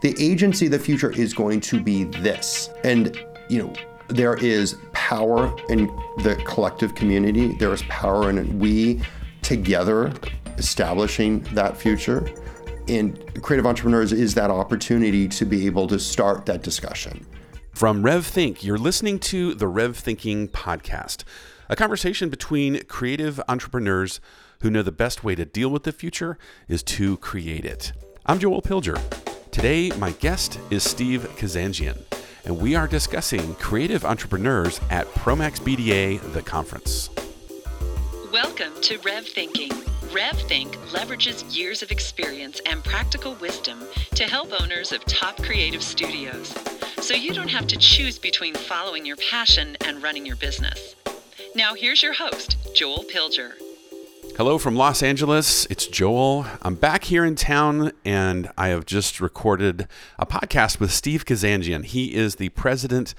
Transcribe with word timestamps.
the 0.00 0.14
agency 0.18 0.66
of 0.66 0.72
the 0.72 0.78
future 0.78 1.10
is 1.10 1.32
going 1.34 1.60
to 1.60 1.80
be 1.80 2.04
this. 2.04 2.70
And, 2.84 3.16
you 3.48 3.62
know, 3.62 3.72
there 4.08 4.36
is 4.36 4.76
power 4.92 5.54
in 5.68 5.86
the 6.18 6.40
collective 6.46 6.94
community, 6.94 7.54
there 7.58 7.72
is 7.72 7.82
power 7.84 8.30
in 8.30 8.58
we 8.58 9.00
together 9.42 10.12
establishing 10.56 11.40
that 11.54 11.76
future. 11.76 12.28
And 12.88 13.42
creative 13.42 13.66
entrepreneurs 13.66 14.12
is 14.12 14.34
that 14.34 14.50
opportunity 14.50 15.28
to 15.28 15.44
be 15.44 15.66
able 15.66 15.86
to 15.88 15.98
start 15.98 16.46
that 16.46 16.62
discussion. 16.62 17.26
From 17.72 18.02
RevThink, 18.02 18.64
you're 18.64 18.78
listening 18.78 19.18
to 19.20 19.54
the 19.54 19.68
Rev 19.68 19.96
Thinking 19.96 20.48
podcast, 20.48 21.22
a 21.68 21.76
conversation 21.76 22.28
between 22.28 22.82
creative 22.84 23.40
entrepreneurs 23.46 24.20
who 24.62 24.70
know 24.70 24.82
the 24.82 24.90
best 24.90 25.22
way 25.22 25.34
to 25.34 25.44
deal 25.44 25.68
with 25.68 25.84
the 25.84 25.92
future 25.92 26.38
is 26.66 26.82
to 26.82 27.18
create 27.18 27.64
it. 27.64 27.92
I'm 28.26 28.38
Joel 28.38 28.62
Pilger. 28.62 29.27
Today, 29.58 29.90
my 29.98 30.12
guest 30.12 30.60
is 30.70 30.84
Steve 30.84 31.22
Kazanjian, 31.36 31.98
and 32.44 32.60
we 32.60 32.76
are 32.76 32.86
discussing 32.86 33.56
creative 33.56 34.04
entrepreneurs 34.04 34.80
at 34.88 35.08
Promax 35.14 35.58
BDA, 35.58 36.20
the 36.32 36.42
conference. 36.42 37.10
Welcome 38.32 38.80
to 38.82 38.98
Rev 38.98 39.26
Thinking. 39.26 39.70
RevThink 40.12 40.76
leverages 40.92 41.56
years 41.56 41.82
of 41.82 41.90
experience 41.90 42.60
and 42.66 42.84
practical 42.84 43.34
wisdom 43.40 43.82
to 44.14 44.22
help 44.22 44.52
owners 44.62 44.92
of 44.92 45.04
top 45.06 45.42
creative 45.42 45.82
studios. 45.82 46.54
So 47.00 47.14
you 47.14 47.34
don't 47.34 47.50
have 47.50 47.66
to 47.66 47.76
choose 47.76 48.16
between 48.16 48.54
following 48.54 49.04
your 49.04 49.16
passion 49.16 49.76
and 49.84 50.00
running 50.00 50.24
your 50.24 50.36
business. 50.36 50.94
Now, 51.56 51.74
here's 51.74 52.00
your 52.00 52.12
host, 52.12 52.58
Joel 52.76 53.02
Pilger. 53.12 53.54
Hello 54.38 54.56
from 54.56 54.76
Los 54.76 55.02
Angeles. 55.02 55.66
It's 55.66 55.88
Joel. 55.88 56.46
I'm 56.62 56.76
back 56.76 57.02
here 57.02 57.24
in 57.24 57.34
town 57.34 57.90
and 58.04 58.48
I 58.56 58.68
have 58.68 58.86
just 58.86 59.20
recorded 59.20 59.88
a 60.16 60.26
podcast 60.26 60.78
with 60.78 60.92
Steve 60.92 61.24
Kazanjian. 61.24 61.84
He 61.84 62.14
is 62.14 62.36
the 62.36 62.50
president 62.50 63.16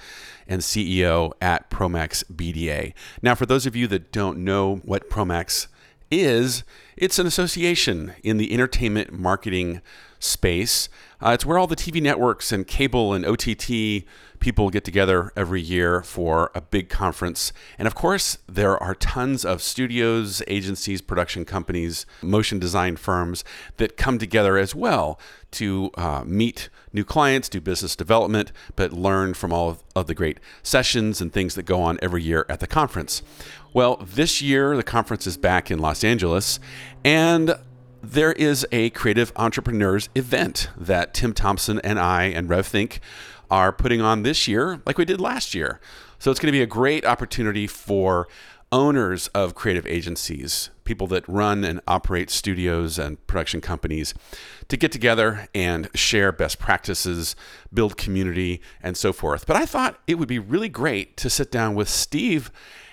and 0.48 0.62
CEO 0.62 1.32
at 1.38 1.68
Promax 1.68 2.24
BDA. 2.32 2.94
Now, 3.20 3.34
for 3.34 3.44
those 3.44 3.66
of 3.66 3.76
you 3.76 3.86
that 3.88 4.12
don't 4.12 4.38
know 4.38 4.76
what 4.76 5.10
Promax 5.10 5.66
is, 6.10 6.64
it's 6.96 7.18
an 7.18 7.26
association 7.26 8.14
in 8.22 8.38
the 8.38 8.50
entertainment 8.54 9.12
marketing 9.12 9.82
space. 10.20 10.88
Uh, 11.20 11.32
it's 11.32 11.44
where 11.44 11.58
all 11.58 11.66
the 11.66 11.76
TV 11.76 12.00
networks 12.00 12.50
and 12.50 12.66
cable 12.66 13.12
and 13.12 13.26
OTT 13.26 14.04
people 14.40 14.70
get 14.70 14.84
together 14.84 15.32
every 15.36 15.60
year 15.60 16.02
for 16.02 16.50
a 16.54 16.60
big 16.60 16.88
conference. 16.88 17.52
And 17.78 17.86
of 17.86 17.94
course, 17.94 18.38
there 18.48 18.76
are 18.82 18.94
tons 18.94 19.44
of 19.44 19.62
studios, 19.62 20.42
agencies, 20.48 21.00
production 21.02 21.44
companies, 21.44 22.06
motion 22.22 22.58
design 22.58 22.96
firms 22.96 23.44
that 23.76 23.96
come 23.96 24.18
together 24.18 24.56
as 24.56 24.74
well 24.74 25.20
to 25.52 25.90
uh, 25.94 26.22
meet 26.24 26.68
new 26.92 27.04
clients, 27.04 27.48
do 27.48 27.60
business 27.60 27.94
development, 27.94 28.50
but 28.76 28.92
learn 28.92 29.34
from 29.34 29.52
all 29.52 29.78
of 29.94 30.06
the 30.06 30.14
great 30.14 30.40
sessions 30.62 31.20
and 31.20 31.32
things 31.32 31.54
that 31.54 31.64
go 31.64 31.82
on 31.82 31.98
every 32.00 32.22
year 32.22 32.46
at 32.48 32.60
the 32.60 32.66
conference. 32.66 33.22
Well, 33.72 33.96
this 33.96 34.42
year, 34.42 34.76
the 34.76 34.82
conference 34.82 35.26
is 35.26 35.36
back 35.36 35.70
in 35.70 35.78
Los 35.78 36.02
Angeles, 36.02 36.58
and 37.04 37.54
there 38.02 38.32
is 38.32 38.66
a 38.72 38.90
creative 38.90 39.32
entrepreneurs 39.36 40.08
event 40.14 40.70
that 40.76 41.12
Tim 41.12 41.34
Thompson 41.34 41.80
and 41.80 41.98
I 41.98 42.24
and 42.24 42.48
RevThink 42.48 42.98
are 43.50 43.72
putting 43.72 44.00
on 44.00 44.22
this 44.22 44.46
year, 44.46 44.80
like 44.86 44.98
we 44.98 45.04
did 45.04 45.20
last 45.20 45.54
year. 45.54 45.80
So 46.18 46.30
it's 46.30 46.40
going 46.40 46.52
to 46.52 46.58
be 46.58 46.62
a 46.62 46.66
great 46.66 47.04
opportunity 47.04 47.66
for 47.66 48.28
owners 48.72 49.28
of 49.28 49.54
creative 49.54 49.86
agencies, 49.86 50.70
people 50.84 51.06
that 51.08 51.28
run 51.28 51.64
and 51.64 51.80
operate 51.88 52.30
studios 52.30 52.98
and 52.98 53.24
production 53.26 53.60
companies, 53.60 54.14
to 54.68 54.76
get 54.76 54.92
together 54.92 55.48
and 55.54 55.88
share 55.94 56.30
best 56.30 56.58
practices, 56.58 57.34
build 57.72 57.96
community, 57.96 58.60
and 58.82 58.96
so 58.96 59.12
forth. 59.12 59.46
But 59.46 59.56
I 59.56 59.66
thought 59.66 59.98
it 60.06 60.16
would 60.16 60.28
be 60.28 60.38
really 60.38 60.68
great 60.68 61.16
to 61.18 61.30
sit 61.30 61.50
down 61.50 61.74
with 61.74 61.88
Steve 61.88 62.50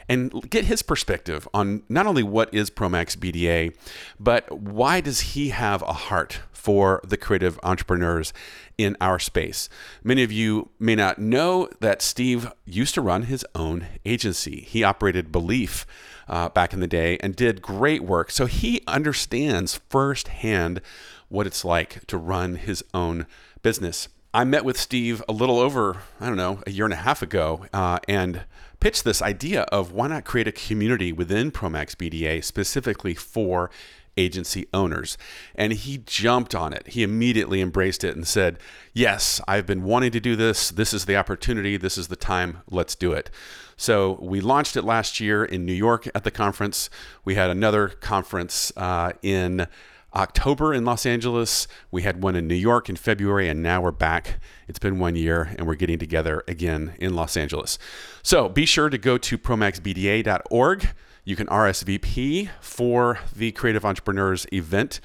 and 0.10 0.50
get 0.50 0.66
his 0.66 0.82
perspective 0.82 1.48
on 1.54 1.84
not 1.90 2.08
only 2.08 2.24
what 2.24 2.54
is 2.54 2.70
Promax 2.70 3.16
BDA, 3.18 3.76
but 4.20 4.50
why 4.52 5.02
does 5.02 5.20
he 5.20 5.50
have 5.50 5.82
a 5.82 5.94
heart 5.94 6.40
for 6.68 7.00
the 7.02 7.16
creative 7.16 7.58
entrepreneurs 7.64 8.34
in 8.78 8.98
our 9.00 9.20
space. 9.20 9.70
Many 10.04 10.22
of 10.22 10.34
you 10.34 10.68
may 10.80 10.96
not 10.96 11.18
know 11.18 11.70
that 11.80 12.02
Steve 12.02 12.52
used 12.66 12.94
to 12.96 13.02
run 13.02 13.24
his 13.24 13.46
own 13.56 13.88
agency. 14.04 14.60
He 14.68 14.84
operated 14.84 15.32
Belief 15.32 15.88
uh, 16.28 16.50
back 16.50 16.74
in 16.74 16.82
the 16.82 16.86
day 16.86 17.20
and 17.22 17.38
did 17.38 17.62
great 17.62 18.04
work. 18.04 18.32
So 18.32 18.48
he 18.48 18.82
understands 18.86 19.80
firsthand 19.88 20.82
what 21.30 21.48
it's 21.48 21.64
like 21.64 22.06
to 22.08 22.18
run 22.18 22.56
his 22.56 22.84
own 22.94 23.28
business. 23.62 24.10
I 24.34 24.44
met 24.44 24.66
with 24.66 24.78
Steve 24.78 25.24
a 25.30 25.32
little 25.32 25.60
over, 25.60 26.04
I 26.20 26.28
don't 26.28 26.36
know, 26.36 26.62
a 26.68 26.72
year 26.72 26.84
and 26.84 26.94
a 26.94 26.98
half 26.98 27.22
ago, 27.22 27.66
uh, 27.72 28.00
and 28.10 28.42
pitched 28.82 29.06
this 29.06 29.22
idea 29.22 29.62
of 29.64 29.94
why 29.94 30.08
not 30.08 30.26
create 30.26 30.50
a 30.50 30.52
community 30.52 31.14
within 31.14 31.50
Promax 31.50 31.96
BDA 31.96 32.44
specifically 32.44 33.16
for 33.16 33.72
agency 34.18 34.68
owners. 34.74 35.18
And 35.56 35.74
he 35.74 36.00
jumped 36.00 36.56
on 36.56 36.74
it. 36.74 36.88
He 36.88 37.04
immediately 37.04 37.62
embraced 37.62 38.04
it 38.04 38.16
and 38.16 38.28
said, 38.28 38.60
Yes, 38.94 39.40
I've 39.48 39.66
been 39.66 39.84
wanting 39.84 40.12
to 40.12 40.20
do 40.20 40.36
this. 40.36 40.70
This 40.70 40.94
is 40.94 41.06
the 41.06 41.16
opportunity. 41.16 41.78
This 41.78 41.98
is 41.98 42.08
the 42.08 42.16
time. 42.16 42.60
Let's 42.70 42.96
do 42.96 43.14
it. 43.14 43.30
So 43.76 44.18
we 44.22 44.42
launched 44.42 44.76
it 44.76 44.82
last 44.84 45.20
year 45.20 45.46
in 45.46 45.66
New 45.66 45.74
York 45.74 46.08
at 46.16 46.24
the 46.24 46.32
conference. 46.32 46.90
We 47.24 47.36
had 47.36 47.52
another 47.52 47.90
conference 47.90 48.74
uh, 48.76 49.14
in 49.22 49.68
October 50.16 50.74
in 50.74 50.84
Los 50.84 51.06
Angeles. 51.06 51.68
We 51.92 52.02
had 52.02 52.24
one 52.24 52.36
in 52.36 52.48
New 52.48 52.56
York 52.56 52.90
in 52.90 52.96
February, 52.96 53.48
and 53.48 53.62
now 53.62 53.82
we're 53.82 53.92
back. 53.92 54.40
It's 54.68 54.80
been 54.80 55.00
one 55.00 55.16
year, 55.16 55.56
and 55.58 55.66
we're 55.66 55.76
getting 55.76 55.98
together 55.98 56.44
again 56.48 56.96
in 57.00 57.16
Los 57.16 57.38
Angeles. 57.38 57.80
So 58.22 58.50
be 58.50 58.66
sure 58.66 58.90
to 58.90 58.98
go 58.98 59.18
to 59.18 59.38
promaxbda.org. 59.38 60.90
You 61.24 61.36
can 61.36 61.48
RSVP 61.48 62.50
for 62.62 63.20
the 63.36 63.52
Creative 63.52 63.84
Entrepreneurs 63.84 64.46
event. 64.54 65.02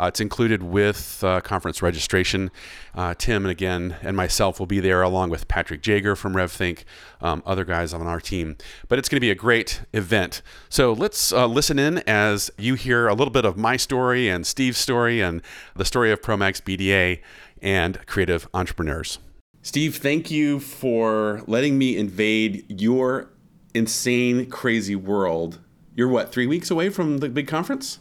Uh, 0.00 0.06
it's 0.06 0.20
included 0.20 0.62
with 0.62 1.22
uh, 1.22 1.40
conference 1.42 1.82
registration. 1.82 2.50
Uh, 2.94 3.14
Tim 3.16 3.44
and 3.44 3.52
again 3.52 3.96
and 4.02 4.16
myself 4.16 4.58
will 4.58 4.66
be 4.66 4.80
there 4.80 5.02
along 5.02 5.30
with 5.30 5.46
Patrick 5.46 5.82
Jager 5.82 6.16
from 6.16 6.34
RevThink, 6.34 6.84
um, 7.20 7.42
other 7.44 7.64
guys 7.64 7.92
on 7.92 8.06
our 8.06 8.18
team. 8.18 8.56
But 8.88 8.98
it's 8.98 9.08
going 9.08 9.18
to 9.18 9.20
be 9.20 9.30
a 9.30 9.36
great 9.36 9.82
event. 9.92 10.42
So 10.70 10.92
let's 10.92 11.32
uh, 11.32 11.46
listen 11.46 11.78
in 11.78 11.98
as 11.98 12.50
you 12.58 12.74
hear 12.74 13.06
a 13.06 13.14
little 13.14 13.30
bit 13.30 13.44
of 13.44 13.56
my 13.56 13.76
story 13.76 14.28
and 14.28 14.46
Steve's 14.46 14.78
story 14.78 15.20
and 15.20 15.42
the 15.76 15.84
story 15.84 16.10
of 16.10 16.20
Promax 16.20 16.62
BDA 16.62 17.20
and 17.62 18.04
creative 18.06 18.48
entrepreneurs. 18.54 19.18
Steve, 19.62 19.96
thank 19.96 20.30
you 20.30 20.58
for 20.58 21.42
letting 21.46 21.76
me 21.76 21.96
invade 21.96 22.64
your 22.68 23.30
insane, 23.74 24.48
crazy 24.48 24.96
world. 24.96 25.58
You're 25.94 26.08
what, 26.08 26.32
three 26.32 26.46
weeks 26.46 26.70
away 26.70 26.88
from 26.88 27.18
the 27.18 27.28
big 27.28 27.46
conference? 27.46 27.98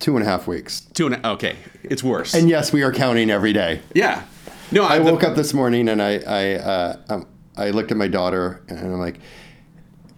Two 0.00 0.16
and 0.16 0.24
a 0.24 0.28
half 0.28 0.46
weeks. 0.46 0.82
Two 0.92 1.06
and 1.06 1.14
a, 1.16 1.28
okay, 1.30 1.56
it's 1.82 2.04
worse. 2.04 2.34
And 2.34 2.48
yes, 2.48 2.72
we 2.72 2.82
are 2.82 2.92
counting 2.92 3.30
every 3.30 3.52
day. 3.52 3.80
Yeah. 3.94 4.24
No, 4.70 4.84
I, 4.84 4.96
I 4.96 4.98
woke 4.98 5.20
the, 5.20 5.30
up 5.30 5.36
this 5.36 5.54
morning 5.54 5.88
and 5.88 6.02
I 6.02 6.18
I 6.18 6.54
uh, 6.54 6.96
um, 7.08 7.26
I 7.56 7.70
looked 7.70 7.90
at 7.90 7.96
my 7.96 8.06
daughter 8.06 8.62
and 8.68 8.78
I'm 8.78 8.98
like, 8.98 9.18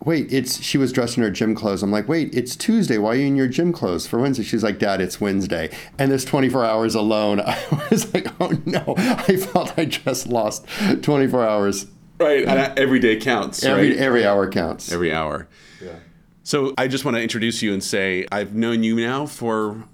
wait, 0.04 0.32
it's 0.32 0.62
she 0.62 0.78
was 0.78 0.92
dressed 0.92 1.16
in 1.16 1.22
her 1.22 1.30
gym 1.30 1.54
clothes. 1.54 1.82
I'm 1.82 1.90
like, 1.90 2.08
wait, 2.08 2.34
it's 2.34 2.56
Tuesday. 2.56 2.98
Why 2.98 3.10
are 3.10 3.16
you 3.16 3.26
in 3.26 3.36
your 3.36 3.48
gym 3.48 3.72
clothes 3.72 4.06
for 4.06 4.18
Wednesday? 4.18 4.42
She's 4.42 4.62
like, 4.62 4.78
Dad, 4.78 5.00
it's 5.00 5.20
Wednesday. 5.20 5.70
And 5.98 6.10
this 6.10 6.24
24 6.24 6.64
hours 6.64 6.94
alone, 6.94 7.40
I 7.46 7.86
was 7.90 8.12
like, 8.14 8.28
oh 8.40 8.52
no, 8.64 8.94
I 8.96 9.36
felt 9.36 9.78
I 9.78 9.84
just 9.84 10.26
lost 10.26 10.66
24 11.02 11.46
hours 11.46 11.86
Right. 12.20 12.46
And 12.46 12.78
every 12.78 12.98
day 12.98 13.16
counts. 13.16 13.64
Every 13.64 13.90
right? 13.90 13.98
every 13.98 14.26
hour 14.26 14.48
counts. 14.50 14.92
Every 14.92 15.12
hour. 15.12 15.48
Yeah. 15.82 15.96
So 16.42 16.74
I 16.76 16.86
just 16.86 17.04
want 17.04 17.16
to 17.16 17.22
introduce 17.22 17.62
you 17.62 17.72
and 17.72 17.82
say 17.82 18.26
I've 18.30 18.54
known 18.54 18.82
you 18.82 18.96
now 18.96 19.24
for 19.24 19.84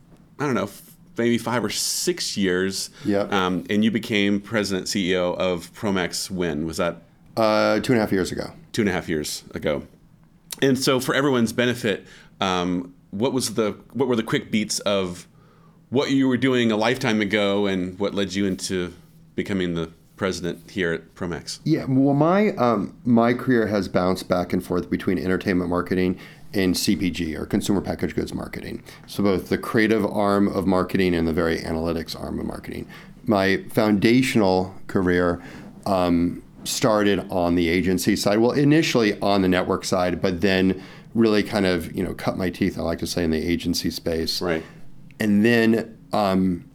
I 0.41 0.45
don't 0.45 0.55
know 0.55 0.69
maybe 1.17 1.39
five 1.39 1.65
or 1.65 1.71
six 1.71 2.37
years. 2.37 2.91
Yeah. 3.05 3.29
Um, 3.31 3.65
and 3.71 3.85
you 3.85 3.93
became 3.93 4.41
president 4.41 4.89
CEO 4.89 5.37
of 5.37 5.73
Promax 5.73 6.29
when 6.29 6.67
was 6.67 6.79
that? 6.79 7.03
Uh, 7.37 7.79
two 7.81 7.93
and 7.93 7.99
a 7.99 8.01
half 8.01 8.13
years 8.13 8.33
ago. 8.33 8.53
Two 8.73 8.83
and 8.83 8.89
a 8.89 8.93
half 8.93 9.09
years 9.09 9.45
ago. 9.55 9.83
And 10.63 10.79
so 10.79 11.01
for 11.01 11.15
everyone's 11.15 11.53
benefit, 11.53 12.07
um, 12.41 12.95
what 13.11 13.33
was 13.33 13.55
the 13.55 13.73
what 13.93 14.09
were 14.09 14.17
the 14.17 14.23
quick 14.23 14.51
beats 14.51 14.79
of 14.81 15.27
what 15.91 16.11
you 16.11 16.29
were 16.29 16.37
doing 16.37 16.73
a 16.73 16.77
lifetime 16.77 17.21
ago 17.21 17.67
and 17.67 17.99
what 17.99 18.15
led 18.15 18.35
you 18.35 18.47
into 18.47 18.93
becoming 19.35 19.75
the 19.75 19.91
president 20.17 20.71
here 20.71 20.93
at 20.93 21.15
Promax? 21.15 21.61
Yeah, 21.65 21.85
well, 21.89 22.15
my 22.15 22.51
um, 22.57 22.97
my 23.05 23.35
career 23.35 23.67
has 23.67 23.89
bounced 23.89 24.29
back 24.29 24.53
and 24.53 24.65
forth 24.65 24.91
between 24.91 25.19
entertainment 25.19 25.71
marketing 25.71 26.19
and 26.55 26.75
CPG 26.75 27.39
or 27.39 27.45
consumer 27.45 27.81
packaged 27.81 28.15
goods 28.15 28.33
marketing. 28.33 28.83
So 29.07 29.23
both 29.23 29.49
the 29.49 29.59
creative 29.59 30.07
arm 30.07 30.49
of 30.49 30.67
marketing 30.67 31.15
and 31.15 31.29
the 31.29 31.33
very 31.33 31.59
analytics 31.59 32.19
arm 32.19 32.39
of 32.39 32.47
marketing. 32.47 32.89
My 33.25 33.59
foundational 33.71 34.75
career 34.87 35.43
um, 35.85 36.43
started 36.67 37.31
on 37.31 37.55
the 37.55 37.69
agency 37.69 38.17
side. 38.17 38.39
Well, 38.39 38.53
initially 38.53 39.19
on 39.21 39.43
the 39.43 39.49
network 39.49 39.85
side, 39.85 40.21
but 40.21 40.41
then 40.41 40.83
really 41.15 41.43
kind 41.43 41.67
of 41.67 41.95
you 41.97 42.03
know 42.03 42.15
cut 42.15 42.37
my 42.37 42.51
teeth. 42.51 42.79
I 42.79 42.83
like 42.83 42.99
to 43.01 43.07
say 43.07 43.25
in 43.25 43.31
the 43.31 43.43
agency 43.43 43.91
space. 43.91 44.41
Right. 44.41 44.63
And 45.19 45.45
then 45.45 45.99
um, 46.13 46.69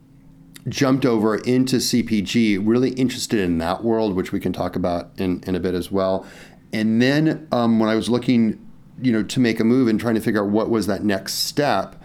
jumped 0.68 1.06
over 1.06 1.36
into 1.36 1.78
CPG, 1.78 2.60
really 2.64 2.92
interested 2.92 3.40
in 3.40 3.58
that 3.60 3.84
world, 3.84 4.16
which 4.16 4.32
we 4.32 4.40
can 4.40 4.54
talk 4.54 4.76
about 4.76 5.12
in, 5.18 5.44
in 5.46 5.56
a 5.56 5.60
bit 5.60 5.74
as 5.74 5.92
well. 5.92 6.26
And 6.74 7.02
then 7.02 7.48
um, 7.52 7.80
when 7.80 7.90
I 7.90 7.96
was 7.96 8.10
looking, 8.10 8.66
you 9.02 9.12
know, 9.12 9.24
to 9.24 9.40
make 9.40 9.60
a 9.60 9.64
move 9.64 9.88
and 9.88 10.00
trying 10.00 10.16
to 10.16 10.22
figure 10.22 10.44
out 10.44 10.50
what 10.50 10.70
was 10.70 10.88
that 10.88 11.04
next 11.04 11.36
step, 11.36 12.00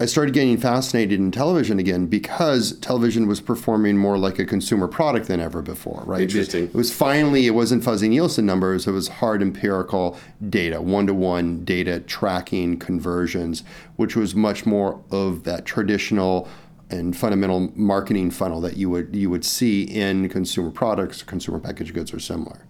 I 0.00 0.06
started 0.06 0.32
getting 0.32 0.56
fascinated 0.58 1.18
in 1.18 1.32
television 1.32 1.80
again 1.80 2.06
because 2.06 2.78
television 2.78 3.26
was 3.26 3.40
performing 3.40 3.96
more 3.96 4.16
like 4.16 4.38
a 4.38 4.44
consumer 4.44 4.86
product 4.86 5.26
than 5.26 5.40
ever 5.40 5.60
before, 5.60 6.04
right? 6.06 6.22
Interesting. 6.22 6.64
It, 6.64 6.70
it 6.70 6.74
was 6.74 6.94
finally, 6.94 7.46
it 7.46 7.50
wasn't 7.50 7.82
fuzzy 7.82 8.08
Nielsen 8.08 8.46
numbers, 8.46 8.86
it 8.86 8.92
was 8.92 9.08
hard 9.08 9.42
empirical 9.42 10.16
data, 10.48 10.80
one 10.80 11.08
to 11.08 11.14
one 11.14 11.64
data 11.64 11.98
tracking 11.98 12.78
conversions, 12.78 13.64
which 13.96 14.14
was 14.14 14.36
much 14.36 14.64
more 14.64 15.02
of 15.10 15.42
that 15.44 15.64
traditional 15.64 16.48
and 16.90 17.16
fundamental 17.16 17.72
marketing 17.74 18.30
funnel 18.30 18.60
that 18.60 18.76
you 18.76 18.88
would 18.88 19.14
you 19.14 19.28
would 19.28 19.44
see 19.44 19.82
in 19.82 20.28
consumer 20.28 20.70
products, 20.70 21.22
consumer 21.24 21.58
packaged 21.58 21.92
goods, 21.92 22.14
or 22.14 22.20
similar. 22.20 22.64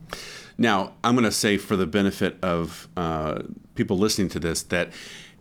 Now, 0.57 0.95
I'm 1.05 1.15
going 1.15 1.25
to 1.25 1.31
say 1.31 1.57
for 1.57 1.77
the 1.77 1.87
benefit 1.87 2.37
of 2.43 2.89
uh, 2.97 3.43
people 3.75 3.99
listening 3.99 4.29
to 4.31 4.41
this 4.41 4.63
that 4.65 4.93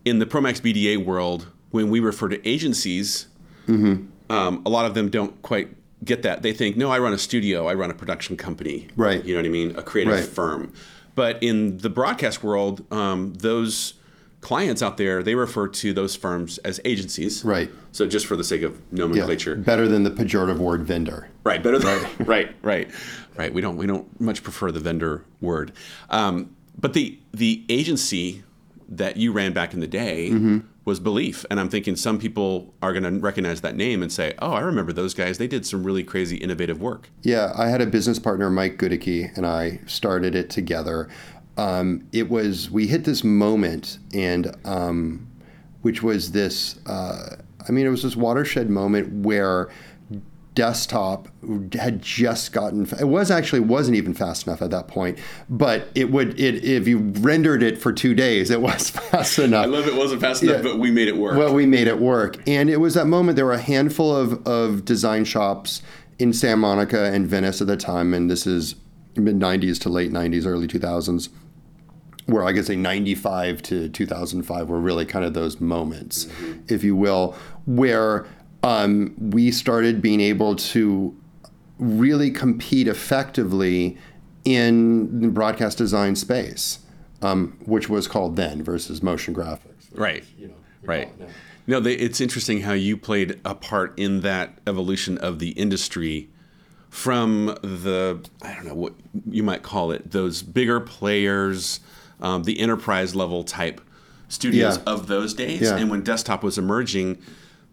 in 0.06 0.20
the 0.20 0.26
Promax 0.26 0.62
BDA 0.62 1.04
world, 1.04 1.48
when 1.72 1.90
we 1.90 2.00
refer 2.00 2.30
to 2.30 2.48
agencies, 2.48 3.28
Mm-hmm. 3.68 4.32
um, 4.32 4.62
a 4.66 4.70
lot 4.70 4.86
of 4.86 4.94
them 4.94 5.10
don't 5.10 5.42
quite 5.42 5.68
get 6.06 6.22
that. 6.22 6.42
They 6.42 6.54
think, 6.54 6.78
no, 6.78 6.90
I 6.90 7.00
run 7.00 7.12
a 7.12 7.18
studio, 7.18 7.68
I 7.68 7.74
run 7.74 7.92
a 7.92 7.94
production 7.94 8.38
company. 8.38 8.88
Right. 8.96 9.24
You 9.26 9.34
know 9.34 9.40
what 9.42 9.46
I 9.46 9.50
mean? 9.50 9.76
A 9.76 9.84
creative 9.84 10.14
Right. 10.14 10.24
firm. 10.24 10.72
But 11.16 11.42
in 11.44 11.80
the 11.80 11.90
broadcast 11.90 12.44
world, 12.44 12.86
um, 12.94 13.34
those 13.34 13.96
clients 14.40 14.82
out 14.82 14.96
there, 14.98 15.22
they 15.22 15.36
refer 15.36 15.68
to 15.68 15.92
those 15.92 16.16
firms 16.16 16.60
as 16.60 16.80
agencies. 16.86 17.44
Right. 17.44 17.70
So 17.92 18.08
just 18.08 18.26
for 18.28 18.38
the 18.38 18.44
sake 18.44 18.62
of 18.62 18.74
Yeah, 18.94 19.00
nomenclature. 19.00 19.56
better 19.56 19.88
than 19.88 20.04
the 20.04 20.12
pejorative 20.12 20.60
word 20.60 20.84
vendor. 20.86 21.28
Right, 21.44 21.62
better 21.62 21.80
than 21.80 22.08
right, 22.26 22.56
right, 22.62 22.90
right. 23.36 23.54
We 23.54 23.60
don't 23.60 23.76
we 23.76 23.88
don't 23.88 24.08
much 24.22 24.44
prefer 24.44 24.72
the 24.72 24.80
vendor 24.80 25.26
word, 25.42 25.72
um, 26.10 26.56
but 26.80 26.94
the 26.94 27.18
the 27.34 27.66
agency 27.68 28.44
that 28.88 29.18
you 29.18 29.32
ran 29.34 29.52
back 29.54 29.74
in 29.74 29.80
the 29.82 29.88
day 29.88 30.30
Mm-hmm. 30.30 30.60
Was 30.88 31.02
Belief, 31.02 31.44
and 31.52 31.60
I'm 31.60 31.68
thinking 31.68 31.98
some 31.98 32.18
people 32.18 32.74
are 32.82 32.94
going 32.94 33.04
to 33.04 33.12
recognize 33.20 33.60
that 33.60 33.76
name 33.76 34.02
and 34.02 34.10
say, 34.10 34.34
"Oh, 34.40 34.54
I 34.54 34.62
remember 34.62 34.94
those 34.94 35.14
guys. 35.14 35.38
They 35.38 35.46
did 35.46 35.66
some 35.66 35.84
really 35.84 36.02
crazy, 36.02 36.38
innovative 36.38 36.80
work." 36.80 37.10
Yeah, 37.24 37.52
I 37.58 37.68
had 37.68 37.82
a 37.82 37.86
business 37.86 38.20
partner, 38.20 38.50
Mike 38.50 38.78
Goedecke, 38.78 39.36
and 39.36 39.46
I 39.46 39.82
started 39.86 40.34
it 40.34 40.50
together. 40.50 41.10
Um, 41.58 42.08
it 42.14 42.30
was 42.30 42.72
we 42.72 42.88
hit 42.88 43.04
this 43.04 43.22
moment, 43.22 44.00
and 44.14 44.56
um, 44.64 45.28
which 45.82 46.04
was 46.04 46.32
this. 46.32 46.80
Uh, 46.86 47.36
I 47.68 47.72
mean, 47.74 47.86
it 47.86 47.90
was 47.90 48.04
this 48.04 48.16
watershed 48.16 48.70
moment 48.70 49.26
where 49.26 49.68
desktop 50.58 51.28
had 51.74 52.02
just 52.02 52.52
gotten. 52.52 52.88
It 53.00 53.08
was 53.08 53.30
actually 53.30 53.60
wasn't 53.60 53.96
even 53.96 54.16
fast 54.16 54.48
enough 54.48 54.64
at 54.64 54.72
that 54.72 54.88
point, 54.88 55.20
but 55.48 55.88
it 55.94 56.10
would. 56.12 56.40
It 56.40 56.64
if 56.64 56.88
you 56.88 56.98
rendered 56.98 57.62
it 57.62 57.78
for 57.78 57.94
two 57.94 58.16
days, 58.16 58.50
it 58.50 58.60
was 58.60 58.90
fast 59.12 59.38
enough. 59.38 59.66
I 59.66 59.68
love 59.68 59.88
it 59.88 59.96
wasn't 59.96 60.22
fast 60.22 60.42
enough, 60.42 60.58
Yeah. 60.58 60.72
but 60.72 60.80
we 60.80 60.90
made 60.90 61.08
it 61.08 61.16
work. 61.16 61.38
Well, 61.38 61.54
we 61.54 61.68
made 61.68 61.88
it 61.88 62.00
work. 62.00 62.38
And 62.48 62.72
it 62.72 62.78
was 62.78 62.96
that 62.96 63.06
moment, 63.06 63.36
there 63.36 63.46
were 63.46 63.54
a 63.54 63.62
handful 63.62 64.16
of, 64.16 64.46
of 64.48 64.84
design 64.84 65.26
shops 65.26 65.84
in 66.18 66.34
Santa 66.34 66.58
Monica 66.58 67.04
and 67.14 67.28
Venice 67.28 67.62
at 67.62 67.68
the 67.68 67.78
time, 67.78 68.16
and 68.16 68.32
this 68.32 68.48
is 68.48 68.74
mid 69.16 69.38
90s 69.38 69.80
to 69.82 69.90
late 69.90 70.12
90s, 70.12 70.48
early 70.48 70.68
2000s, 70.68 71.30
where 72.26 72.44
I 72.44 72.52
guess 72.52 72.66
say 72.66 72.76
95 72.76 73.62
to 73.62 73.90
2005 73.90 74.70
were 74.70 74.80
really 74.80 75.06
kind 75.06 75.24
of 75.24 75.36
those 75.36 75.62
moments, 75.62 76.26
mm-hmm. 76.26 76.62
if 76.68 76.84
you 76.84 76.96
will, 76.96 77.36
where 77.68 78.26
um, 78.64 79.14
we 79.20 79.52
started 79.52 80.02
being 80.02 80.20
able 80.22 80.56
to 80.56 81.16
really 81.80 82.32
compete 82.32 82.88
effectively 82.88 83.98
in 84.46 85.20
the 85.22 85.28
broadcast 85.28 85.78
design 85.78 86.16
space, 86.16 86.80
um, 87.22 87.58
which 87.66 87.90
was 87.90 88.08
called 88.08 88.36
then 88.36 88.64
versus 88.64 89.04
motion 89.04 89.34
graphics. 89.34 89.88
right, 89.94 90.24
You 90.38 90.48
know, 90.48 90.54
right. 90.84 91.12
No, 91.70 91.80
they, 91.82 91.94
it's 91.94 92.22
interesting 92.22 92.62
how 92.62 92.72
you 92.74 92.96
played 92.96 93.40
a 93.44 93.54
part 93.54 93.94
in 94.00 94.22
that 94.22 94.58
evolution 94.66 95.18
of 95.18 95.40
the 95.40 95.50
industry 95.50 96.30
from 96.90 97.48
the 97.62 98.26
I 98.42 98.54
don't 98.54 98.66
know 98.66 98.74
what 98.74 98.94
you 99.30 99.44
might 99.44 99.62
call 99.64 99.92
it 99.92 100.12
those 100.12 100.42
bigger 100.42 100.80
players, 100.80 101.82
um, 102.22 102.44
the 102.44 102.60
enterprise 102.62 103.14
level 103.16 103.44
type 103.44 103.82
studios 104.30 104.78
Yeah. 104.78 104.84
of 104.94 105.08
those 105.08 105.34
days, 105.34 105.62
Yeah. 105.62 105.76
and 105.78 105.92
when 105.92 106.02
desktop 106.04 106.42
was 106.44 106.58
emerging, 106.58 107.18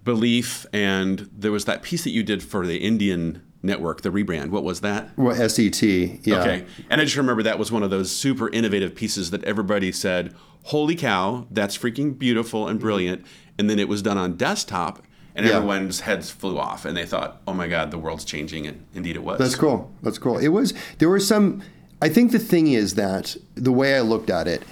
Belief 0.05 0.67
and 0.73 1.29
there 1.37 1.51
was 1.53 1.65
that 1.65 1.83
piece 1.83 2.05
that 2.05 2.11
you 2.11 2.23
did 2.23 2.43
for 2.43 2.67
the 2.67 2.77
Indian 2.79 3.43
network, 3.63 4.03
the 4.03 4.11
rebrand. 4.11 4.51
What 4.51 4.63
was 4.63 4.81
that? 4.83 5.17
Well, 5.17 5.35
SET, 5.49 5.83
yeah. 5.83 6.41
Okay. 6.43 6.67
And 6.91 7.01
I 7.01 7.05
just 7.05 7.17
remember 7.17 7.43
that 7.43 7.59
was 7.59 7.73
one 7.73 7.83
of 7.83 7.89
those 7.91 8.13
super 8.15 8.51
innovative 8.51 8.95
pieces 8.95 9.31
that 9.31 9.43
everybody 9.45 9.91
said, 9.93 10.35
holy 10.65 10.95
cow, 10.95 11.47
that's 11.51 11.77
freaking 11.79 12.19
beautiful 12.19 12.69
and 12.69 12.79
brilliant. 12.79 13.25
And 13.59 13.71
then 13.71 13.79
it 13.79 13.89
was 13.89 14.03
done 14.03 14.19
on 14.19 14.37
desktop, 14.37 15.03
and 15.35 15.47
Yeah. 15.47 15.55
everyone's 15.57 16.01
heads 16.01 16.31
flew 16.31 16.59
off, 16.59 16.85
and 16.85 16.95
they 16.97 17.07
thought, 17.07 17.41
oh 17.47 17.55
my 17.55 17.67
God, 17.69 17.91
the 17.91 17.99
world's 17.99 18.25
changing. 18.27 18.67
And 18.67 18.85
indeed 18.95 19.17
it 19.17 19.23
was. 19.25 19.39
That's 19.39 19.55
cool. 19.55 19.91
That's 20.03 20.19
cool. 20.19 20.37
It 20.39 20.49
was, 20.49 20.75
there 20.99 21.09
were 21.09 21.21
some, 21.21 21.63
I 22.03 22.09
think 22.11 22.33
the 22.33 22.39
thing 22.39 22.67
is 22.67 22.97
that 22.97 23.37
the 23.55 23.73
way 23.73 23.97
I 23.97 24.01
looked 24.01 24.29
at 24.29 24.47
it 24.47 24.63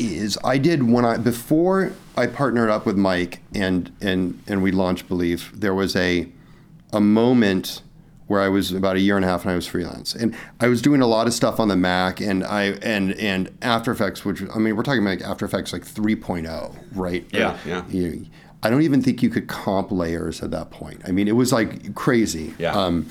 is 0.00 0.38
I 0.42 0.58
did 0.58 0.82
when 0.90 1.04
I, 1.04 1.16
before 1.16 1.92
I 2.16 2.26
partnered 2.26 2.70
up 2.70 2.86
with 2.86 2.96
Mike 2.96 3.40
and, 3.54 3.92
and, 4.00 4.42
and 4.46 4.62
we 4.62 4.72
launched 4.72 5.08
Belief, 5.08 5.52
there 5.54 5.74
was 5.74 5.94
a, 5.96 6.28
a 6.92 7.00
moment 7.00 7.82
where 8.30 8.40
I 8.40 8.48
was 8.48 8.70
about 8.70 8.94
a 8.94 9.00
year 9.00 9.16
and 9.16 9.24
a 9.24 9.28
half 9.28 9.42
and 9.42 9.50
I 9.50 9.56
was 9.56 9.66
freelance. 9.66 10.14
And 10.14 10.36
I 10.60 10.68
was 10.68 10.80
doing 10.80 11.02
a 11.02 11.06
lot 11.08 11.26
of 11.26 11.34
stuff 11.34 11.58
on 11.58 11.66
the 11.66 11.74
Mac 11.74 12.20
and 12.20 12.44
I 12.44 12.74
and 12.80 13.12
and 13.14 13.58
After 13.60 13.90
Effects, 13.90 14.24
which 14.24 14.40
I 14.54 14.58
mean 14.58 14.76
we're 14.76 14.84
talking 14.84 15.02
about 15.02 15.18
like 15.18 15.22
After 15.22 15.44
Effects 15.44 15.72
like 15.72 15.82
3.0, 15.82 16.76
right? 16.92 17.26
Yeah, 17.32 17.58
yeah. 17.66 17.84
You, 17.88 18.26
I 18.62 18.70
don't 18.70 18.82
even 18.82 19.02
think 19.02 19.20
you 19.20 19.30
could 19.30 19.48
comp 19.48 19.90
layers 19.90 20.44
at 20.44 20.52
that 20.52 20.70
point. 20.70 21.02
I 21.04 21.10
mean, 21.10 21.26
it 21.26 21.34
was 21.34 21.52
like 21.52 21.96
crazy. 21.96 22.54
Yeah. 22.56 22.70
Um, 22.70 23.08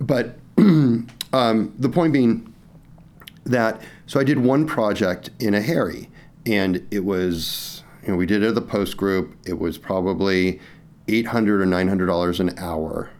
but 0.00 0.36
um, 0.58 1.74
the 1.76 1.88
point 1.88 2.12
being 2.12 2.54
that 3.44 3.80
so 4.06 4.20
I 4.20 4.24
did 4.24 4.38
one 4.38 4.64
project 4.64 5.30
in 5.40 5.54
a 5.54 5.60
Harry, 5.60 6.08
and 6.46 6.86
it 6.90 7.04
was 7.04 7.82
you 8.02 8.08
know 8.08 8.16
we 8.16 8.26
did 8.26 8.42
it 8.42 8.48
at 8.48 8.54
the 8.54 8.62
post 8.62 8.96
group. 8.96 9.36
It 9.46 9.58
was 9.58 9.78
probably 9.78 10.60
eight 11.08 11.26
hundred 11.26 11.60
or 11.60 11.66
nine 11.66 11.88
hundred 11.88 12.06
dollars 12.06 12.40
an 12.40 12.58
hour, 12.58 13.10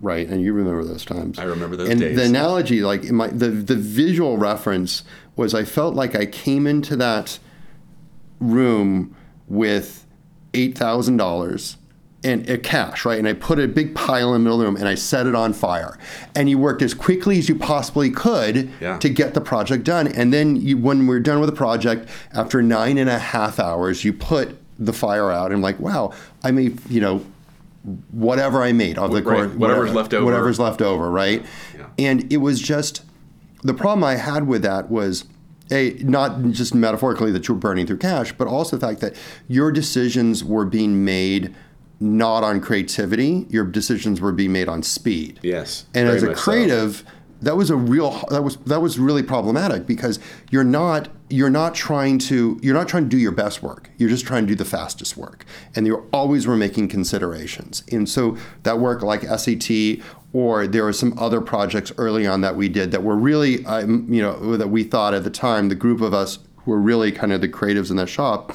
right? 0.00 0.26
And 0.28 0.42
you 0.42 0.52
remember 0.52 0.84
those 0.84 1.04
times. 1.04 1.38
I 1.38 1.44
remember 1.44 1.76
those 1.76 1.88
and 1.88 2.00
days. 2.00 2.16
the 2.16 2.24
analogy, 2.24 2.82
like 2.82 3.04
in 3.04 3.14
my 3.16 3.28
the 3.28 3.48
the 3.48 3.76
visual 3.76 4.38
reference 4.38 5.04
was, 5.36 5.54
I 5.54 5.64
felt 5.64 5.94
like 5.94 6.14
I 6.14 6.26
came 6.26 6.66
into 6.66 6.96
that 6.96 7.38
room 8.40 9.14
with 9.46 10.06
eight 10.54 10.76
thousand 10.76 11.16
dollars 11.16 11.76
and 12.22 12.48
uh, 12.50 12.56
cash, 12.58 13.04
right? 13.04 13.18
And 13.18 13.26
I 13.26 13.32
put 13.32 13.58
a 13.58 13.66
big 13.66 13.94
pile 13.94 14.34
in 14.34 14.40
the 14.42 14.44
middle 14.44 14.60
of 14.60 14.60
the 14.60 14.66
room 14.66 14.76
and 14.76 14.86
I 14.86 14.94
set 14.94 15.26
it 15.26 15.34
on 15.34 15.52
fire. 15.52 15.98
And 16.34 16.50
you 16.50 16.58
worked 16.58 16.82
as 16.82 16.92
quickly 16.92 17.38
as 17.38 17.48
you 17.48 17.54
possibly 17.54 18.10
could 18.10 18.70
Yeah. 18.80 18.98
to 18.98 19.08
get 19.08 19.32
the 19.34 19.40
project 19.40 19.84
done. 19.84 20.06
And 20.08 20.32
then 20.32 20.56
you, 20.56 20.76
when 20.76 21.06
we're 21.06 21.20
done 21.20 21.40
with 21.40 21.48
the 21.48 21.56
project, 21.56 22.08
after 22.34 22.60
nine 22.62 22.98
and 22.98 23.08
a 23.08 23.18
half 23.18 23.58
hours, 23.58 24.04
you 24.04 24.12
put 24.12 24.58
the 24.78 24.92
fire 24.92 25.30
out 25.30 25.50
and 25.52 25.62
like, 25.62 25.80
wow, 25.80 26.12
I 26.44 26.50
made, 26.50 26.78
you 26.90 27.00
know, 27.00 27.24
whatever 28.10 28.62
I 28.62 28.72
made 28.72 28.98
of 28.98 29.12
the 29.12 29.22
Right, 29.22 29.36
core- 29.48 29.58
whatever's 29.58 29.92
left 29.94 30.12
over. 30.12 30.24
Whatever's 30.24 30.58
left 30.58 30.82
over, 30.82 31.10
right? 31.10 31.44
Yeah. 31.76 31.86
And 31.98 32.30
it 32.32 32.38
was 32.38 32.60
just 32.60 33.02
the 33.62 33.74
problem 33.74 34.04
I 34.04 34.16
had 34.16 34.46
with 34.46 34.62
that 34.62 34.90
was 34.90 35.24
a 35.70 35.92
not 36.02 36.42
just 36.50 36.74
metaphorically 36.74 37.30
that 37.32 37.46
you 37.48 37.54
were 37.54 37.60
burning 37.60 37.86
through 37.86 37.98
cash, 37.98 38.32
but 38.32 38.48
also 38.48 38.76
the 38.76 38.86
fact 38.86 39.00
that 39.00 39.14
your 39.48 39.70
decisions 39.72 40.42
were 40.44 40.64
being 40.66 41.04
made 41.04 41.54
not 42.00 42.42
on 42.42 42.60
creativity. 42.60 43.46
Your 43.50 43.64
decisions 43.64 44.20
were 44.20 44.32
being 44.32 44.52
made 44.52 44.68
on 44.68 44.82
speed. 44.82 45.38
Yes, 45.42 45.84
And 45.94 46.08
as 46.08 46.22
a 46.22 46.28
much 46.28 46.38
so. 46.38 46.42
creative, 46.42 47.04
that 47.42 47.56
was 47.56 47.70
a 47.70 47.76
real 47.76 48.22
that 48.30 48.42
was 48.42 48.56
that 48.58 48.80
was 48.80 48.98
really 48.98 49.22
problematic 49.22 49.86
because 49.86 50.18
you're 50.50 50.64
not 50.64 51.08
you're 51.28 51.50
not 51.50 51.74
trying 51.74 52.18
to 52.18 52.58
you're 52.62 52.74
not 52.74 52.88
trying 52.88 53.04
to 53.04 53.08
do 53.08 53.18
your 53.18 53.32
best 53.32 53.62
work. 53.62 53.90
You're 53.98 54.08
just 54.08 54.26
trying 54.26 54.44
to 54.44 54.48
do 54.48 54.54
the 54.54 54.64
fastest 54.64 55.16
work, 55.16 55.44
and 55.74 55.86
you 55.86 56.08
always 56.12 56.46
were 56.46 56.56
making 56.56 56.88
considerations. 56.88 57.82
And 57.90 58.08
so 58.08 58.36
that 58.64 58.78
work 58.78 59.02
like 59.02 59.22
SET 59.22 59.70
or 60.32 60.66
there 60.66 60.84
were 60.84 60.92
some 60.92 61.18
other 61.18 61.40
projects 61.40 61.92
early 61.98 62.26
on 62.26 62.40
that 62.42 62.56
we 62.56 62.68
did 62.68 62.92
that 62.92 63.02
were 63.02 63.16
really 63.16 63.64
um, 63.66 64.06
you 64.12 64.22
know 64.22 64.56
that 64.56 64.68
we 64.68 64.84
thought 64.84 65.14
at 65.14 65.24
the 65.24 65.30
time 65.30 65.68
the 65.68 65.74
group 65.74 66.00
of 66.00 66.12
us 66.12 66.38
who 66.56 66.70
were 66.70 66.80
really 66.80 67.10
kind 67.10 67.32
of 67.32 67.40
the 67.40 67.48
creatives 67.48 67.90
in 67.90 67.96
that 67.96 68.08
shop 68.08 68.54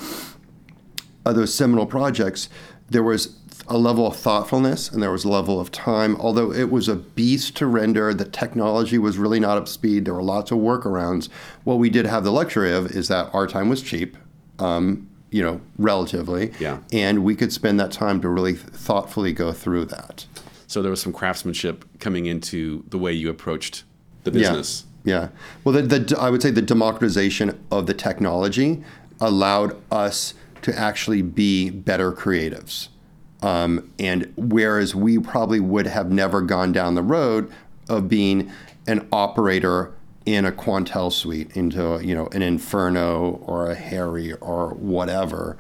of 1.26 1.36
those 1.36 1.54
seminal 1.54 1.88
projects, 1.88 2.50
there 2.90 3.04
was 3.04 3.36
a 3.68 3.78
level 3.78 4.06
of 4.06 4.16
thoughtfulness 4.16 4.92
and 4.92 5.02
there 5.02 5.12
was 5.12 5.24
a 5.26 5.30
level 5.30 5.60
of 5.60 5.72
time. 5.72 6.16
Although 6.18 6.52
it 6.52 6.70
was 6.70 6.88
a 6.88 6.96
beast 6.96 7.56
to 7.58 7.66
render, 7.66 8.14
the 8.14 8.26
technology 8.26 8.98
was 8.98 9.18
really 9.18 9.40
not 9.40 9.58
up 9.58 9.68
speed. 9.68 10.06
There 10.06 10.14
were 10.14 10.22
lots 10.24 10.52
of 10.52 10.60
workarounds. 10.60 11.30
What 11.64 11.76
we 11.80 11.90
did 11.90 12.06
have 12.06 12.24
the 12.24 12.32
luxury 12.32 12.72
of 12.72 12.92
is 12.92 13.08
that 13.08 13.34
our 13.34 13.48
time 13.48 13.70
was 13.70 13.82
cheap, 13.82 14.18
um, 14.60 15.10
you 15.32 15.42
know, 15.42 15.62
relatively. 15.80 16.52
Yeah. 16.60 16.80
And 16.94 17.24
we 17.24 17.36
could 17.36 17.52
spend 17.52 17.80
that 17.80 17.92
time 17.92 18.22
to 18.22 18.30
really 18.30 18.54
thoughtfully 18.54 19.34
go 19.34 19.52
through 19.52 19.86
that. 19.86 20.26
So 20.68 20.82
there 20.82 20.92
was 20.92 21.02
some 21.02 21.14
craftsmanship 21.14 21.86
coming 22.00 22.26
into 22.28 22.84
the 22.90 22.98
way 23.00 23.14
you 23.14 23.30
approached 23.30 23.84
the 24.26 24.32
Yeah. 24.32 24.50
business. 24.50 24.86
Yeah. 25.04 25.30
Well, 25.64 25.74
the, 25.74 26.00
the, 26.00 26.20
I 26.20 26.30
would 26.30 26.42
say 26.42 26.52
the 26.52 26.62
democratization 26.62 27.60
of 27.72 27.86
the 27.88 27.94
technology 27.94 28.84
allowed 29.22 29.76
us 29.92 30.34
to 30.66 30.78
actually 30.78 31.22
be 31.22 31.70
better 31.70 32.12
creatives. 32.12 32.88
Um, 33.44 33.92
and 34.00 34.34
whereas 34.36 34.96
we 34.96 35.20
probably 35.20 35.60
would 35.60 35.86
have 35.86 36.12
never 36.12 36.42
gone 36.42 36.72
down 36.72 36.96
the 36.96 37.04
road 37.04 37.54
of 37.88 38.10
being 38.10 38.52
an 38.88 39.08
operator 39.12 39.94
in 40.26 40.44
a 40.44 40.52
Quantel 40.52 41.12
suite 41.12 41.56
into 41.56 42.00
you 42.04 42.16
know 42.16 42.26
an 42.32 42.42
Inferno 42.42 43.40
or 43.46 43.70
a 43.70 43.76
Harry 43.76 44.34
or 44.34 44.70
whatever, 44.70 45.56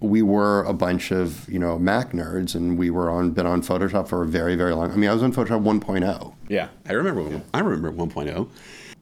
we 0.00 0.20
were 0.20 0.64
a 0.64 0.72
bunch 0.74 1.12
of 1.12 1.48
you 1.48 1.60
know 1.60 1.78
Mac 1.78 2.10
nerds, 2.10 2.56
and 2.56 2.76
we 2.76 2.90
were 2.90 3.08
on 3.08 3.30
been 3.30 3.46
on 3.46 3.62
Photoshop 3.62 4.08
for 4.08 4.24
a 4.24 4.26
very 4.26 4.56
very 4.56 4.74
long. 4.74 4.90
I 4.90 4.96
mean, 4.96 5.08
I 5.08 5.12
was 5.12 5.22
on 5.22 5.32
Photoshop 5.32 5.64
oh. 5.64 5.78
1.0. 5.78 6.34
Yeah, 6.48 6.70
I 6.88 6.92
remember. 6.94 7.22
one- 7.22 7.44
I 7.54 7.60
remember 7.60 7.92
1.0. 7.92 8.48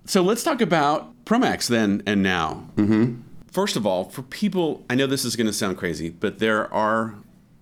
So 0.04 0.20
let's 0.20 0.42
talk 0.42 0.60
about 0.60 1.24
Promax 1.24 1.68
then 1.68 2.02
and 2.06 2.22
now. 2.22 2.68
Mm-hmm. 2.76 3.22
First 3.52 3.76
of 3.76 3.86
all, 3.86 4.04
for 4.04 4.22
people, 4.22 4.84
I 4.88 4.94
know 4.94 5.06
this 5.06 5.26
is 5.26 5.36
going 5.36 5.46
to 5.46 5.52
sound 5.52 5.76
crazy, 5.76 6.08
but 6.08 6.38
there 6.38 6.72
are 6.72 7.16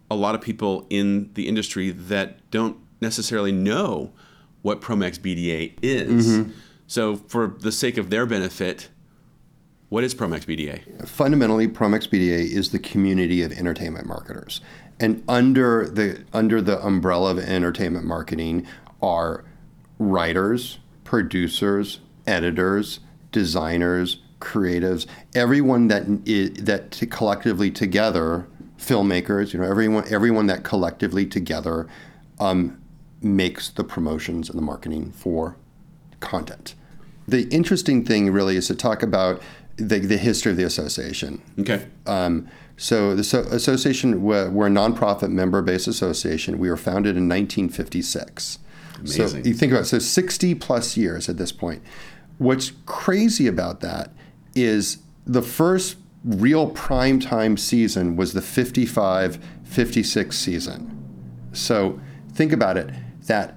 a 0.09 0.14
lot 0.14 0.37
of 0.37 0.40
people 0.40 0.87
in 0.88 1.30
the 1.35 1.49
industry 1.49 1.90
that 1.90 2.49
don't 2.52 2.76
necessarily 3.00 3.50
know 3.50 4.12
what 4.62 4.80
Promax 4.80 5.18
BDA 5.18 5.75
is. 5.82 6.28
Mm-hmm. 6.28 6.52
So, 6.87 7.16
for 7.16 7.49
the 7.49 7.73
sake 7.73 7.97
of 7.97 8.11
their 8.11 8.25
benefit, 8.25 8.88
what 9.88 10.04
is 10.04 10.14
Promax 10.14 10.44
BDA? 10.44 11.09
fundamentally 11.09 11.66
Promax 11.66 12.09
BDA 12.09 12.49
is 12.50 12.70
the 12.70 12.78
community 12.78 13.42
of 13.42 13.50
entertainment 13.50 14.06
marketers. 14.06 14.61
And 15.00 15.25
under 15.28 15.88
the 15.88 16.25
under 16.32 16.62
the 16.62 16.85
umbrella 16.85 17.32
of 17.32 17.38
entertainment 17.40 18.04
marketing 18.04 18.64
are 19.02 19.44
writers, 19.99 20.78
producers, 21.02 21.99
editors, 22.26 23.00
designers, 23.32 24.18
creatives, 24.40 25.06
everyone 25.35 25.88
that 25.88 26.04
that 26.64 27.06
collectively 27.11 27.70
together, 27.70 28.47
filmmakers, 28.78 29.52
you 29.52 29.61
know, 29.61 29.66
everyone 29.66 30.04
everyone 30.11 30.47
that 30.47 30.64
collectively 30.64 31.26
together 31.26 31.87
um, 32.38 32.80
makes 33.23 33.68
the 33.68 33.85
promotions 33.85 34.49
and 34.49 34.59
the 34.59 34.62
marketing 34.62 35.12
for 35.12 35.56
content. 36.20 36.75
The 37.28 37.42
interesting 37.49 38.04
thing 38.04 38.32
really 38.32 38.56
is 38.56 38.66
to 38.68 38.75
talk 38.75 39.02
about 39.02 39.40
the, 39.76 39.99
the 40.00 40.16
history 40.16 40.50
of 40.50 40.56
the 40.56 40.64
association. 40.64 41.40
Okay. 41.59 41.87
Um, 42.06 42.49
so 42.76 43.14
the 43.14 43.25
so- 43.25 43.40
association, 43.40 44.23
we're, 44.23 44.50
we're 44.50 44.66
a 44.66 44.70
nonprofit 44.70 45.30
member-based 45.30 45.87
association. 45.87 46.59
We 46.59 46.70
were 46.70 46.76
founded 46.76 47.16
in 47.16 47.28
1956. 47.28 48.59
So 49.04 49.23
Amazing. 49.23 49.47
you 49.47 49.54
think 49.54 49.73
about 49.73 49.82
it, 49.82 49.87
so 49.87 49.99
60 49.99 50.54
plus 50.56 50.97
years 50.97 51.28
at 51.28 51.37
this 51.37 51.52
point. 51.52 51.82
What's 52.38 52.73
crazy 52.87 53.47
about 53.47 53.80
that 53.80 54.11
is 54.54 54.99
the 55.26 55.42
first 55.42 55.97
real 56.25 56.69
prime 56.71 57.19
time 57.19 57.57
season 57.57 58.16
was 58.16 58.33
the 58.33 58.40
55-56 58.40 60.33
season. 60.33 61.49
So 61.52 62.00
think 62.33 62.52
about 62.52 62.76
it. 62.76 62.90
That 63.26 63.57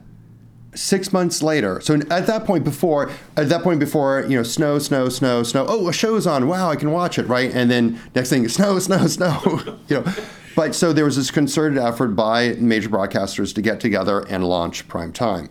six 0.75 1.13
months 1.13 1.43
later. 1.43 1.79
So 1.81 1.95
at 2.09 2.27
that 2.27 2.45
point 2.45 2.63
before, 2.63 3.11
at 3.37 3.49
that 3.49 3.63
point 3.63 3.79
before, 3.79 4.21
you 4.27 4.35
know, 4.35 4.43
snow, 4.43 4.79
snow, 4.79 5.09
snow, 5.09 5.43
snow. 5.43 5.65
Oh, 5.67 5.87
a 5.87 5.93
show's 5.93 6.25
on. 6.25 6.47
Wow, 6.47 6.69
I 6.69 6.75
can 6.75 6.91
watch 6.91 7.19
it, 7.19 7.27
right? 7.27 7.51
And 7.53 7.69
then 7.69 7.99
next 8.15 8.29
thing, 8.29 8.47
snow, 8.49 8.79
snow, 8.79 9.07
snow. 9.07 9.39
you 9.87 10.01
know, 10.01 10.13
but 10.55 10.75
so 10.75 10.93
there 10.93 11.05
was 11.05 11.15
this 11.15 11.31
concerted 11.31 11.77
effort 11.77 12.09
by 12.09 12.53
major 12.53 12.89
broadcasters 12.89 13.53
to 13.55 13.61
get 13.61 13.79
together 13.79 14.21
and 14.29 14.43
launch 14.43 14.87
prime 14.87 15.11
time. 15.11 15.49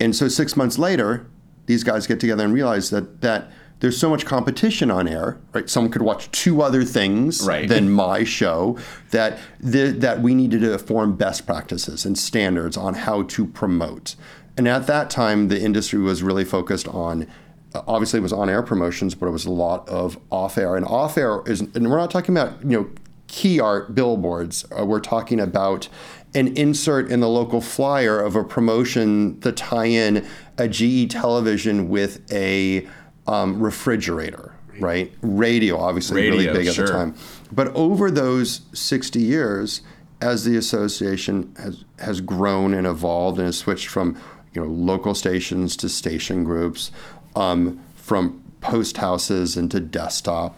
And 0.00 0.16
so 0.16 0.28
six 0.28 0.56
months 0.56 0.78
later, 0.78 1.26
these 1.66 1.84
guys 1.84 2.06
get 2.06 2.18
together 2.18 2.44
and 2.44 2.52
realize 2.52 2.90
that 2.90 3.20
that 3.20 3.50
there's 3.82 3.98
so 3.98 4.08
much 4.08 4.24
competition 4.24 4.92
on 4.92 5.08
air, 5.08 5.38
right? 5.52 5.68
Someone 5.68 5.90
could 5.90 6.02
watch 6.02 6.30
two 6.30 6.62
other 6.62 6.84
things 6.84 7.44
Right. 7.44 7.68
than 7.68 7.90
my 7.90 8.22
show 8.22 8.78
that 9.10 9.38
the, 9.58 9.90
that 9.90 10.22
we 10.22 10.34
needed 10.36 10.60
to 10.60 10.78
form 10.78 11.16
best 11.16 11.46
practices 11.46 12.06
and 12.06 12.16
standards 12.16 12.76
on 12.76 12.94
how 12.94 13.24
to 13.24 13.44
promote. 13.46 14.14
And 14.56 14.68
at 14.68 14.86
that 14.86 15.10
time, 15.10 15.48
the 15.48 15.60
industry 15.60 15.98
was 15.98 16.22
really 16.22 16.44
focused 16.44 16.86
on. 16.86 17.26
uh, 17.74 17.82
Obviously, 17.88 18.20
it 18.20 18.22
was 18.22 18.32
on-air 18.32 18.62
promotions, 18.62 19.16
but 19.16 19.26
it 19.26 19.30
was 19.30 19.46
a 19.46 19.50
lot 19.50 19.88
of 19.88 20.16
off-air. 20.30 20.76
And 20.76 20.86
off-air 20.86 21.42
is, 21.46 21.60
and 21.62 21.90
we're 21.90 21.98
not 21.98 22.10
talking 22.12 22.36
about 22.36 22.62
you 22.62 22.68
know 22.78 22.90
key 23.26 23.58
art 23.58 23.94
billboards. 23.96 24.64
Uh, 24.78 24.84
we're 24.86 25.00
talking 25.00 25.40
about 25.40 25.88
an 26.34 26.48
insert 26.56 27.10
in 27.10 27.18
the 27.20 27.28
local 27.28 27.60
flyer 27.60 28.20
of 28.20 28.36
a 28.36 28.44
promotion 28.44 29.40
to 29.40 29.50
tie 29.52 29.86
in 29.86 30.24
a 30.56 30.68
GE 30.68 31.10
television 31.10 31.88
with 31.88 32.20
a 32.32 32.86
um, 33.26 33.60
refrigerator, 33.60 34.54
right? 34.78 35.12
Radio, 35.22 35.78
obviously, 35.78 36.22
Radio, 36.22 36.32
really 36.32 36.46
big 36.58 36.66
at 36.66 36.74
sure. 36.74 36.86
the 36.86 36.92
time. 36.92 37.14
But 37.50 37.68
over 37.68 38.10
those 38.10 38.62
60 38.72 39.20
years, 39.20 39.82
as 40.20 40.44
the 40.44 40.56
association 40.56 41.54
has, 41.58 41.84
has 41.98 42.20
grown 42.20 42.74
and 42.74 42.86
evolved 42.86 43.38
and 43.38 43.46
has 43.46 43.58
switched 43.58 43.88
from 43.88 44.16
you 44.54 44.62
know 44.62 44.68
local 44.68 45.14
stations 45.14 45.76
to 45.78 45.88
station 45.88 46.44
groups, 46.44 46.90
um, 47.34 47.82
from 47.96 48.42
post 48.60 48.98
houses 48.98 49.56
into 49.56 49.80
desktop, 49.80 50.56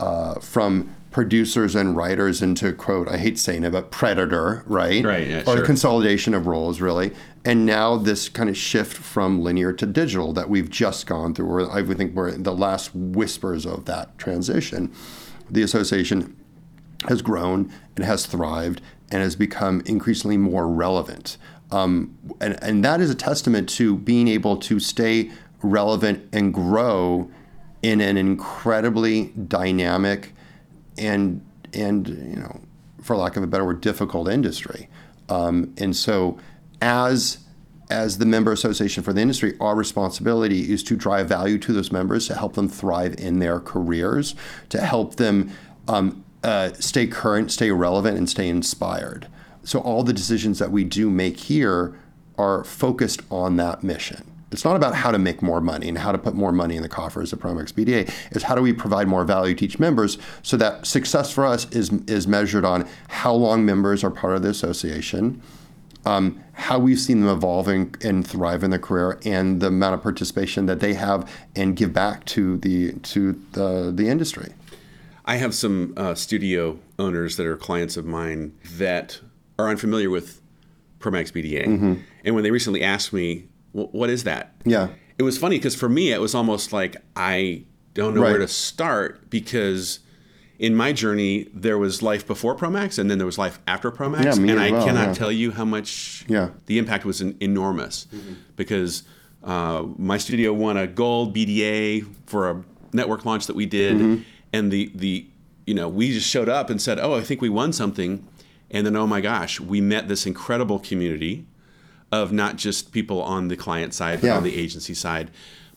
uh, 0.00 0.34
from 0.40 0.94
producers 1.16 1.74
and 1.74 1.96
writers 1.96 2.42
into 2.42 2.74
quote 2.74 3.08
I 3.08 3.16
hate 3.16 3.38
saying 3.38 3.64
it 3.64 3.70
but 3.70 3.90
predator 3.90 4.62
right 4.66 5.02
Right, 5.02 5.26
yeah, 5.26 5.44
or 5.46 5.56
sure. 5.56 5.64
consolidation 5.64 6.34
of 6.34 6.46
roles 6.46 6.78
really 6.82 7.10
and 7.46 7.64
now 7.64 7.96
this 7.96 8.28
kind 8.28 8.50
of 8.50 8.56
shift 8.56 8.96
from 8.96 9.40
linear 9.40 9.72
to 9.72 9.86
digital 9.86 10.32
that 10.32 10.50
we've 10.50 10.68
just 10.68 11.06
gone 11.06 11.32
through 11.32 11.46
or 11.46 11.72
I 11.72 11.82
think 11.82 12.14
we're 12.14 12.28
in 12.28 12.42
the 12.42 12.54
last 12.54 12.94
whispers 12.94 13.64
of 13.64 13.84
that 13.86 14.18
transition 14.18 14.92
the 15.50 15.62
association 15.62 16.36
has 17.08 17.22
grown 17.22 17.72
and 17.94 18.04
has 18.04 18.26
thrived 18.26 18.80
and 19.10 19.22
has 19.22 19.36
become 19.36 19.82
increasingly 19.86 20.36
more 20.36 20.66
relevant. 20.68 21.36
Um, 21.70 22.16
and, 22.40 22.62
and 22.62 22.84
that 22.84 23.00
is 23.00 23.10
a 23.10 23.14
testament 23.14 23.68
to 23.70 23.96
being 23.96 24.28
able 24.28 24.56
to 24.58 24.80
stay 24.80 25.30
relevant 25.62 26.28
and 26.32 26.52
grow 26.52 27.30
in 27.82 28.00
an 28.00 28.16
incredibly 28.16 29.26
dynamic 29.26 30.32
and, 30.98 31.44
and 31.72 32.08
you 32.08 32.36
know, 32.36 32.60
for 33.02 33.16
lack 33.16 33.36
of 33.36 33.42
a 33.42 33.46
better 33.46 33.64
word, 33.64 33.80
difficult 33.80 34.28
industry. 34.28 34.88
Um, 35.28 35.74
and 35.78 35.94
so 35.94 36.38
as 36.80 37.38
as 37.88 38.18
the 38.18 38.26
member 38.26 38.50
association 38.50 39.02
for 39.04 39.12
the 39.12 39.20
industry, 39.20 39.54
our 39.60 39.76
responsibility 39.76 40.72
is 40.72 40.82
to 40.82 40.96
drive 40.96 41.28
value 41.28 41.56
to 41.56 41.72
those 41.72 41.92
members 41.92 42.26
to 42.26 42.34
help 42.34 42.54
them 42.54 42.68
thrive 42.68 43.14
in 43.16 43.38
their 43.38 43.60
careers, 43.60 44.34
to 44.68 44.80
help 44.80 45.14
them 45.16 45.52
um, 45.86 46.24
uh, 46.42 46.72
stay 46.72 47.06
current, 47.06 47.52
stay 47.52 47.70
relevant, 47.70 48.18
and 48.18 48.28
stay 48.28 48.48
inspired. 48.48 49.28
So 49.62 49.78
all 49.80 50.02
the 50.02 50.12
decisions 50.12 50.58
that 50.58 50.72
we 50.72 50.84
do 50.84 51.10
make 51.10 51.38
here 51.38 51.96
are 52.38 52.64
focused 52.64 53.22
on 53.30 53.56
that 53.56 53.82
mission. 53.82 54.32
It's 54.52 54.64
not 54.64 54.76
about 54.76 54.94
how 54.94 55.10
to 55.10 55.18
make 55.18 55.42
more 55.42 55.60
money 55.60 55.88
and 55.88 55.98
how 55.98 56.12
to 56.12 56.18
put 56.18 56.34
more 56.34 56.52
money 56.52 56.76
in 56.76 56.82
the 56.82 56.88
coffers 56.88 57.32
of 57.32 57.40
Promax 57.40 57.72
BDA. 57.72 58.10
It's 58.30 58.44
how 58.44 58.54
do 58.54 58.62
we 58.62 58.72
provide 58.72 59.08
more 59.08 59.24
value 59.24 59.54
to 59.56 59.64
each 59.64 59.80
members 59.80 60.18
so 60.42 60.56
that 60.56 60.86
success 60.86 61.32
for 61.32 61.44
us 61.44 61.68
is 61.72 61.92
is 62.06 62.28
measured 62.28 62.64
on 62.64 62.88
how 63.08 63.34
long 63.34 63.66
members 63.66 64.04
are 64.04 64.10
part 64.10 64.36
of 64.36 64.42
the 64.42 64.48
association, 64.48 65.42
um, 66.06 66.42
how 66.52 66.78
we've 66.78 66.98
seen 67.00 67.20
them 67.20 67.28
evolve 67.28 67.68
and, 67.68 67.96
and 68.04 68.26
thrive 68.26 68.62
in 68.62 68.70
their 68.70 68.78
career, 68.78 69.18
and 69.24 69.60
the 69.60 69.66
amount 69.66 69.94
of 69.94 70.02
participation 70.02 70.66
that 70.66 70.80
they 70.80 70.94
have 70.94 71.30
and 71.54 71.76
give 71.76 71.92
back 71.92 72.24
to 72.26 72.56
the 72.58 72.92
to 72.92 73.32
the 73.52 73.92
the 73.94 74.08
industry. 74.08 74.52
I 75.24 75.36
have 75.36 75.54
some 75.54 75.92
uh, 75.96 76.14
studio 76.14 76.78
owners 76.98 77.36
that 77.36 77.46
are 77.46 77.56
clients 77.56 77.96
of 77.96 78.06
mine 78.06 78.52
that 78.76 79.20
are 79.58 79.68
unfamiliar 79.68 80.08
with 80.08 80.40
Promax 81.00 81.32
BDA. 81.32 81.66
Mm-hmm. 81.66 81.94
And 82.24 82.34
when 82.34 82.44
they 82.44 82.50
recently 82.52 82.82
asked 82.82 83.12
me, 83.12 83.48
what 83.72 84.08
is 84.08 84.22
that? 84.24 84.54
Yeah. 84.64 84.88
It 85.18 85.24
was 85.24 85.36
funny 85.36 85.56
because 85.58 85.74
for 85.74 85.88
me, 85.88 86.12
it 86.12 86.20
was 86.20 86.34
almost 86.34 86.72
like 86.72 86.96
I 87.16 87.64
don't 87.94 88.14
know 88.14 88.22
Right. 88.22 88.30
where 88.32 88.38
to 88.38 88.48
start 88.48 89.28
because 89.28 89.98
in 90.58 90.74
my 90.74 90.92
journey, 90.92 91.48
there 91.52 91.78
was 91.78 92.02
life 92.02 92.26
before 92.26 92.56
Promax 92.56 92.98
and 92.98 93.10
then 93.10 93.18
there 93.18 93.26
was 93.26 93.38
life 93.38 93.58
after 93.66 93.90
Promax. 93.90 94.24
Yeah, 94.24 94.34
me 94.34 94.50
and 94.50 94.60
as 94.60 94.68
I 94.68 94.70
well, 94.72 94.86
cannot 94.86 95.08
yeah. 95.08 95.14
tell 95.14 95.32
you 95.32 95.50
how 95.52 95.64
much 95.64 96.24
Yeah. 96.28 96.50
the 96.66 96.78
impact 96.78 97.04
was 97.04 97.20
en- 97.20 97.36
enormous 97.40 98.06
because 98.56 99.02
uh, 99.44 99.84
my 99.98 100.18
studio 100.18 100.52
won 100.52 100.76
a 100.76 100.86
gold 100.86 101.34
BDA 101.36 102.06
for 102.26 102.50
a 102.50 102.62
network 102.92 103.24
launch 103.24 103.46
that 103.46 103.56
we 103.56 103.66
did. 103.66 103.96
Mm-hmm. 103.96 104.22
And 104.52 104.72
the, 104.72 104.90
the, 104.94 105.26
you 105.66 105.74
know, 105.74 105.88
we 105.88 106.12
just 106.12 106.28
showed 106.28 106.48
up 106.48 106.70
and 106.70 106.80
said, 106.80 106.98
oh, 106.98 107.14
I 107.14 107.20
think 107.20 107.40
we 107.42 107.48
won 107.48 107.72
something. 107.72 108.26
And 108.70 108.86
then, 108.86 108.96
oh 108.96 109.06
my 109.06 109.20
gosh, 109.20 109.60
we 109.60 109.80
met 109.80 110.08
this 110.08 110.26
incredible 110.26 110.78
community 110.78 111.46
of 112.10 112.32
not 112.32 112.56
just 112.56 112.92
people 112.92 113.20
on 113.22 113.48
the 113.48 113.56
client 113.56 113.92
side, 113.94 114.20
but 114.20 114.28
Yeah. 114.28 114.36
on 114.36 114.42
the 114.44 114.56
agency 114.56 114.94
side. 114.94 115.30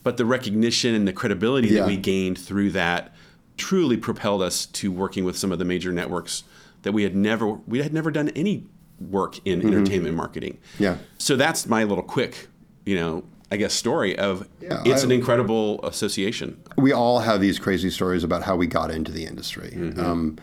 But 0.03 0.15
the 0.17 0.25
recognition 0.25 0.95
and 0.95 1.07
the 1.07 1.13
credibility 1.13 1.67
Yeah. 1.67 1.81
that 1.81 1.87
we 1.87 1.97
gained 1.97 2.37
through 2.37 2.71
that 2.71 3.13
truly 3.59 3.97
propelled 3.97 4.41
us 4.41 4.65
to 4.65 4.91
working 4.91 5.23
with 5.25 5.37
some 5.37 5.51
of 5.51 5.59
the 5.59 5.65
major 5.65 5.91
networks 5.91 6.43
that 6.81 6.93
we 6.93 7.03
had 7.03 7.15
never 7.15 7.47
we 7.67 7.79
had 7.83 7.93
never 7.93 8.09
done 8.09 8.29
any 8.29 8.65
work 8.99 9.39
in 9.45 9.61
entertainment 9.65 10.15
marketing. 10.15 10.57
Mm-hmm. 10.73 10.83
Yeah. 10.83 10.97
So 11.17 11.35
that's 11.35 11.67
my 11.67 11.83
little 11.83 12.03
quick, 12.03 12.47
you 12.85 12.95
know, 12.95 13.23
I 13.51 13.57
guess 13.57 13.73
story 13.73 14.17
of 14.17 14.47
Yeah, 14.61 14.81
it's 14.85 15.01
I- 15.03 15.05
an 15.05 15.11
incredible 15.11 15.79
association. 15.85 16.57
we 16.77 16.91
all 16.93 17.19
have 17.19 17.41
these 17.41 17.59
crazy 17.59 17.89
stories 17.89 18.23
about 18.23 18.43
how 18.43 18.55
we 18.55 18.67
got 18.67 18.91
into 18.91 19.11
the 19.11 19.25
industry. 19.25 19.71
Mm-hmm. 19.75 19.99
Um, 19.99 20.37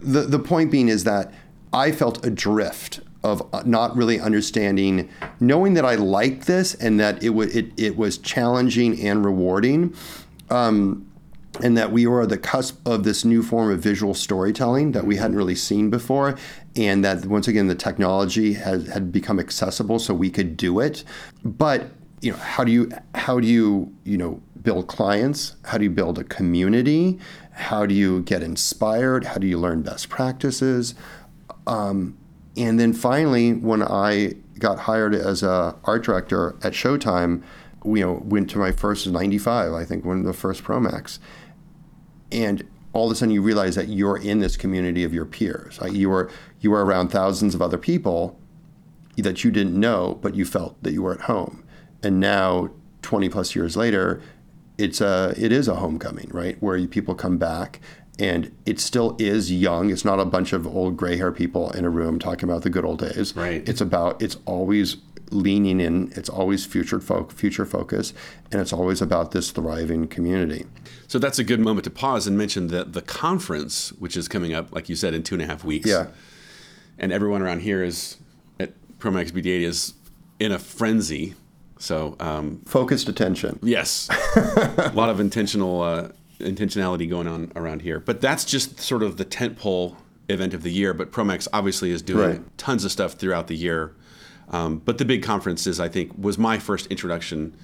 the 0.00 0.22
the 0.22 0.38
point 0.38 0.70
being 0.70 0.88
is 0.88 1.04
that 1.04 1.32
I 1.72 1.92
felt 1.92 2.24
adrift 2.24 3.00
of 3.22 3.42
uh, 3.52 3.62
not 3.66 3.96
really 3.96 4.20
understanding, 4.20 5.08
knowing 5.40 5.74
that 5.74 5.84
I 5.84 5.96
liked 5.96 6.46
this 6.46 6.74
and 6.74 7.00
that 7.00 7.22
it 7.22 7.30
was 7.30 7.54
it, 7.56 7.66
it 7.76 7.96
was 7.96 8.18
challenging 8.18 9.00
and 9.06 9.24
rewarding. 9.24 9.94
Um, 10.50 11.10
and 11.62 11.76
that 11.76 11.92
we 11.92 12.06
were 12.06 12.22
at 12.22 12.28
the 12.28 12.38
cusp 12.38 12.86
of 12.86 13.04
this 13.04 13.24
new 13.24 13.42
form 13.42 13.70
of 13.70 13.80
visual 13.80 14.14
storytelling 14.14 14.92
that 14.92 15.06
we 15.06 15.16
hadn't 15.16 15.36
really 15.36 15.54
seen 15.54 15.90
before, 15.90 16.36
and 16.74 17.04
that 17.04 17.26
once 17.26 17.48
again 17.48 17.66
the 17.66 17.74
technology 17.74 18.54
has 18.54 18.88
had 18.88 19.12
become 19.12 19.38
accessible 19.38 19.98
so 19.98 20.14
we 20.14 20.30
could 20.30 20.56
do 20.56 20.80
it. 20.80 21.04
But 21.44 21.90
you 22.20 22.32
know, 22.32 22.38
how 22.38 22.64
do 22.64 22.72
you 22.72 22.90
how 23.14 23.40
do 23.40 23.46
you 23.46 23.94
you 24.04 24.16
know 24.16 24.40
build 24.62 24.88
clients? 24.88 25.56
How 25.64 25.78
do 25.78 25.84
you 25.84 25.90
build 25.90 26.18
a 26.18 26.24
community? 26.24 27.18
How 27.52 27.86
do 27.86 27.94
you 27.94 28.22
get 28.22 28.42
inspired? 28.42 29.24
How 29.24 29.36
do 29.36 29.46
you 29.46 29.58
learn 29.58 29.82
best 29.82 30.08
practices? 30.08 30.94
Um, 31.66 32.18
and 32.56 32.80
then 32.80 32.92
finally, 32.92 33.52
when 33.52 33.82
I 33.82 34.34
got 34.58 34.80
hired 34.80 35.14
as 35.14 35.42
a 35.42 35.76
art 35.84 36.04
director 36.04 36.56
at 36.62 36.72
Showtime, 36.72 37.42
you 37.84 38.00
know, 38.00 38.22
went 38.24 38.50
to 38.50 38.58
my 38.58 38.72
first 38.72 39.06
95, 39.06 39.72
I 39.72 39.84
think, 39.84 40.04
one 40.04 40.18
of 40.18 40.24
the 40.24 40.32
first 40.32 40.64
Promax. 40.64 41.18
And 42.32 42.66
all 42.92 43.06
of 43.06 43.12
a 43.12 43.14
sudden 43.14 43.34
you 43.34 43.42
realize 43.42 43.74
that 43.74 43.88
you're 43.88 44.16
in 44.16 44.40
this 44.40 44.56
community 44.56 45.04
of 45.04 45.12
your 45.12 45.26
peers. 45.26 45.80
Like 45.80 45.92
you 45.92 46.08
were 46.08 46.30
you 46.60 46.70
were 46.70 46.84
around 46.84 47.08
thousands 47.08 47.54
of 47.54 47.62
other 47.62 47.78
people 47.78 48.38
that 49.16 49.44
you 49.44 49.50
didn't 49.50 49.78
know, 49.78 50.18
but 50.20 50.34
you 50.34 50.44
felt 50.44 50.82
that 50.82 50.92
you 50.92 51.02
were 51.02 51.14
at 51.14 51.22
home. 51.22 51.64
And 52.02 52.20
now, 52.20 52.70
20 53.02 53.28
plus 53.28 53.54
years 53.54 53.76
later, 53.76 54.20
it's 54.78 55.00
a 55.00 55.34
it 55.36 55.52
is 55.52 55.68
a 55.68 55.76
homecoming, 55.76 56.28
right? 56.32 56.60
Where 56.62 56.76
you, 56.76 56.88
people 56.88 57.14
come 57.14 57.38
back, 57.38 57.80
and 58.18 58.54
it 58.66 58.78
still 58.80 59.16
is 59.18 59.50
young. 59.50 59.90
It's 59.90 60.04
not 60.04 60.20
a 60.20 60.24
bunch 60.24 60.52
of 60.52 60.66
old 60.66 60.96
gray 60.96 61.16
hair 61.16 61.32
people 61.32 61.70
in 61.70 61.84
a 61.84 61.90
room 61.90 62.18
talking 62.18 62.48
about 62.48 62.62
the 62.62 62.70
good 62.70 62.84
old 62.84 62.98
days. 62.98 63.34
Right. 63.34 63.66
It's 63.68 63.80
about 63.80 64.20
it's 64.20 64.36
always 64.44 64.96
leaning 65.30 65.80
in. 65.80 66.12
It's 66.14 66.28
always 66.28 66.64
future 66.64 67.00
folk 67.00 67.32
future 67.32 67.64
focus, 67.66 68.12
and 68.52 68.60
it's 68.60 68.72
always 68.72 69.00
about 69.02 69.32
this 69.32 69.50
thriving 69.50 70.08
community. 70.08 70.66
So 71.08 71.18
that's 71.18 71.38
a 71.38 71.44
good 71.44 71.60
moment 71.60 71.84
to 71.84 71.90
pause 71.90 72.26
and 72.26 72.36
mention 72.36 72.68
that 72.68 72.92
the 72.92 73.02
conference, 73.02 73.90
which 73.94 74.16
is 74.16 74.28
coming 74.28 74.54
up, 74.54 74.72
like 74.72 74.88
you 74.88 74.96
said, 74.96 75.14
in 75.14 75.22
two 75.22 75.34
and 75.34 75.42
a 75.42 75.46
half 75.46 75.64
weeks. 75.64 75.88
Yeah. 75.88 76.08
And 76.98 77.12
everyone 77.12 77.42
around 77.42 77.60
here 77.60 77.82
is 77.84 78.16
at 78.58 78.72
Promax 78.98 79.30
BDA 79.30 79.62
is 79.62 79.94
in 80.40 80.50
a 80.52 80.58
frenzy. 80.58 81.34
So 81.78 82.16
um, 82.20 82.62
Focused 82.66 83.08
attention. 83.08 83.58
yes, 83.62 84.08
a 84.36 84.92
lot 84.94 85.10
of 85.10 85.20
intentional 85.20 85.82
uh, 85.82 86.08
intentionality 86.40 87.08
going 87.08 87.26
on 87.28 87.52
around 87.54 87.82
here. 87.82 88.00
But 88.00 88.20
that's 88.22 88.44
just 88.46 88.80
sort 88.80 89.02
of 89.02 89.18
the 89.18 89.24
tentpole 89.26 89.96
event 90.28 90.54
of 90.54 90.62
the 90.62 90.70
year. 90.70 90.94
But 90.94 91.12
Promax 91.12 91.46
obviously 91.52 91.90
is 91.90 92.00
doing 92.02 92.28
Right. 92.30 92.58
tons 92.58 92.84
of 92.84 92.92
stuff 92.92 93.12
throughout 93.14 93.46
the 93.48 93.56
year. 93.56 93.92
Um, 94.50 94.78
but 94.78 94.98
the 94.98 95.04
big 95.04 95.22
conferences, 95.22 95.80
I 95.80 95.88
think, 95.88 96.12
was 96.16 96.38
my 96.38 96.58
first 96.58 96.86
introduction 96.86 97.56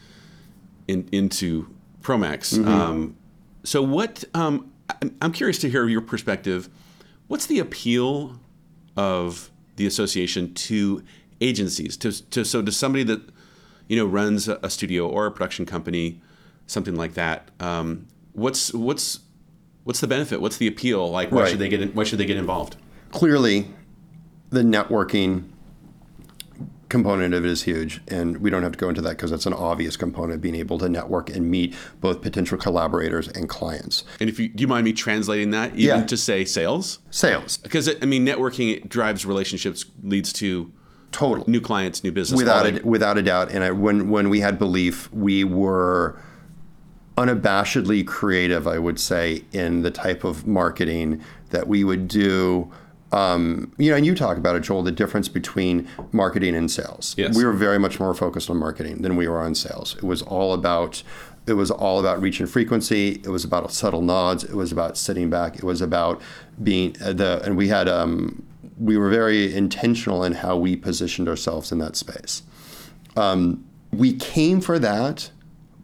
in, 0.88 1.08
into 1.12 1.68
Promax. 2.00 2.54
Mm-hmm. 2.58 2.68
Um, 2.68 3.16
so, 3.62 3.82
what 3.82 4.24
um, 4.34 4.72
I'm- 5.20 5.32
curious 5.32 5.58
to 5.60 5.70
hear 5.70 5.86
your 5.88 6.00
perspective. 6.00 6.68
What's 7.28 7.46
the 7.46 7.60
appeal 7.60 8.38
of 8.96 9.50
the 9.76 9.86
association 9.86 10.52
to 10.54 11.02
agencies? 11.40 11.96
To, 11.98 12.30
to 12.30 12.44
so 12.44 12.60
to 12.62 12.72
somebody 12.72 13.04
that 13.04 13.20
you 13.88 13.96
know 13.96 14.04
runs 14.06 14.48
a, 14.48 14.58
a 14.62 14.68
studio 14.68 15.08
or 15.08 15.26
a 15.26 15.30
production 15.30 15.64
company, 15.64 16.20
something 16.66 16.96
like 16.96 17.14
that. 17.14 17.50
Um, 17.60 18.08
what's 18.32 18.74
what's 18.74 19.20
what's 19.84 20.00
the 20.00 20.06
benefit? 20.08 20.40
What's 20.40 20.56
the 20.56 20.66
appeal? 20.66 21.10
Like, 21.10 21.30
why 21.30 21.42
Right. 21.42 21.50
should 21.50 21.58
they 21.60 21.68
get 21.68 21.80
in, 21.80 21.90
why 21.90 22.04
should 22.04 22.18
they 22.18 22.26
get 22.26 22.36
involved? 22.36 22.76
clearly 23.12 23.68
the 24.50 24.62
networking 24.62 25.44
component 26.92 27.32
of 27.32 27.42
it 27.44 27.50
is 27.50 27.62
huge 27.62 28.02
and 28.08 28.36
we 28.36 28.50
don't 28.50 28.62
have 28.62 28.72
to 28.72 28.78
go 28.78 28.90
into 28.90 29.00
that 29.00 29.10
because 29.16 29.30
that's 29.30 29.46
an 29.46 29.54
obvious 29.54 29.96
component 29.96 30.42
being 30.42 30.54
able 30.54 30.76
to 30.78 30.90
network 30.90 31.30
and 31.30 31.50
meet 31.50 31.74
both 32.02 32.20
potential 32.20 32.58
collaborators 32.58 33.28
and 33.28 33.48
clients 33.48 34.04
And 34.20 34.28
if 34.28 34.38
you 34.38 34.48
do 34.50 34.60
you 34.60 34.68
mind 34.68 34.84
me 34.84 34.92
translating 34.92 35.50
that 35.52 35.70
even 35.74 36.00
Yeah. 36.00 36.06
to 36.06 36.16
say 36.18 36.44
sales? 36.44 36.98
sales 37.10 37.56
Because 37.56 37.88
I 37.88 38.04
mean, 38.04 38.26
networking 38.26 38.86
drives 38.90 39.24
relationships, 39.24 39.86
leads 40.02 40.34
to 40.34 40.70
total 41.12 41.44
new 41.48 41.62
clients, 41.62 42.04
new 42.04 42.12
business. 42.12 42.36
without 42.38 42.66
a, 42.66 42.86
without 42.86 43.16
a 43.16 43.22
doubt 43.22 43.50
and 43.50 43.64
I, 43.64 43.70
when 43.70 44.10
when 44.10 44.28
we 44.28 44.40
had 44.40 44.58
belief 44.58 45.10
we 45.14 45.44
were 45.44 46.20
unabashedly 47.16 48.06
creative 48.06 48.66
i 48.66 48.78
would 48.78 48.98
say 48.98 49.44
in 49.52 49.82
the 49.82 49.90
type 49.90 50.24
of 50.24 50.46
marketing 50.46 51.20
that 51.50 51.68
we 51.68 51.84
would 51.84 52.08
do 52.08 52.70
um, 53.12 53.72
you 53.78 53.90
know 53.90 53.96
and 53.96 54.06
you 54.06 54.14
talk 54.14 54.36
about 54.36 54.56
it 54.56 54.60
joel 54.60 54.82
the 54.82 54.92
difference 54.92 55.28
between 55.28 55.88
marketing 56.12 56.54
and 56.56 56.70
sales. 56.70 57.14
Yes. 57.16 57.36
we 57.36 57.44
were 57.44 57.52
very 57.52 57.78
much 57.78 58.00
more 58.00 58.14
focused 58.14 58.50
on 58.50 58.56
marketing 58.56 59.02
than 59.02 59.16
we 59.16 59.28
were 59.28 59.40
on 59.40 59.54
sales. 59.54 59.94
It 59.96 60.04
was 60.04 60.22
all 60.22 60.54
about 60.54 61.02
it 61.46 61.54
was 61.54 61.70
all 61.70 61.98
about 61.98 62.20
reach 62.20 62.38
and 62.38 62.48
frequency. 62.48 63.20
It 63.24 63.28
was 63.28 63.44
about 63.44 63.72
subtle 63.72 64.02
nods. 64.02 64.44
It 64.44 64.54
was 64.54 64.70
about 64.70 64.96
sitting 64.96 65.28
back. 65.28 65.56
It 65.56 65.64
was 65.64 65.80
about 65.80 66.22
being 66.62 66.96
uh, 67.02 67.12
the 67.12 67.42
and 67.44 67.56
we 67.56 67.68
had 67.68 67.88
um, 67.88 68.44
we 68.78 68.96
were 68.96 69.10
very 69.10 69.54
intentional 69.54 70.24
in 70.24 70.32
how 70.32 70.56
we 70.56 70.76
positioned 70.76 71.28
ourselves 71.28 71.72
in 71.72 71.78
that 71.78 71.96
space. 71.96 72.42
Um, 73.16 73.64
we 73.92 74.14
came 74.14 74.60
for 74.60 74.78
that, 74.78 75.30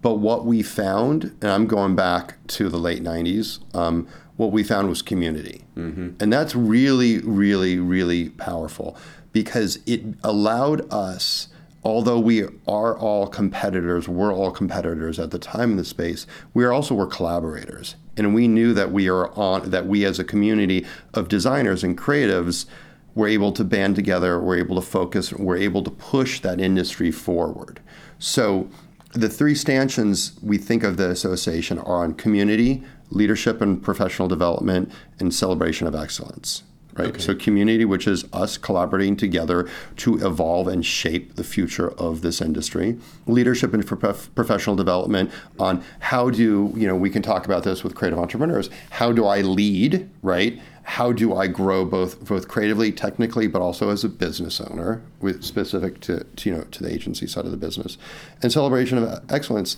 but 0.00 0.14
what 0.14 0.46
we 0.46 0.62
found, 0.62 1.24
and 1.42 1.50
I'm 1.50 1.66
going 1.66 1.94
back 1.94 2.36
to 2.48 2.68
the 2.68 2.78
late 2.78 3.02
90s, 3.02 3.58
um, 3.76 4.08
what 4.38 4.52
we 4.52 4.62
found 4.62 4.88
was 4.88 5.02
community. 5.02 5.64
Mm-hmm. 5.76 6.10
And 6.20 6.32
that's 6.32 6.54
really, 6.54 7.18
really, 7.18 7.78
really 7.78 8.30
powerful 8.30 8.96
because 9.32 9.80
it 9.84 10.02
allowed 10.24 10.90
us, 10.92 11.48
although 11.84 12.18
we 12.18 12.44
are 12.66 12.96
all 12.96 13.26
competitors, 13.26 14.08
we're 14.08 14.32
all 14.32 14.50
competitors 14.50 15.18
at 15.18 15.32
the 15.32 15.38
time 15.38 15.72
in 15.72 15.76
the 15.76 15.84
space, 15.84 16.26
we 16.54 16.64
are 16.64 16.72
also 16.72 16.94
were 16.94 17.06
collaborators. 17.06 17.96
And 18.16 18.32
we 18.32 18.48
knew 18.48 18.72
that 18.74 18.90
we 18.92 19.08
are 19.08 19.28
on, 19.32 19.70
that 19.70 19.86
we 19.86 20.04
as 20.04 20.18
a 20.18 20.24
community 20.24 20.86
of 21.14 21.28
designers 21.28 21.84
and 21.84 21.98
creatives 21.98 22.66
we're 23.14 23.28
able 23.28 23.50
to 23.50 23.64
band 23.64 23.96
together, 23.96 24.38
we're 24.38 24.58
able 24.58 24.76
to 24.76 24.86
focus, 24.86 25.32
we're 25.32 25.56
able 25.56 25.82
to 25.82 25.90
push 25.90 26.38
that 26.40 26.60
industry 26.60 27.10
forward. 27.10 27.80
So 28.20 28.70
the 29.12 29.28
three 29.28 29.56
stanchions 29.56 30.38
we 30.40 30.58
think 30.58 30.84
of 30.84 30.96
the 30.96 31.10
association 31.10 31.78
are 31.80 32.04
on 32.04 32.14
community, 32.14 32.84
leadership 33.10 33.60
and 33.60 33.82
professional 33.82 34.28
development, 34.28 34.90
and 35.18 35.34
celebration 35.34 35.86
of 35.86 35.94
excellence. 35.94 36.62
Right. 36.98 37.20
So 37.20 37.32
community, 37.32 37.84
which 37.84 38.08
is 38.08 38.24
us 38.32 38.58
collaborating 38.58 39.16
together 39.16 39.68
to 39.98 40.16
evolve 40.26 40.66
and 40.66 40.84
shape 40.84 41.36
the 41.36 41.44
future 41.44 41.90
of 41.92 42.22
this 42.22 42.40
industry. 42.40 42.98
Leadership 43.26 43.72
and 43.72 43.86
prof- 43.86 44.34
professional 44.34 44.74
development 44.74 45.30
on 45.60 45.84
how 46.00 46.28
do 46.28 46.72
you 46.74 46.88
know 46.88 46.96
we 46.96 47.08
can 47.08 47.22
talk 47.22 47.44
about 47.44 47.62
this 47.62 47.84
with 47.84 47.94
creative 47.94 48.18
entrepreneurs. 48.18 48.68
How 48.90 49.12
do 49.12 49.26
I 49.26 49.42
lead? 49.42 50.10
Right. 50.22 50.60
How 50.82 51.12
do 51.12 51.36
I 51.36 51.46
grow 51.46 51.84
both 51.84 52.24
both 52.24 52.48
creatively, 52.48 52.90
technically, 52.90 53.46
but 53.46 53.62
also 53.62 53.90
as 53.90 54.02
a 54.02 54.08
business 54.08 54.60
owner, 54.60 55.00
with 55.20 55.44
specific 55.44 56.00
to, 56.00 56.24
to 56.24 56.50
you 56.50 56.56
know 56.56 56.62
to 56.64 56.82
the 56.82 56.92
agency 56.92 57.28
side 57.28 57.44
of 57.44 57.52
the 57.52 57.56
business, 57.58 57.96
and 58.42 58.50
celebration 58.50 58.98
of 58.98 59.22
excellence. 59.30 59.76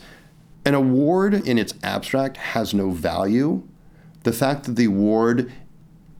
An 0.65 0.75
award 0.75 1.35
in 1.35 1.59
its 1.59 1.75
abstract 1.83 2.37
has 2.37 2.75
no 2.75 2.91
value. 2.91 3.67
The 4.25 4.33
fact 4.33 4.65
that 4.65 4.77
the 4.77 4.85
award 4.85 5.51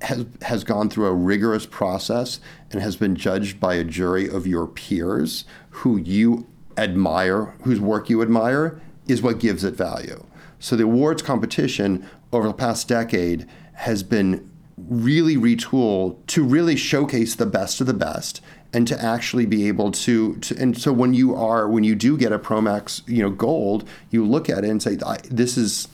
has, 0.03 0.25
has 0.43 0.65
gone 0.65 0.89
through 0.89 1.07
a 1.07 1.15
rigorous 1.15 1.67
process 1.67 2.41
and 2.71 2.81
has 2.81 2.97
been 2.97 3.15
judged 3.15 3.61
by 3.61 3.75
a 3.75 3.85
jury 3.85 4.29
of 4.29 4.47
your 4.47 4.67
peers 4.67 5.45
who 5.71 5.99
you 5.99 6.47
admire, 6.77 7.55
whose 7.63 7.81
work 7.81 8.09
you 8.09 8.23
admire, 8.23 8.81
is 9.07 9.21
what 9.21 9.41
gives 9.41 9.65
it 9.65 9.75
value. 9.75 10.25
So 10.59 10.77
the 10.77 10.85
awards 10.85 11.23
competition 11.23 12.09
over 12.33 12.49
the 12.49 12.55
past 12.55 12.89
decade 12.89 13.47
has 13.75 14.03
been 14.03 14.51
really 14.77 15.37
retooled 15.37 16.25
to 16.29 16.43
really 16.43 16.77
showcase 16.77 17.35
the 17.35 17.47
best 17.47 17.81
of 17.81 17.87
the 17.87 17.95
best 17.95 18.41
and 18.73 18.87
to 18.89 19.03
actually 19.03 19.47
be 19.47 19.67
able 19.69 19.91
to, 19.91 20.37
to 20.37 20.57
and 20.57 20.79
so 20.79 20.93
when 20.93 21.13
you 21.15 21.35
are 21.35 21.69
when 21.69 21.83
you 21.85 21.95
do 21.95 22.17
get 22.17 22.33
a 22.33 22.39
Promax 22.39 23.03
you 23.09 23.23
know 23.23 23.31
gold 23.31 23.89
you 24.11 24.25
look 24.25 24.49
at 24.49 24.65
it 24.65 24.71
and 24.71 24.83
say 24.83 24.97
"I- 25.05 25.19
this 25.31 25.57
is 25.59 25.89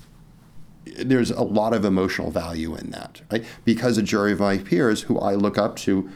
there's 0.98 1.30
a 1.30 1.42
lot 1.42 1.74
of 1.74 1.84
emotional 1.84 2.30
value 2.30 2.74
in 2.76 2.90
that, 2.90 3.20
right? 3.30 3.44
Because 3.64 3.98
a 3.98 4.02
jury 4.02 4.32
of 4.32 4.40
my 4.40 4.58
peers 4.58 5.02
who 5.02 5.18
I 5.18 5.34
look 5.34 5.58
up 5.58 5.76
to 5.78 6.08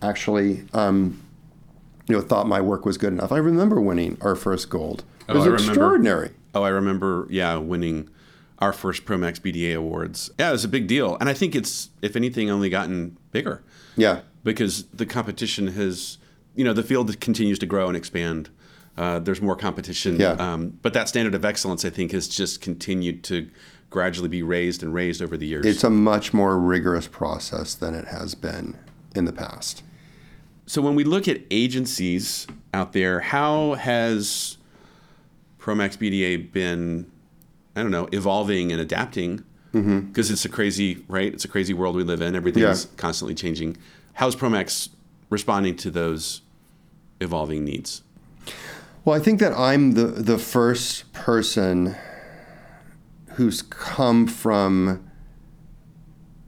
actually, 0.00 0.64
um, 0.72 1.20
you 2.08 2.14
know, 2.14 2.22
thought 2.22 2.46
my 2.46 2.60
work 2.60 2.86
was 2.86 2.96
good 2.96 3.12
enough. 3.12 3.32
I 3.32 3.38
remember 3.38 3.80
winning 3.80 4.16
our 4.20 4.34
first 4.36 4.70
gold. 4.70 5.04
It 5.28 5.32
Oh, 5.32 5.34
was 5.34 5.42
I 5.42 5.46
remember. 5.50 5.70
extraordinary. 5.70 6.30
Oh, 6.54 6.62
I 6.62 6.68
remember, 6.68 7.26
yeah, 7.28 7.56
winning 7.56 8.08
our 8.60 8.72
first 8.72 9.04
Promax 9.04 9.40
BDA 9.40 9.74
awards. 9.76 10.30
Yeah, 10.38 10.50
it 10.50 10.52
was 10.52 10.64
a 10.64 10.68
big 10.68 10.86
deal. 10.86 11.16
And 11.20 11.28
I 11.28 11.34
think 11.34 11.54
it's, 11.56 11.90
if 12.00 12.14
anything, 12.14 12.48
only 12.50 12.70
gotten 12.70 13.16
bigger. 13.32 13.62
Yeah. 13.96 14.20
Because 14.44 14.84
the 14.88 15.06
competition 15.06 15.68
has, 15.68 16.18
you 16.54 16.64
know, 16.64 16.72
the 16.72 16.82
field 16.82 17.18
continues 17.20 17.58
to 17.58 17.66
grow 17.66 17.88
and 17.88 17.96
expand. 17.96 18.50
Uh, 18.96 19.18
there's 19.18 19.42
more 19.42 19.56
competition. 19.56 20.20
Yeah. 20.20 20.32
Um, 20.32 20.78
but 20.82 20.92
that 20.92 21.08
standard 21.08 21.34
of 21.34 21.44
excellence, 21.44 21.84
I 21.84 21.90
think, 21.90 22.12
has 22.12 22.28
just 22.28 22.60
continued 22.60 23.24
to 23.24 23.48
gradually 23.90 24.28
be 24.28 24.42
raised 24.42 24.82
and 24.82 24.94
raised 24.94 25.20
over 25.20 25.36
the 25.36 25.46
years. 25.46 25.66
It's 25.66 25.82
a 25.84 25.90
much 25.90 26.32
more 26.32 26.58
rigorous 26.58 27.08
process 27.08 27.74
than 27.74 27.94
it 27.94 28.06
has 28.08 28.34
been 28.36 28.78
in 29.14 29.24
the 29.24 29.32
past. 29.32 29.82
So 30.66 30.80
when 30.80 30.94
we 30.94 31.04
look 31.04 31.26
at 31.28 31.40
agencies 31.50 32.46
out 32.72 32.92
there, 32.92 33.20
how 33.20 33.74
has 33.74 34.58
Promax 35.58 35.96
BDA 35.98 36.52
been, 36.52 37.10
I 37.76 37.82
don't 37.82 37.90
know, 37.90 38.08
evolving 38.12 38.70
and 38.72 38.80
adapting? 38.80 39.44
Because 39.72 40.30
it's 40.30 40.44
a 40.44 40.48
crazy, 40.48 41.04
right? 41.08 41.34
It's 41.34 41.44
a 41.44 41.48
crazy 41.48 41.74
world 41.74 41.96
we 41.96 42.04
live 42.04 42.22
in. 42.22 42.36
Everything's 42.36 42.84
Yeah. 42.84 42.90
constantly 42.96 43.34
changing. 43.34 43.76
How's 44.14 44.36
Promax 44.36 44.90
responding 45.28 45.76
to 45.76 45.90
those 45.90 46.42
evolving 47.20 47.64
needs? 47.64 48.02
Well, 49.04 49.14
I 49.14 49.22
think 49.22 49.40
that 49.40 49.52
I'm 49.52 49.92
the 49.92 50.06
the 50.06 50.38
first 50.38 51.12
person 51.12 51.94
who's 53.34 53.62
come 53.62 54.26
from 54.26 55.10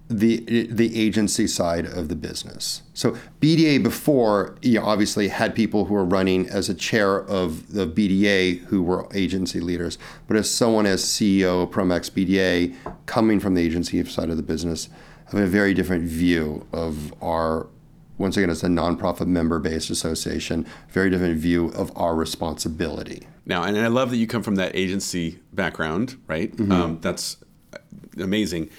the 0.08 0.68
the 0.70 0.98
agency 0.98 1.48
side 1.48 1.84
of 1.84 2.08
the 2.08 2.14
business. 2.14 2.82
So 2.94 3.16
BDA 3.40 3.82
before, 3.82 4.56
you 4.62 4.78
know, 4.78 4.86
obviously 4.86 5.28
had 5.28 5.54
people 5.54 5.86
who 5.86 5.94
were 5.94 6.04
running 6.04 6.48
as 6.48 6.68
a 6.68 6.74
chair 6.74 7.18
of 7.22 7.72
the 7.72 7.86
BDA 7.86 8.58
who 8.66 8.82
were 8.82 9.08
agency 9.12 9.60
leaders, 9.60 9.98
but 10.28 10.36
as 10.36 10.48
someone 10.48 10.86
as 10.86 11.04
CEO 11.04 11.64
of 11.64 11.70
Promax 11.70 12.10
BDA 12.10 12.76
coming 13.06 13.40
from 13.40 13.54
the 13.54 13.62
agency 13.62 14.02
side 14.04 14.30
of 14.30 14.36
the 14.36 14.42
business, 14.44 14.88
have 15.26 15.40
a 15.40 15.46
very 15.46 15.74
different 15.74 16.04
view 16.04 16.66
of 16.72 17.12
our 17.22 17.68
once 18.18 18.36
again, 18.38 18.48
it's 18.48 18.62
a 18.62 18.66
nonprofit 18.68 19.26
member-based 19.26 19.90
association. 19.90 20.66
Very 20.88 21.10
different 21.10 21.38
view 21.38 21.68
of 21.72 21.92
our 21.96 22.14
responsibility. 22.14 23.26
Now, 23.44 23.62
and 23.64 23.76
I 23.78 23.88
love 23.88 24.08
that 24.10 24.16
you 24.16 24.26
come 24.26 24.42
from 24.42 24.54
that 24.54 24.74
agency 24.74 25.38
background, 25.52 26.16
right? 26.26 26.50
Mm-hmm. 26.56 26.72
Um, 26.72 26.98
that's 27.02 27.36
amazing. 28.18 28.70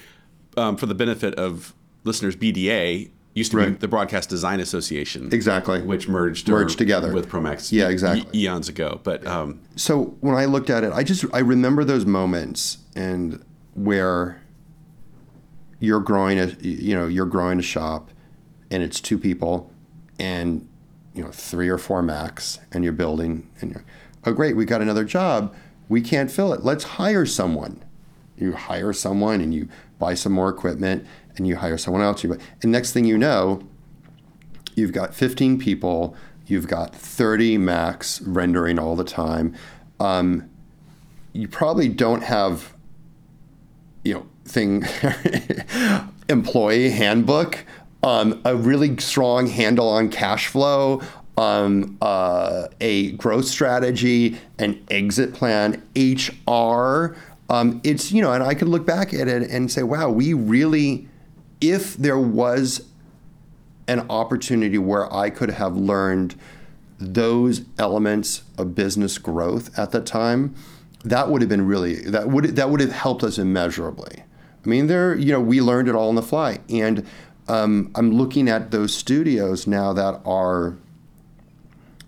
Um, 0.57 0.75
for 0.75 0.87
the 0.87 0.95
benefit 0.95 1.35
of 1.35 1.75
listeners, 2.03 2.35
BDA 2.35 3.11
used 3.35 3.51
to 3.51 3.57
be 3.63 3.71
the 3.73 3.87
Broadcast 3.87 4.27
Design 4.27 4.59
Association. 4.59 5.29
Exactly. 5.31 5.83
Which 5.83 6.07
merged 6.07 6.47
Merged 6.49 6.79
together. 6.79 7.13
with 7.13 7.29
Promax. 7.29 7.71
Yeah, 7.71 7.89
exactly. 7.89 8.27
e- 8.39 8.45
eons 8.45 8.67
ago, 8.69 8.99
but 9.03 9.25
um, 9.27 9.61
So 9.75 10.15
when 10.21 10.33
I 10.35 10.45
looked 10.45 10.71
at 10.71 10.83
it, 10.83 10.91
I 10.93 11.03
just 11.03 11.25
I 11.31 11.39
remember 11.39 11.83
those 11.83 12.07
moments 12.07 12.79
and 12.95 13.45
where 13.75 14.41
you're 15.79 15.99
growing 15.99 16.39
a 16.39 16.45
you 16.61 16.95
know 16.95 17.07
you're 17.07 17.25
growing 17.25 17.59
a 17.59 17.63
shop, 17.63 18.11
and 18.71 18.83
it's 18.83 18.99
two 18.99 19.17
people, 19.17 19.71
and 20.19 20.67
you 21.13 21.23
know 21.23 21.31
three 21.31 21.69
or 21.69 21.77
four 21.77 22.01
max, 22.01 22.59
and 22.71 22.83
you're 22.83 22.93
building, 22.93 23.49
and 23.61 23.71
you're 23.71 23.85
oh 24.25 24.33
great 24.33 24.55
we 24.55 24.65
got 24.65 24.81
another 24.81 25.03
job, 25.03 25.55
we 25.89 26.01
can't 26.01 26.31
fill 26.31 26.53
it, 26.53 26.63
let's 26.63 26.83
hire 26.83 27.25
someone. 27.25 27.83
You 28.37 28.53
hire 28.53 28.93
someone 28.93 29.41
and 29.41 29.51
you 29.53 29.67
buy 29.97 30.13
some 30.13 30.31
more 30.31 30.49
equipment, 30.49 31.05
and 31.35 31.47
you 31.47 31.55
hire 31.57 31.77
someone 31.77 32.01
else. 32.01 32.23
You 32.23 32.35
buy, 32.35 32.43
and 32.61 32.71
next 32.71 32.93
thing 32.93 33.05
you 33.05 33.17
know, 33.17 33.61
you've 34.75 34.93
got 34.93 35.13
15 35.13 35.57
people, 35.57 36.15
you've 36.45 36.67
got 36.67 36.95
30 36.95 37.57
max 37.57 38.21
rendering 38.21 38.77
all 38.79 38.95
the 38.95 39.03
time. 39.03 39.55
Um, 39.99 40.49
you 41.33 41.47
probably 41.47 41.89
don't 41.89 42.23
have, 42.23 42.75
you 44.03 44.13
know, 44.13 44.27
thing 44.47 44.83
employee 46.29 46.89
handbook, 46.89 47.65
um, 48.03 48.41
a 48.45 48.55
really 48.55 48.97
strong 48.97 49.47
handle 49.47 49.89
on 49.89 50.09
cash 50.09 50.47
flow, 50.47 51.01
um, 51.37 51.97
uh, 52.01 52.67
a 52.81 53.11
growth 53.11 53.45
strategy, 53.45 54.37
an 54.59 54.83
exit 54.89 55.33
plan, 55.33 55.83
HR. 55.95 57.15
Um, 57.49 57.79
it's 57.83 58.11
you 58.11 58.21
know, 58.21 58.33
and 58.33 58.43
I 58.43 58.53
could 58.53 58.67
look 58.67 58.85
back 58.85 59.13
at 59.13 59.27
it 59.27 59.49
and 59.49 59.71
say, 59.71 59.83
wow, 59.83 60.09
we 60.09 60.33
really, 60.33 61.07
if 61.61 61.95
there 61.95 62.19
was 62.19 62.85
an 63.87 64.05
opportunity 64.09 64.77
where 64.77 65.11
I 65.13 65.29
could 65.29 65.51
have 65.51 65.77
learned 65.77 66.35
those 66.99 67.61
elements 67.77 68.43
of 68.57 68.75
business 68.75 69.17
growth 69.17 69.77
at 69.77 69.91
the 69.91 70.01
time, 70.01 70.55
that 71.05 71.29
would 71.29 71.41
have 71.41 71.49
been 71.49 71.65
really 71.65 71.95
that 72.01 72.27
would 72.27 72.55
that 72.55 72.69
would 72.69 72.79
have 72.79 72.91
helped 72.91 73.23
us 73.23 73.37
immeasurably. 73.37 74.23
I 74.67 74.69
mean, 74.69 74.87
there 74.87 75.15
you 75.15 75.31
know 75.31 75.39
we 75.39 75.61
learned 75.61 75.87
it 75.87 75.95
all 75.95 76.09
on 76.09 76.15
the 76.15 76.21
fly, 76.21 76.59
and 76.69 77.07
um, 77.47 77.89
I'm 77.95 78.11
looking 78.11 78.49
at 78.49 78.71
those 78.71 78.93
studios 78.93 79.65
now 79.65 79.93
that 79.93 80.19
are, 80.25 80.75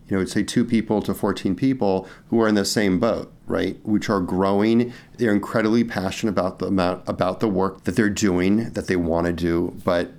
you 0.10 0.18
know, 0.18 0.22
I'd 0.22 0.28
say 0.28 0.44
two 0.44 0.66
people 0.66 1.02
to 1.04 1.14
14 1.14 1.56
people 1.56 2.06
who 2.30 2.42
are 2.42 2.50
in 2.50 2.56
the 2.56 2.66
same 2.66 3.00
boat, 3.00 3.32
right? 3.48 3.78
Which 3.84 4.10
are 4.10 4.20
growing. 4.20 4.92
They're 5.18 5.32
incredibly 5.32 5.86
passionate 5.86 6.34
about 6.34 6.60
the 6.60 6.68
amount 6.68 7.08
about 7.08 7.40
the 7.40 7.48
work 7.48 7.86
that 7.86 7.96
they're 7.96 8.10
doing 8.10 8.72
that 8.72 8.88
they 8.88 8.98
want 8.98 9.28
to 9.28 9.32
do, 9.32 9.80
but 9.86 10.12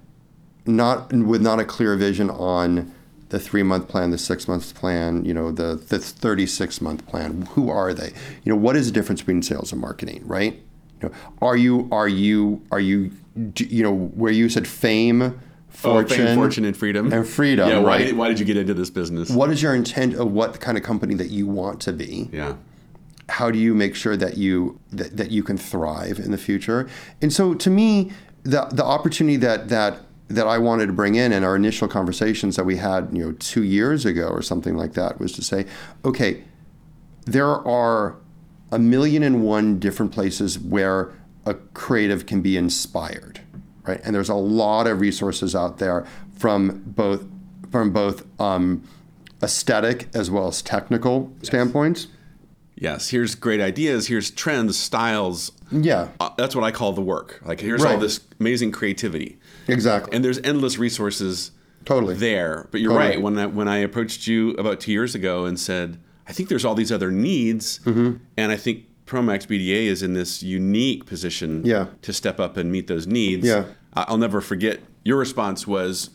not 0.65 1.13
with 1.13 1.43
not 1.43 1.61
a 1.61 1.65
clear 1.67 1.95
vision 1.95 2.31
on 2.31 2.91
the 3.29 3.39
three 3.39 3.63
month 3.63 3.87
plan, 3.87 4.13
the 4.13 4.19
six 4.19 4.49
month 4.49 4.75
plan, 4.75 5.27
you 5.27 5.35
know, 5.35 5.53
the 5.53 5.75
the 5.75 5.99
36 5.99 6.81
month 6.81 7.07
plan. 7.07 7.43
Who 7.53 7.69
are 7.69 7.93
they? 7.93 8.15
You 8.45 8.53
know, 8.55 8.57
what 8.57 8.77
is 8.77 8.87
the 8.87 8.93
difference 8.93 9.21
between 9.21 9.43
sales 9.43 9.73
and 9.73 9.81
marketing, 9.83 10.23
right? 10.27 10.63
You 11.03 11.09
know, 11.09 11.15
are 11.41 11.57
you 11.57 11.89
are 11.93 12.09
you 12.09 12.63
are 12.71 12.81
you 12.81 13.11
you 13.57 13.83
know 13.83 13.95
where 13.95 14.33
you 14.33 14.49
said 14.49 14.67
fame, 14.67 15.41
fortune, 15.69 16.21
oh, 16.21 16.27
fame, 16.27 16.37
fortune, 16.37 16.65
and 16.65 16.77
freedom. 16.77 17.13
and 17.13 17.27
freedom, 17.27 17.69
Yeah. 17.69 17.79
Why, 17.79 17.85
right? 17.85 18.07
did, 18.07 18.17
why 18.17 18.29
did 18.29 18.39
you 18.41 18.45
get 18.45 18.57
into 18.57 18.75
this 18.75 18.91
business? 18.91 19.31
What 19.31 19.51
is 19.51 19.63
your 19.63 19.75
intent 19.75 20.15
of 20.15 20.31
what 20.33 20.61
kind 20.61 20.77
of 20.77 20.85
company 20.85 21.15
that 21.15 21.31
you 21.31 21.47
want 21.47 21.81
to 21.83 21.93
be? 21.93 22.29
Yeah. 22.33 22.55
how 23.29 23.51
do 23.51 23.59
you 23.59 23.75
make 23.75 23.95
sure 23.95 24.17
that 24.17 24.37
you 24.37 24.79
that, 24.91 25.17
that 25.17 25.31
you 25.31 25.43
can 25.43 25.57
thrive 25.57 26.19
in 26.19 26.33
the 26.33 26.39
future 26.39 26.89
and 27.23 27.33
so 27.33 27.55
to 27.55 27.71
me 27.71 28.11
the 28.43 28.67
the 28.73 28.85
opportunity 28.85 29.37
that 29.37 29.69
that 29.69 30.01
that 30.27 30.47
I 30.49 30.59
wanted 30.59 30.87
to 30.87 30.93
bring 30.93 31.15
in 31.15 31.33
in 31.33 31.45
our 31.45 31.55
initial 31.57 31.87
conversations 31.89 32.57
that 32.57 32.65
we 32.65 32.77
had 32.77 33.09
you 33.13 33.25
know 33.25 33.33
2 33.33 33.63
years 33.63 34.05
ago 34.05 34.27
or 34.29 34.43
something 34.43 34.77
like 34.77 34.95
that 34.95 35.21
was 35.21 35.31
to 35.33 35.43
say 35.43 35.67
okay 36.05 36.43
there 37.25 37.47
are 37.67 38.17
a 38.73 38.79
million 38.79 39.23
and 39.23 39.43
one 39.43 39.79
different 39.79 40.13
places 40.13 40.59
where 40.59 41.13
a 41.47 41.55
creative 41.75 42.27
can 42.27 42.41
be 42.43 42.57
inspired 42.57 43.41
right 43.87 44.01
and 44.05 44.15
there's 44.15 44.29
a 44.29 44.35
lot 44.35 44.87
of 44.87 45.01
resources 45.01 45.55
out 45.55 45.79
there 45.79 46.07
from 46.39 46.83
both 46.87 47.25
from 47.71 47.91
both 47.93 48.25
um, 48.41 48.83
aesthetic 49.43 50.09
as 50.15 50.31
well 50.31 50.49
as 50.49 50.63
technical 50.63 51.33
standpoints 51.43 52.07
Yes. 52.77 53.11
Here's 53.11 53.35
great 53.35 53.61
ideas. 53.61 54.07
Here's 54.07 54.31
trends, 54.31 54.79
styles. 54.79 55.53
yeah 55.71 56.09
Uh, 56.19 56.31
that's 56.39 56.57
what 56.57 56.65
I 56.65 56.71
call 56.71 56.93
the 56.93 57.03
work. 57.03 57.43
Like 57.45 57.61
here's 57.61 57.85
all 57.85 57.99
this 57.99 58.21
amazing 58.41 58.73
creativity, 58.73 59.39
Exactly. 59.69 60.17
and 60.17 60.25
there's 60.25 60.39
endless 60.39 60.79
resources 60.79 61.51
Totally. 61.85 62.15
there. 62.15 62.69
But 62.71 62.81
you're 62.81 62.93
Totally. 62.93 63.11
right. 63.17 63.21
When 63.23 63.39
I, 63.39 63.45
when 63.47 63.69
I 63.69 63.79
approached 63.79 64.27
you 64.27 64.53
about 64.53 64.81
two 64.81 64.93
years 64.93 65.15
ago 65.15 65.45
and 65.45 65.61
said, 65.61 65.99
I 66.31 66.33
think 66.33 66.49
there's 66.49 66.65
all 66.65 66.77
these 66.77 66.93
other 66.93 67.11
needs, 67.11 67.81
Mm-hmm. 67.81 68.17
and 68.37 68.53
I 68.53 68.57
think 68.57 68.85
Promax 69.05 69.47
BDA 69.49 69.87
is 69.87 70.01
in 70.05 70.15
this 70.15 70.43
unique 70.45 71.05
position 71.05 71.63
Yeah. 71.65 71.87
to 72.03 72.13
step 72.13 72.39
up 72.39 72.57
and 72.57 72.71
meet 72.71 72.87
those 72.87 73.07
needs. 73.09 73.45
Yeah. 73.47 73.65
I'll 73.95 74.17
never 74.19 74.41
forget 74.41 74.79
your 75.03 75.19
response 75.19 75.67
was, 75.67 76.11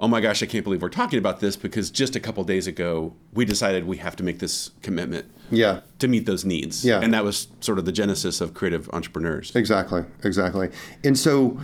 "Oh 0.00 0.08
my 0.08 0.20
gosh, 0.20 0.42
I 0.42 0.46
can't 0.46 0.64
believe 0.64 0.82
we're 0.82 0.88
talking 0.88 1.20
about 1.20 1.38
this 1.38 1.54
because 1.54 1.90
just 1.90 2.16
a 2.16 2.20
couple 2.20 2.42
days 2.42 2.66
ago 2.66 3.14
we 3.32 3.44
decided 3.44 3.84
we 3.86 3.98
have 3.98 4.16
to 4.16 4.24
make 4.24 4.40
this 4.40 4.72
commitment 4.82 5.26
yeah. 5.52 5.80
to 6.00 6.08
meet 6.08 6.26
those 6.26 6.44
needs." 6.44 6.84
Yeah. 6.84 7.00
and 7.00 7.14
that 7.14 7.22
was 7.22 7.46
sort 7.60 7.78
of 7.78 7.84
the 7.84 7.92
genesis 7.92 8.40
of 8.40 8.52
creative 8.54 8.90
entrepreneurs. 8.92 9.54
Exactly. 9.54 10.02
Exactly. 10.24 10.70
And 11.04 11.16
so, 11.16 11.60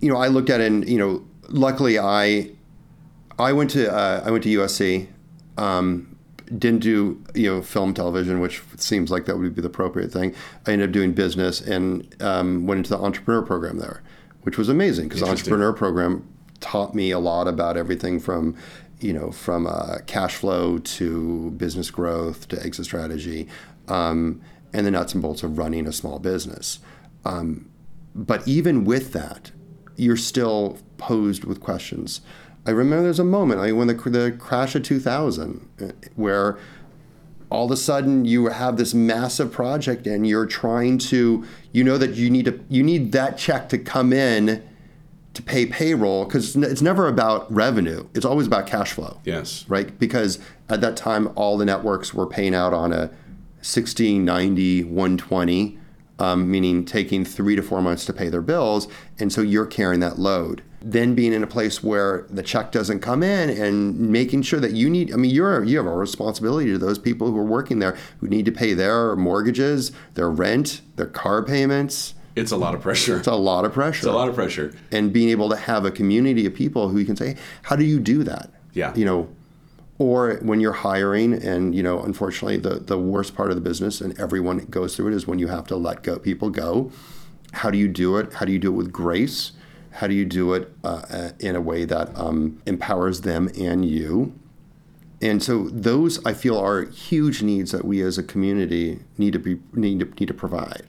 you 0.00 0.10
know, 0.12 0.18
I 0.18 0.28
looked 0.28 0.50
at 0.50 0.60
it 0.60 0.66
and, 0.70 0.86
you 0.86 0.98
know, 0.98 1.24
luckily 1.48 1.98
I, 1.98 2.50
I 3.38 3.54
went 3.54 3.70
to, 3.70 3.90
uh, 3.90 4.22
I 4.26 4.30
went 4.30 4.44
to 4.44 4.50
USC, 4.50 5.08
um, 5.56 6.17
didn't 6.56 6.80
do, 6.80 7.22
you 7.34 7.52
know, 7.52 7.62
film 7.62 7.92
television, 7.94 8.40
which 8.40 8.62
seems 8.76 9.10
like 9.10 9.26
that 9.26 9.36
would 9.36 9.54
be 9.54 9.60
the 9.60 9.68
appropriate 9.68 10.12
thing. 10.12 10.34
I 10.66 10.72
ended 10.72 10.88
up 10.90 10.92
doing 10.92 11.12
business 11.12 11.60
and 11.60 12.14
um, 12.22 12.66
went 12.66 12.78
into 12.78 12.90
the 12.90 12.98
entrepreneur 12.98 13.42
program 13.42 13.78
there, 13.78 14.02
which 14.42 14.56
was 14.56 14.68
amazing 14.68 15.08
because 15.08 15.20
the 15.20 15.28
entrepreneur 15.28 15.72
program 15.72 16.26
taught 16.60 16.94
me 16.94 17.10
a 17.10 17.18
lot 17.18 17.48
about 17.48 17.76
everything 17.76 18.18
from, 18.18 18.56
you 19.00 19.12
know, 19.12 19.30
from 19.30 19.66
uh, 19.66 19.98
cash 20.06 20.36
flow 20.36 20.78
to 20.78 21.50
business 21.52 21.90
growth 21.90 22.48
to 22.48 22.62
exit 22.64 22.84
strategy, 22.84 23.48
um, 23.88 24.40
and 24.72 24.86
the 24.86 24.90
nuts 24.90 25.14
and 25.14 25.22
bolts 25.22 25.42
of 25.42 25.58
running 25.58 25.86
a 25.86 25.92
small 25.92 26.18
business. 26.18 26.78
Um, 27.24 27.70
but 28.14 28.46
even 28.46 28.84
with 28.84 29.12
that, 29.12 29.50
you're 29.96 30.16
still 30.16 30.78
posed 30.96 31.44
with 31.44 31.60
questions. 31.60 32.20
I 32.68 32.72
remember 32.72 33.04
there's 33.04 33.18
a 33.18 33.24
moment, 33.24 33.62
mean, 33.62 33.76
when 33.78 33.88
the, 33.88 33.94
the 33.94 34.36
crash 34.38 34.74
of 34.74 34.82
2000, 34.82 35.66
uh, 35.80 35.86
where 36.16 36.58
all 37.48 37.64
of 37.64 37.70
a 37.70 37.78
sudden 37.78 38.26
you 38.26 38.48
have 38.48 38.76
this 38.76 38.92
massive 38.92 39.50
project 39.50 40.06
and 40.06 40.26
you're 40.26 40.44
trying 40.44 40.98
to, 40.98 41.46
you 41.72 41.82
know 41.82 41.96
that 41.96 42.16
you 42.16 42.28
need 42.28 42.44
to, 42.44 42.62
you 42.68 42.82
need 42.82 43.12
that 43.12 43.38
check 43.38 43.70
to 43.70 43.78
come 43.78 44.12
in 44.12 44.62
to 45.32 45.40
pay 45.40 45.64
payroll 45.64 46.26
because 46.26 46.56
it's 46.56 46.82
never 46.82 47.08
about 47.08 47.50
revenue. 47.50 48.06
It's 48.12 48.26
always 48.26 48.46
about 48.46 48.66
cash 48.66 48.92
flow. 48.92 49.18
Yes. 49.24 49.64
Right? 49.66 49.98
Because 49.98 50.38
at 50.68 50.82
that 50.82 50.94
time, 50.94 51.32
all 51.36 51.56
the 51.56 51.64
networks 51.64 52.12
were 52.12 52.26
paying 52.26 52.54
out 52.54 52.74
on 52.74 52.92
a 52.92 53.10
60, 53.62 54.18
90, 54.18 54.84
120, 54.84 55.78
um, 56.18 56.50
meaning 56.50 56.84
taking 56.84 57.24
three 57.24 57.56
to 57.56 57.62
four 57.62 57.80
months 57.80 58.04
to 58.04 58.12
pay 58.12 58.28
their 58.28 58.42
bills. 58.42 58.88
And 59.18 59.32
so 59.32 59.40
you're 59.40 59.64
carrying 59.64 60.00
that 60.00 60.18
load. 60.18 60.62
Then 60.90 61.14
being 61.14 61.34
in 61.34 61.42
a 61.42 61.46
place 61.46 61.82
where 61.82 62.24
the 62.30 62.42
check 62.42 62.72
doesn't 62.72 63.00
come 63.00 63.22
in 63.22 63.50
and 63.50 63.98
making 63.98 64.40
sure 64.40 64.58
that 64.58 64.72
you 64.72 64.88
need, 64.88 65.12
I 65.12 65.16
mean, 65.16 65.30
you're, 65.30 65.62
you 65.62 65.76
have 65.76 65.86
a 65.86 65.92
responsibility 65.92 66.70
to 66.72 66.78
those 66.78 66.98
people 66.98 67.30
who 67.30 67.36
are 67.36 67.44
working 67.44 67.78
there 67.78 67.94
who 68.20 68.28
need 68.28 68.46
to 68.46 68.52
pay 68.52 68.72
their 68.72 69.14
mortgages, 69.14 69.92
their 70.14 70.30
rent, 70.30 70.80
their 70.96 71.06
car 71.06 71.42
payments. 71.42 72.14
It's 72.36 72.52
a 72.52 72.56
lot 72.56 72.74
of 72.74 72.80
pressure. 72.80 73.18
It's 73.18 73.26
a 73.26 73.34
lot 73.34 73.66
of 73.66 73.74
pressure. 73.74 73.98
It's 73.98 74.06
a 74.06 74.12
lot 74.12 74.28
of 74.28 74.34
pressure. 74.34 74.74
And 74.90 75.12
being 75.12 75.28
able 75.28 75.50
to 75.50 75.56
have 75.56 75.84
a 75.84 75.90
community 75.90 76.46
of 76.46 76.54
people 76.54 76.88
who 76.88 76.98
you 76.98 77.04
can 77.04 77.16
say, 77.16 77.36
how 77.62 77.76
do 77.76 77.84
you 77.84 78.00
do 78.00 78.22
that? 78.24 78.50
Yeah. 78.72 78.94
You 78.94 79.04
know, 79.04 79.28
or 79.98 80.36
when 80.36 80.60
you're 80.60 80.72
hiring 80.72 81.34
and 81.34 81.74
you 81.74 81.82
know 81.82 82.00
unfortunately 82.02 82.56
the, 82.56 82.78
the 82.78 82.98
worst 82.98 83.34
part 83.34 83.50
of 83.50 83.56
the 83.56 83.60
business 83.60 84.00
and 84.00 84.18
everyone 84.18 84.58
goes 84.66 84.96
through 84.96 85.08
it 85.08 85.14
is 85.14 85.26
when 85.26 85.38
you 85.38 85.48
have 85.48 85.66
to 85.66 85.76
let 85.76 86.02
go 86.02 86.18
people 86.18 86.50
go 86.50 86.90
how 87.52 87.70
do 87.70 87.76
you 87.76 87.88
do 87.88 88.16
it 88.16 88.32
how 88.34 88.46
do 88.46 88.52
you 88.52 88.58
do 88.58 88.68
it 88.68 88.76
with 88.76 88.92
grace 88.92 89.52
how 89.92 90.06
do 90.06 90.14
you 90.14 90.24
do 90.24 90.54
it 90.54 90.72
uh, 90.84 91.30
in 91.40 91.56
a 91.56 91.60
way 91.60 91.84
that 91.84 92.16
um, 92.16 92.60
empowers 92.66 93.22
them 93.22 93.50
and 93.58 93.84
you 93.84 94.38
and 95.20 95.42
so 95.42 95.68
those 95.70 96.24
i 96.24 96.32
feel 96.32 96.56
are 96.58 96.82
huge 96.84 97.42
needs 97.42 97.72
that 97.72 97.84
we 97.84 98.00
as 98.02 98.18
a 98.18 98.22
community 98.22 99.00
need 99.16 99.32
to 99.32 99.38
be 99.38 99.58
need 99.72 100.00
to, 100.00 100.06
need 100.20 100.26
to 100.26 100.34
provide 100.34 100.82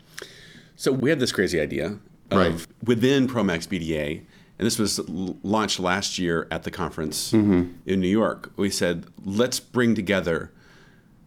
so 0.76 0.92
we 0.92 1.10
had 1.10 1.20
this 1.20 1.32
crazy 1.32 1.60
idea 1.60 1.98
of 2.32 2.38
Right. 2.38 2.68
within 2.86 3.28
Promax 3.28 3.68
BDA, 3.68 4.22
and 4.60 4.66
this 4.68 4.78
was 4.78 5.00
launched 5.10 5.80
last 5.80 6.20
year 6.20 6.48
at 6.52 6.62
the 6.64 6.70
conference 6.70 7.34
in 7.34 7.74
New 7.88 8.08
York. 8.08 8.52
We 8.56 8.70
said, 8.70 9.08
let's 9.26 9.60
bring 9.60 9.96
together 9.96 10.52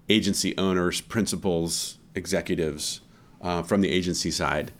agency 0.08 0.56
owners, 0.56 1.00
principals, 1.00 1.98
executives 2.14 3.00
uh, 3.40 3.62
from 3.64 3.80
the 3.80 3.90
agency 3.90 4.30
side, 4.30 4.70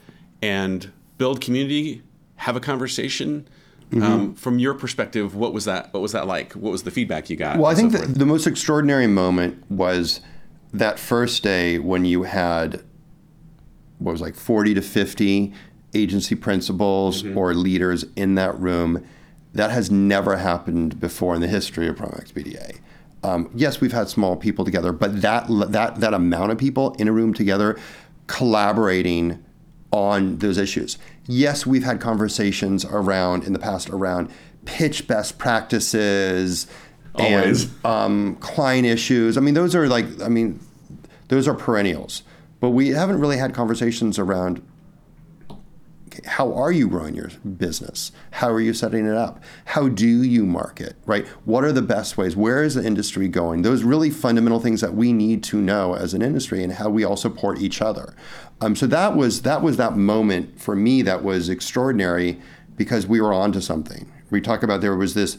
and 0.41 0.93
build 1.19 1.41
community, 1.41 2.03
have 2.43 2.57
a 2.57 2.61
conversation. 2.61 3.49
Um, 3.93 4.35
from 4.35 4.59
your 4.59 4.73
perspective, 4.73 5.37
what 5.37 5.53
was 5.53 5.67
that? 5.67 5.93
What 5.93 6.01
was 6.01 6.13
that 6.13 6.27
like? 6.27 6.55
What 6.55 6.73
was 6.73 6.83
the 6.83 6.91
feedback 6.91 7.29
you 7.29 7.37
got? 7.37 7.59
Well, 7.59 7.71
I 7.71 7.75
think 7.75 7.93
so 7.93 7.99
forth? 7.99 8.15
the 8.15 8.25
most 8.25 8.47
extraordinary 8.47 9.07
moment 9.07 9.71
was 9.71 10.23
that 10.73 10.99
first 10.99 11.43
day 11.43 11.79
when 11.79 12.07
you 12.07 12.23
had 12.23 12.83
what 13.99 14.13
was 14.13 14.23
like 14.23 14.35
40 14.35 14.73
to 14.75 14.81
50 14.81 15.53
agency 15.93 16.35
principals 16.35 17.23
or 17.37 17.53
leaders 17.53 18.07
in 18.17 18.35
that 18.37 18.59
room. 18.59 19.05
That 19.53 19.71
has 19.71 19.91
never 19.91 20.39
happened 20.39 20.99
before 20.99 21.35
in 21.35 21.43
the 21.43 21.49
history 21.49 21.87
of 21.87 21.97
Promax 21.97 22.33
BDA. 22.33 22.79
Um, 23.23 23.51
yes, 23.55 23.83
we've 23.83 23.93
had 23.93 24.09
small 24.09 24.37
people 24.37 24.65
together, 24.65 24.93
but 24.93 25.21
that 25.21 25.47
that 25.69 26.01
that 26.01 26.15
amount 26.15 26.51
of 26.51 26.57
people 26.57 26.95
in 26.99 27.09
a 27.09 27.13
room 27.13 27.35
together, 27.35 27.79
collaborating 28.27 29.45
on 29.93 30.39
those 30.39 30.59
issues. 30.59 30.99
Yes, 31.27 31.67
we've 31.67 31.85
had 31.85 32.01
conversations 32.01 32.85
around 32.85 33.45
in 33.45 33.53
the 33.53 33.59
past 33.59 33.91
around 33.91 34.31
pitch 34.65 35.07
best 35.07 35.39
practices 35.39 36.67
Always. 37.15 37.65
and 37.65 37.85
um, 37.85 38.37
client 38.37 38.87
issues. 38.87 39.37
I 39.37 39.41
mean, 39.41 39.55
those 39.55 39.75
are 39.75 39.89
like, 39.89 40.21
I 40.21 40.29
mean, 40.29 40.61
those 41.29 41.47
are 41.47 41.55
perennials. 41.55 42.23
But 42.61 42.71
we 42.71 42.91
haven't 42.91 43.21
really 43.21 43.39
had 43.39 43.55
conversations 43.55 44.19
around 44.19 44.63
how 46.25 46.53
are 46.55 46.73
you 46.73 46.89
growing 46.89 47.15
your 47.15 47.31
business? 47.57 48.13
How 48.33 48.51
are 48.51 48.61
you 48.61 48.75
setting 48.75 49.07
it 49.07 49.15
up? 49.15 49.43
How 49.67 49.89
do 49.89 50.07
you 50.07 50.45
market, 50.47 50.97
right? 51.07 51.27
What 51.45 51.65
are 51.65 51.73
the 51.73 51.83
best 51.83 52.17
ways? 52.17 52.37
Where 52.37 52.63
is 52.63 52.75
the 52.75 52.85
industry 52.85 53.29
going? 53.29 53.63
Those 53.63 53.83
really 53.83 54.11
fundamental 54.11 54.61
things 54.61 54.81
that 54.81 54.95
we 54.95 55.13
need 55.13 55.43
to 55.45 55.61
know 55.61 55.95
as 55.95 56.15
an 56.15 56.23
industry 56.23 56.63
and 56.63 56.73
how 56.75 56.89
we 56.89 57.05
all 57.05 57.17
support 57.17 57.61
each 57.61 57.81
other. 57.83 58.15
Um, 58.61 58.77
so 58.77 58.87
that 58.87 59.17
was 59.17 59.43
that 59.43 59.63
was 59.63 59.77
that 59.77 59.97
moment 59.97 60.61
for 60.61 60.77
me 60.77 61.03
that 61.03 61.25
was 61.25 61.49
extraordinary 61.49 62.41
because 62.77 63.07
we 63.07 63.21
were 63.21 63.33
onto 63.33 63.61
something. 63.61 64.11
We 64.31 64.41
talk 64.41 64.63
about 64.63 64.81
there 64.81 64.97
was 64.97 65.15
this 65.15 65.39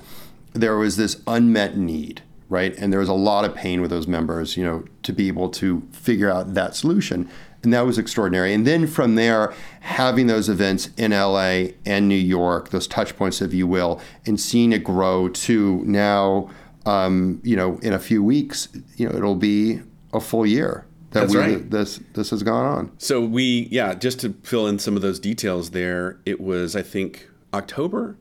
there 0.53 0.77
was 0.77 0.97
this 0.97 1.21
unmet 1.25 1.77
need, 1.77 2.21
right? 2.49 2.75
And 2.77 2.93
there 2.93 2.99
was 2.99 3.09
a 3.09 3.13
lot 3.13 3.45
of 3.45 3.55
pain 3.55 3.81
with 3.81 3.89
those 3.89 4.07
members, 4.07 4.55
you 4.55 4.63
know, 4.63 4.85
to 5.03 5.11
be 5.11 5.27
able 5.27 5.49
to 5.49 5.81
figure 5.91 6.29
out 6.29 6.53
that 6.53 6.75
solution. 6.75 7.29
And 7.63 7.73
that 7.73 7.85
was 7.85 7.97
extraordinary. 7.97 8.53
And 8.53 8.67
then 8.67 8.87
from 8.87 9.15
there, 9.15 9.53
having 9.79 10.27
those 10.27 10.49
events 10.49 10.89
in 10.97 11.11
LA 11.11 11.67
and 11.85 12.07
New 12.09 12.15
York, 12.15 12.69
those 12.69 12.87
touch 12.87 13.15
points, 13.15 13.41
if 13.41 13.53
you 13.53 13.65
will, 13.65 14.01
and 14.25 14.39
seeing 14.39 14.73
it 14.73 14.83
grow 14.83 15.29
to 15.29 15.81
now, 15.85 16.49
um, 16.85 17.39
you 17.43 17.55
know, 17.55 17.79
in 17.81 17.93
a 17.93 17.99
few 17.99 18.21
weeks, 18.23 18.67
you 18.97 19.07
know, 19.07 19.15
it'll 19.15 19.35
be 19.35 19.81
a 20.11 20.19
full 20.19 20.45
year 20.45 20.85
that 21.11 21.21
That's 21.21 21.33
we, 21.33 21.39
right. 21.39 21.69
this 21.69 21.99
this 22.13 22.31
has 22.31 22.43
gone 22.43 22.65
on. 22.65 22.91
So 22.97 23.21
we, 23.21 23.67
yeah, 23.71 23.93
just 23.93 24.19
to 24.21 24.33
fill 24.43 24.67
in 24.67 24.79
some 24.79 24.95
of 24.95 25.01
those 25.01 25.19
details 25.19 25.69
there, 25.69 26.19
it 26.25 26.41
was, 26.41 26.75
I 26.75 26.81
think, 26.81 27.29
October 27.53 28.17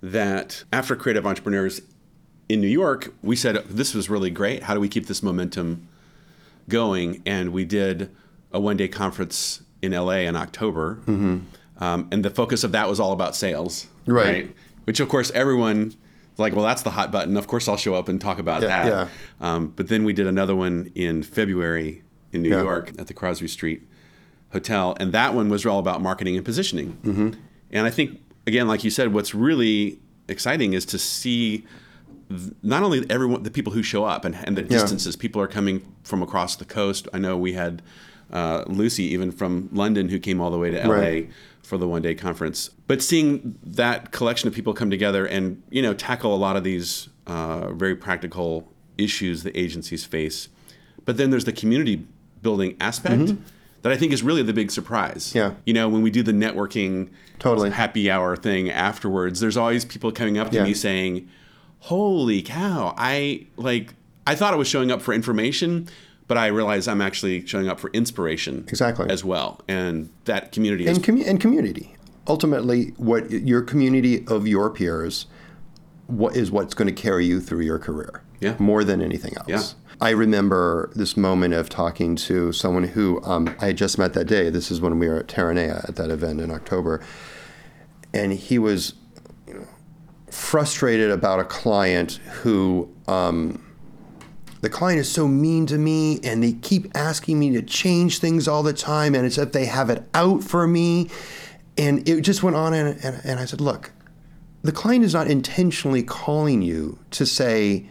that 0.00 0.64
after 0.72 0.94
Creative 0.94 1.26
Entrepreneurs 1.26 1.82
in 2.48 2.60
New 2.60 2.68
York, 2.68 3.12
we 3.22 3.34
said, 3.34 3.56
this 3.68 3.94
was 3.94 4.08
really 4.08 4.30
great. 4.30 4.64
How 4.64 4.74
do 4.74 4.80
we 4.80 4.88
keep 4.88 5.06
this 5.06 5.22
momentum 5.22 5.88
going? 6.68 7.22
And 7.26 7.52
we 7.52 7.64
did 7.64 8.10
a 8.52 8.60
one 8.60 8.76
day 8.76 8.88
conference 8.88 9.62
in 9.82 9.92
LA 9.92 10.20
in 10.28 10.36
October. 10.36 10.98
Um, 11.78 12.08
and 12.10 12.24
the 12.24 12.30
focus 12.30 12.64
of 12.64 12.72
that 12.72 12.88
was 12.88 12.98
all 13.00 13.12
about 13.12 13.36
sales. 13.36 13.86
Right. 14.06 14.54
Which, 14.84 15.00
of 15.00 15.08
course, 15.08 15.30
everyone. 15.32 15.94
Like, 16.38 16.54
well, 16.54 16.64
that's 16.66 16.82
the 16.82 16.90
hot 16.90 17.10
button. 17.10 17.36
Of 17.38 17.46
course, 17.46 17.66
I'll 17.66 17.78
show 17.78 17.94
up 17.94 18.08
and 18.10 18.20
talk 18.20 18.38
about 18.38 18.60
Yeah, 18.60 18.68
that. 18.68 18.86
yeah. 18.86 19.08
Um, 19.40 19.68
but 19.74 19.88
then 19.88 20.04
we 20.04 20.12
did 20.12 20.26
another 20.26 20.54
one 20.54 20.92
in 20.94 21.22
February 21.22 22.02
in 22.30 22.42
New 22.42 22.50
Yeah. 22.50 22.60
York 22.62 22.92
at 22.98 23.06
the 23.06 23.14
Crosby 23.14 23.48
Street 23.48 23.82
Hotel, 24.52 24.94
and 25.00 25.12
that 25.12 25.32
one 25.34 25.48
was 25.48 25.64
all 25.64 25.78
about 25.78 26.02
marketing 26.02 26.36
and 26.36 26.44
positioning. 26.44 26.98
Mm-hmm. 27.04 27.30
And 27.70 27.86
I 27.86 27.90
think, 27.90 28.20
again, 28.46 28.68
like 28.68 28.84
you 28.84 28.90
said, 28.90 29.14
what's 29.14 29.34
really 29.34 29.98
exciting 30.28 30.74
is 30.74 30.84
to 30.86 30.98
see 30.98 31.64
th- 32.28 32.52
not 32.62 32.82
only 32.82 33.04
everyone, 33.10 33.42
the 33.42 33.50
people 33.50 33.72
who 33.72 33.82
show 33.82 34.04
up, 34.04 34.26
and, 34.26 34.34
and 34.44 34.56
the 34.58 34.62
distances. 34.62 35.16
People 35.16 35.40
are 35.40 35.48
coming 35.48 35.90
from 36.04 36.22
across 36.22 36.54
the 36.56 36.66
coast. 36.66 37.08
I 37.14 37.18
know 37.18 37.38
we 37.38 37.54
had 37.54 37.80
uh, 38.32 38.64
Lucy, 38.66 39.04
even 39.04 39.30
from 39.32 39.68
London, 39.72 40.08
who 40.08 40.18
came 40.18 40.40
all 40.40 40.50
the 40.50 40.58
way 40.58 40.70
to 40.70 40.78
LA 40.86 40.94
Right. 40.94 41.30
for 41.62 41.78
the 41.78 41.86
one 41.88 42.02
day 42.02 42.14
conference. 42.14 42.70
But 42.86 43.02
seeing 43.02 43.58
that 43.64 44.10
collection 44.12 44.48
of 44.48 44.54
people 44.54 44.72
come 44.74 44.90
together 44.90 45.26
and 45.26 45.62
you 45.70 45.82
know 45.82 45.94
tackle 45.94 46.34
a 46.34 46.36
lot 46.36 46.56
of 46.56 46.64
these 46.64 47.08
uh, 47.26 47.72
very 47.72 47.94
practical 47.96 48.68
issues 48.98 49.42
that 49.44 49.56
agencies 49.56 50.04
face, 50.04 50.48
but 51.04 51.16
then 51.16 51.30
there's 51.30 51.44
the 51.44 51.52
community 51.52 52.06
building 52.42 52.76
aspect 52.80 53.34
that 53.82 53.92
I 53.92 53.96
think 53.96 54.12
is 54.12 54.22
really 54.22 54.42
the 54.42 54.52
big 54.52 54.70
surprise. 54.70 55.28
Mm-hmm. 55.28 55.38
Yeah. 55.38 55.54
you 55.64 55.72
know 55.74 55.88
when 55.88 56.02
we 56.02 56.10
do 56.10 56.22
the 56.22 56.32
networking 56.32 57.10
Totally. 57.38 57.70
happy 57.70 58.10
hour 58.10 58.36
thing 58.36 58.70
afterwards, 58.70 59.40
there's 59.40 59.56
always 59.56 59.84
people 59.84 60.10
coming 60.12 60.38
up 60.38 60.50
to 60.50 60.56
Yeah. 60.56 60.64
me 60.64 60.74
saying, 60.74 61.28
"Holy 61.80 62.42
cow! 62.42 62.94
I 62.96 63.46
like 63.56 63.94
I 64.26 64.34
thought 64.34 64.52
I 64.52 64.56
was 64.56 64.66
showing 64.68 64.90
up 64.90 65.02
for 65.02 65.12
information." 65.14 65.88
But 66.28 66.38
I 66.38 66.48
realize 66.48 66.88
I'm 66.88 67.00
actually 67.00 67.46
showing 67.46 67.68
up 67.68 67.78
for 67.78 67.90
inspiration 67.90 68.64
Exactly. 68.68 69.08
as 69.08 69.24
well, 69.24 69.60
and 69.68 70.10
that 70.24 70.50
community 70.52 70.86
is 70.86 70.96
and, 70.96 71.06
commu- 71.06 71.26
and 71.26 71.40
community. 71.40 71.94
Ultimately, 72.26 72.86
what 72.96 73.30
your 73.30 73.62
community 73.62 74.26
of 74.26 74.48
your 74.48 74.68
peers, 74.70 75.26
what 76.08 76.36
is 76.36 76.50
what's 76.50 76.74
going 76.74 76.92
to 76.92 77.02
carry 77.02 77.24
you 77.26 77.40
through 77.40 77.60
your 77.60 77.78
career, 77.78 78.22
Yeah. 78.40 78.56
more 78.58 78.82
than 78.82 79.00
anything 79.00 79.34
else. 79.36 79.46
Yeah. 79.48 79.62
I 80.00 80.10
remember 80.10 80.90
this 80.96 81.16
moment 81.16 81.54
of 81.54 81.68
talking 81.68 82.16
to 82.16 82.52
someone 82.52 82.84
who 82.84 83.22
um, 83.24 83.54
I 83.60 83.66
had 83.66 83.76
just 83.78 83.96
met 83.96 84.12
that 84.14 84.24
day. 84.26 84.50
This 84.50 84.70
is 84.72 84.80
when 84.80 84.98
we 84.98 85.08
were 85.08 85.18
at 85.20 85.28
Terranea 85.28 85.88
at 85.88 85.94
that 85.96 86.10
event 86.10 86.40
in 86.40 86.50
October, 86.50 87.00
and 88.12 88.32
he 88.32 88.58
was 88.58 88.94
you 89.46 89.54
know, 89.54 89.66
frustrated 90.30 91.12
about 91.12 91.38
a 91.38 91.44
client 91.44 92.14
who. 92.42 92.92
Um, 93.06 93.62
the 94.66 94.70
client 94.70 94.98
is 94.98 95.08
so 95.08 95.28
mean 95.28 95.64
to 95.64 95.78
me 95.78 96.18
and 96.24 96.42
they 96.42 96.54
keep 96.54 96.90
asking 96.96 97.38
me 97.38 97.52
to 97.52 97.62
change 97.62 98.18
things 98.18 98.48
all 98.48 98.64
the 98.64 98.72
time 98.72 99.14
and 99.14 99.24
it's 99.24 99.38
if 99.38 99.52
they 99.52 99.66
have 99.66 99.90
it 99.90 100.02
out 100.12 100.42
for 100.42 100.66
me. 100.66 101.08
And 101.78 102.08
it 102.08 102.22
just 102.22 102.42
went 102.42 102.56
on 102.56 102.74
and, 102.74 102.98
and, 103.04 103.20
and 103.22 103.38
i 103.38 103.44
said 103.44 103.60
look 103.60 103.92
the 104.62 104.72
client 104.72 105.04
is 105.04 105.14
not 105.14 105.28
intentionally 105.28 106.02
calling 106.02 106.62
you 106.62 106.98
to 107.12 107.24
say 107.24 107.86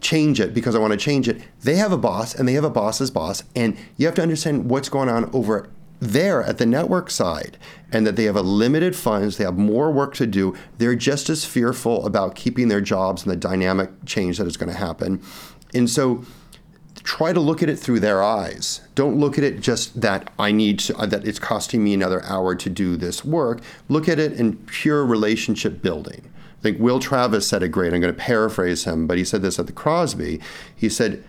change 0.00 0.38
it 0.38 0.54
because 0.54 0.76
i 0.76 0.78
want 0.78 0.92
to 0.92 0.96
change 0.96 1.28
it. 1.28 1.42
They 1.64 1.74
have 1.74 1.90
a 1.90 1.98
boss 1.98 2.36
and 2.36 2.46
they 2.46 2.52
have 2.52 2.62
a 2.62 2.70
boss's 2.70 3.10
boss 3.10 3.42
and 3.56 3.76
you 3.96 4.06
have 4.06 4.14
to 4.14 4.22
understand 4.22 4.70
what's 4.70 4.88
going 4.88 5.08
on 5.08 5.28
over 5.32 5.70
there 5.98 6.44
at 6.44 6.58
the 6.58 6.66
network 6.66 7.10
side 7.10 7.58
and 7.90 8.06
that 8.06 8.14
they 8.14 8.24
have 8.24 8.36
a 8.36 8.42
limited 8.42 8.94
funds 8.94 9.38
they 9.38 9.44
have 9.44 9.58
more 9.58 9.90
work 9.90 10.14
to 10.14 10.26
do. 10.28 10.54
They're 10.78 10.94
just 10.94 11.28
as 11.28 11.44
fearful 11.44 12.06
about 12.06 12.36
keeping 12.36 12.68
their 12.68 12.80
jobs 12.80 13.24
and 13.24 13.32
the 13.32 13.36
dynamic 13.36 13.90
change 14.06 14.38
that 14.38 14.46
is 14.46 14.56
going 14.56 14.70
to 14.70 14.78
happen 14.78 15.20
and 15.74 15.88
so 15.88 16.24
try 17.02 17.32
to 17.32 17.40
look 17.40 17.62
at 17.62 17.68
it 17.68 17.78
through 17.78 18.00
their 18.00 18.22
eyes. 18.22 18.80
Don't 18.94 19.18
look 19.18 19.36
at 19.38 19.44
it 19.44 19.60
just 19.60 20.00
that 20.00 20.30
I 20.38 20.52
need 20.52 20.78
to, 20.80 20.96
uh, 20.96 21.06
that 21.06 21.26
it's 21.26 21.38
costing 21.38 21.82
me 21.82 21.94
another 21.94 22.24
hour 22.24 22.54
to 22.54 22.70
do 22.70 22.96
this 22.96 23.24
work. 23.24 23.60
Look 23.88 24.08
at 24.08 24.18
it 24.18 24.32
in 24.32 24.56
pure 24.56 25.04
relationship 25.04 25.82
building. 25.82 26.22
I 26.58 26.62
think 26.62 26.78
Will 26.78 27.00
Travis 27.00 27.46
said 27.48 27.62
it 27.62 27.70
great. 27.70 27.92
I'm 27.92 28.00
going 28.00 28.14
to 28.14 28.20
paraphrase 28.20 28.84
him, 28.84 29.06
but 29.06 29.18
he 29.18 29.24
said 29.24 29.42
this 29.42 29.58
at 29.58 29.66
the 29.66 29.72
Crosby. 29.72 30.40
He 30.76 30.88
said, 30.88 31.24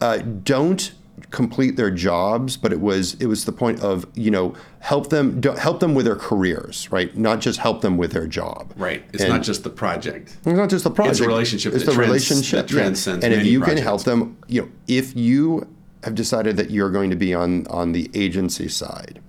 uh, 0.00 0.18
"Don't 0.18 0.92
complete 1.30 1.76
their 1.76 1.90
jobs, 1.90 2.56
but 2.56 2.72
it 2.72 2.80
was 2.80 3.14
it 3.14 3.26
was 3.26 3.44
the 3.44 3.52
point 3.52 3.80
of 3.80 4.06
you 4.14 4.30
know 4.30 4.54
help 4.80 5.10
them 5.10 5.42
help 5.42 5.80
them 5.80 5.94
with 5.94 6.06
their 6.06 6.16
careers, 6.16 6.90
right? 6.90 7.16
Not 7.16 7.40
just 7.40 7.58
help 7.60 7.80
them 7.82 7.96
with 7.96 8.12
their 8.12 8.26
job. 8.26 8.72
Right. 8.76 9.02
It's 9.12 9.22
And- 9.22 9.32
not 9.32 9.42
just 9.42 9.62
the 9.64 9.70
project. 9.70 10.36
it's 10.44 10.46
not 10.56 10.70
just 10.70 10.84
the 10.84 10.90
project. 10.90 11.18
It's 11.18 11.26
a 11.26 11.28
relationship 11.28 11.74
It's 11.74 11.84
the 11.84 11.92
trans- 11.92 12.08
relationship 12.08 12.66
transcends 12.66 13.24
And 13.24 13.34
if 13.34 13.44
you 13.44 13.60
can 13.60 13.76
help 13.76 14.04
them, 14.04 14.36
you 14.46 14.62
know, 14.62 14.68
if 14.86 15.14
you 15.16 15.66
have 16.04 16.14
decided 16.14 16.56
that 16.56 16.70
you're 16.70 16.90
going 16.90 17.10
to 17.10 17.16
be 17.16 17.34
on 17.34 17.66
on 17.68 17.92
the 17.92 18.10
agency 18.14 18.68
side, 18.68 19.20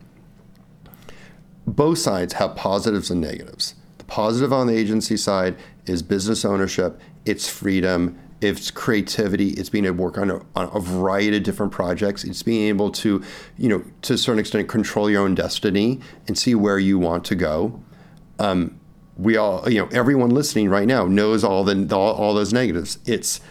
both 1.67 1.97
sides 1.97 2.33
have 2.33 2.55
positives 2.55 3.12
and 3.12 3.21
negatives. 3.21 3.75
The 3.97 4.05
positive 4.05 4.53
on 4.53 4.67
the 4.67 4.75
agency 4.75 5.17
side 5.17 5.55
is 5.85 6.01
business 6.01 6.45
ownership, 6.45 6.99
it's 7.25 7.47
freedom, 7.49 8.17
it's 8.41 8.71
creativity, 8.71 9.49
it's 9.52 9.69
being 9.69 9.86
able 9.86 9.97
to 9.97 10.02
work 10.04 10.17
on 10.17 10.32
a, 10.32 10.41
on 10.56 10.69
a 10.73 10.80
variety 10.80 11.36
of 11.38 11.43
different 11.43 11.71
projects, 11.71 12.23
it's 12.23 12.41
being 12.43 12.67
able 12.69 12.89
to, 12.91 13.21
you 13.58 13.67
know, 13.69 13.84
to 14.04 14.13
a 14.13 14.17
certain 14.17 14.39
extent 14.39 14.67
control 14.69 15.10
your 15.10 15.23
own 15.23 15.36
destiny 15.36 15.99
and 16.28 16.38
see 16.38 16.56
where 16.56 16.80
you 16.80 16.97
want 16.97 17.25
to 17.25 17.36
go. 17.36 17.82
We 19.17 19.36
all 19.36 19.69
you 19.69 19.80
know 19.80 19.89
everyone 19.91 20.30
listening 20.30 20.69
right 20.69 20.88
now 20.88 21.06
knows 21.06 21.43
all 21.43 21.65
the 21.65 21.93
all, 21.93 22.13
all 22.13 22.34
those 22.34 22.54
negatives. 22.54 22.99
It's 23.06 23.41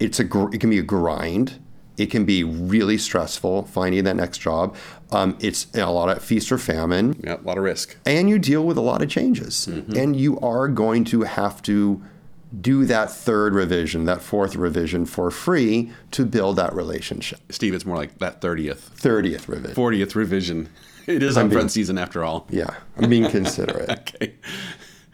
it's 0.00 0.18
a 0.18 0.24
gr- 0.24 0.54
it 0.54 0.60
can 0.60 0.70
be 0.70 0.78
a 0.78 0.82
grind. 0.82 1.60
It 1.98 2.10
can 2.10 2.24
be 2.24 2.44
really 2.44 2.96
stressful 2.96 3.64
finding 3.64 4.04
that 4.04 4.16
next 4.16 4.38
job. 4.38 4.74
Um, 5.10 5.36
it's 5.40 5.66
a 5.74 5.90
lot 5.90 6.08
of 6.08 6.22
feast 6.24 6.50
or 6.50 6.56
famine. 6.56 7.20
Yeah, 7.22 7.36
a 7.36 7.42
lot 7.42 7.58
of 7.58 7.64
risk. 7.64 7.96
and 8.06 8.30
you 8.30 8.38
deal 8.38 8.64
with 8.64 8.78
a 8.78 8.80
lot 8.80 9.02
of 9.02 9.10
changes. 9.10 9.66
And 9.66 10.16
you 10.16 10.38
are 10.40 10.68
going 10.68 11.04
to 11.06 11.22
have 11.22 11.60
to 11.62 12.00
do 12.60 12.84
that 12.86 13.10
third 13.10 13.54
revision 13.54 14.04
that 14.06 14.22
fourth 14.22 14.56
revision 14.56 15.04
for 15.04 15.30
free 15.30 15.92
to 16.10 16.24
build 16.24 16.56
that 16.56 16.74
relationship 16.74 17.40
Steve, 17.52 17.74
it's 17.74 17.84
more 17.84 17.96
like 17.96 18.18
that 18.18 18.40
30th, 18.40 18.90
30th 18.98 19.48
revision 19.48 19.74
40th 19.76 20.14
revision. 20.14 20.68
It 21.06 21.22
is 21.22 21.38
on 21.38 21.50
front 21.50 21.70
season 21.70 21.96
after 21.98 22.22
all. 22.24 22.46
yeah 22.50 22.74
i'm 22.98 23.08
being 23.10 23.28
considerate 23.30 23.90
Okay. 24.14 24.34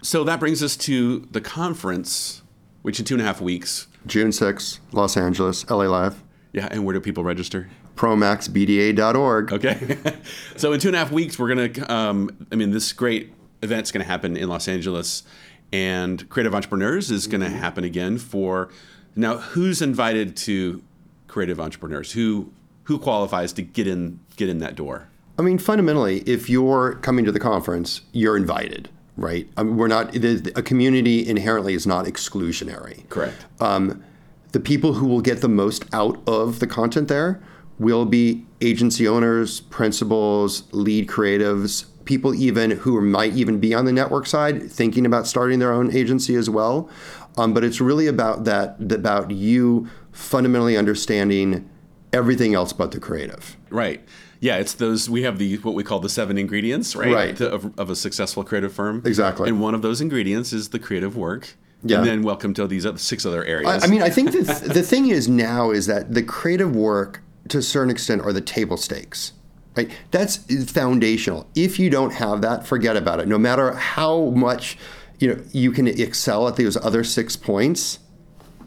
So 0.03 0.23
that 0.25 0.39
brings 0.41 0.63
us 0.63 0.77
to 0.79 1.21
the 1.31 1.41
conference, 1.41 2.43
which 2.83 2.99
in 2.99 3.05
two 3.07 3.15
and 3.15 3.23
a 3.23 3.25
half 3.25 3.41
weeks. 3.41 3.87
june 4.07 4.29
6th 4.31 4.81
los 4.93 5.17
angeles 5.17 5.69
la 5.71 5.77
live 5.77 6.23
Yeah, 6.53 6.69
and 6.71 6.85
where 6.85 6.93
do 6.95 7.01
people 7.01 7.25
register? 7.25 7.69
promaxbda.org 7.97 9.53
Okay. 9.53 9.99
so 10.57 10.73
in 10.73 10.81
two 10.81 10.89
and 10.89 10.97
a 10.97 10.99
half 10.99 11.13
weeks, 11.13 11.39
we're 11.39 11.55
going 11.55 11.73
to, 11.73 11.93
um, 11.93 12.31
I 12.53 12.57
mean, 12.57 12.71
this 12.71 12.93
great 12.93 13.33
event's 13.63 13.91
going 13.93 14.05
to 14.05 14.11
happen 14.11 14.37
in 14.37 14.49
Los 14.49 14.67
Angeles, 14.69 15.23
and 15.73 16.29
Creative 16.29 16.55
Entrepreneurs 16.55 17.11
is 17.11 17.27
going 17.27 17.41
to 17.41 17.49
mm-hmm. 17.49 17.57
happen 17.57 17.85
again 17.85 18.19
for. 18.19 18.71
Now, 19.17 19.39
who's 19.39 19.81
invited 19.81 20.37
to 20.39 20.83
Creative 21.29 21.61
Entrepreneurs? 21.61 22.13
Who 22.13 22.53
who 22.85 22.99
qualifies 22.99 23.53
to 23.55 23.63
get 23.63 23.87
in 23.87 24.21
get 24.37 24.49
in 24.49 24.59
that 24.59 24.75
door? 24.75 25.09
I 25.39 25.43
mean, 25.43 25.59
fundamentally, 25.59 26.21
if 26.21 26.49
you're 26.49 26.95
coming 26.95 27.25
to 27.25 27.33
the 27.33 27.41
conference, 27.41 28.03
you're 28.13 28.37
invited, 28.37 28.89
right? 29.17 29.49
I 29.57 29.65
mean, 29.65 29.77
we're 29.77 29.89
not. 29.89 30.13
the- 30.13 30.53
A 30.55 30.63
community 30.63 31.27
inherently 31.27 31.75
is 31.75 31.87
not 31.87 32.07
exclusionary. 32.07 33.09
Correct. 33.09 33.45
Um, 33.61 34.05
the 34.53 34.61
people 34.61 34.95
who 34.95 35.07
will 35.07 35.21
get 35.21 35.41
the 35.41 35.49
most 35.49 35.85
out 35.93 36.23
of 36.29 36.61
the 36.61 36.67
content 36.69 37.09
there 37.09 37.43
will 37.81 38.05
be 38.05 38.47
agency 38.61 39.09
owners, 39.09 39.61
principals, 39.61 40.65
lead 40.73 41.09
creatives, 41.09 41.87
people 42.05 42.35
even 42.35 42.71
who 42.71 43.01
might 43.01 43.33
even 43.35 43.59
be 43.59 43.75
on 43.75 43.85
the 43.85 43.93
network 43.93 44.27
side 44.27 44.71
thinking 44.71 45.07
about 45.07 45.27
starting 45.27 45.59
their 45.59 45.73
own 45.73 45.95
agency 45.95 46.35
as 46.35 46.51
well. 46.51 46.89
Um, 47.37 47.53
but 47.53 47.65
it's 47.65 47.81
really 47.81 48.07
about 48.07 48.45
that, 48.45 48.77
about 48.93 49.31
you 49.31 49.89
fundamentally 50.13 50.77
understanding 50.77 51.69
everything 52.13 52.55
else 52.55 52.73
but 52.73 52.93
the 52.93 53.01
creative. 53.01 53.57
Right. 53.71 54.07
Yeah, 54.41 54.59
it's 54.59 54.75
those. 54.75 55.09
We 55.09 55.23
have 55.23 55.39
the 55.39 55.57
what 55.59 55.75
we 55.75 55.83
call 55.83 56.01
the 56.01 56.09
seven 56.09 56.37
ingredients, 56.37 56.95
right? 56.95 57.13
Right. 57.13 57.37
to- 57.37 57.51
of, 57.51 57.79
of 57.79 57.91
a 57.91 57.97
successful 57.97 58.45
creative 58.45 58.73
firm. 58.73 59.03
Exactly. 59.05 59.49
And 59.49 59.61
one 59.61 59.75
of 59.75 59.83
those 59.83 60.01
ingredients 60.01 60.53
is 60.53 60.69
the 60.69 60.79
creative 60.79 61.17
work. 61.17 61.57
Yeah. 61.83 61.99
And 61.99 62.07
then 62.07 62.23
welcome 62.23 62.55
to 62.55 62.67
these 62.67 62.87
other 62.87 62.99
six 62.99 63.27
other 63.27 63.45
areas. 63.45 63.83
I, 63.83 63.87
I 63.87 63.91
mean, 63.91 64.03
I 64.03 64.11
think 64.11 64.33
the, 64.33 64.43
the 64.75 64.83
thing 64.83 65.09
is 65.09 65.29
now 65.29 65.71
is 65.71 65.87
that 65.87 66.15
the 66.15 66.23
creative 66.23 66.75
work, 66.75 67.23
to 67.49 67.59
a 67.59 67.63
certain 67.63 67.91
extent, 67.91 68.23
are 68.23 68.33
the 68.33 68.41
table 68.41 68.77
stakes. 68.77 69.33
Right? 69.77 69.91
That's 70.11 70.37
foundational. 70.71 71.49
If 71.55 71.79
you 71.79 71.91
don't 71.91 72.13
have 72.13 72.43
that, 72.43 72.67
forget 72.67 72.97
about 72.97 73.21
it. 73.21 73.27
No 73.27 73.39
matter 73.39 73.73
how 73.73 74.31
much 74.31 74.79
you 75.19 75.35
know 75.35 75.43
you 75.53 75.73
can 75.73 75.87
excel 75.89 76.47
at 76.49 76.57
those 76.57 76.77
other 76.77 77.03
six 77.03 77.35
points, 77.37 77.99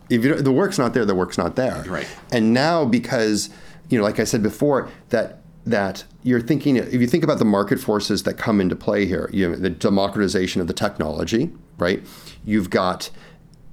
if 0.10 0.26
you, 0.26 0.36
the 0.36 0.52
work's 0.52 0.78
not 0.78 0.94
there, 0.94 1.06
the 1.06 1.16
work's 1.16 1.38
not 1.38 1.56
there. 1.56 1.84
Right. 1.88 2.08
And 2.32 2.54
now 2.54 2.84
because 2.86 3.50
you 3.90 3.98
know, 3.98 4.04
like 4.04 4.20
I 4.20 4.24
said 4.24 4.44
before, 4.44 4.90
that 5.10 5.40
that 5.66 6.06
you're 6.24 6.42
thinking 6.42 6.78
if 6.78 6.94
you 6.94 7.08
think 7.08 7.24
about 7.24 7.40
the 7.40 7.46
market 7.46 7.80
forces 7.80 8.24
that 8.24 8.36
come 8.36 8.62
into 8.62 8.76
play 8.76 9.06
here, 9.06 9.30
you 9.34 9.50
know, 9.50 9.56
the 9.56 9.70
democratization 9.70 10.62
of 10.62 10.68
the 10.68 10.74
technology, 10.74 11.52
right? 11.78 12.02
You've 12.46 12.70
got 12.70 13.10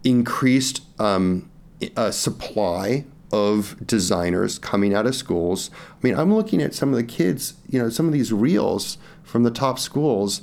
increased 0.03 0.83
um, 1.01 1.51
uh, 1.97 2.11
supply 2.11 3.05
of 3.35 3.77
designers 3.85 4.61
coming 4.61 4.95
out 4.95 5.07
of 5.07 5.15
schools. 5.17 5.71
I 5.91 5.97
mean, 6.03 6.15
I'm 6.15 6.33
looking 6.33 6.63
at 6.63 6.73
some 6.73 6.91
of 6.91 6.97
the 6.97 7.03
kids, 7.03 7.55
you 7.69 7.81
know, 7.81 7.89
some 7.89 8.07
of 8.07 8.13
these 8.13 8.33
reels 8.33 8.97
from 9.25 9.43
the 9.43 9.51
top 9.51 9.81
schools. 9.81 10.41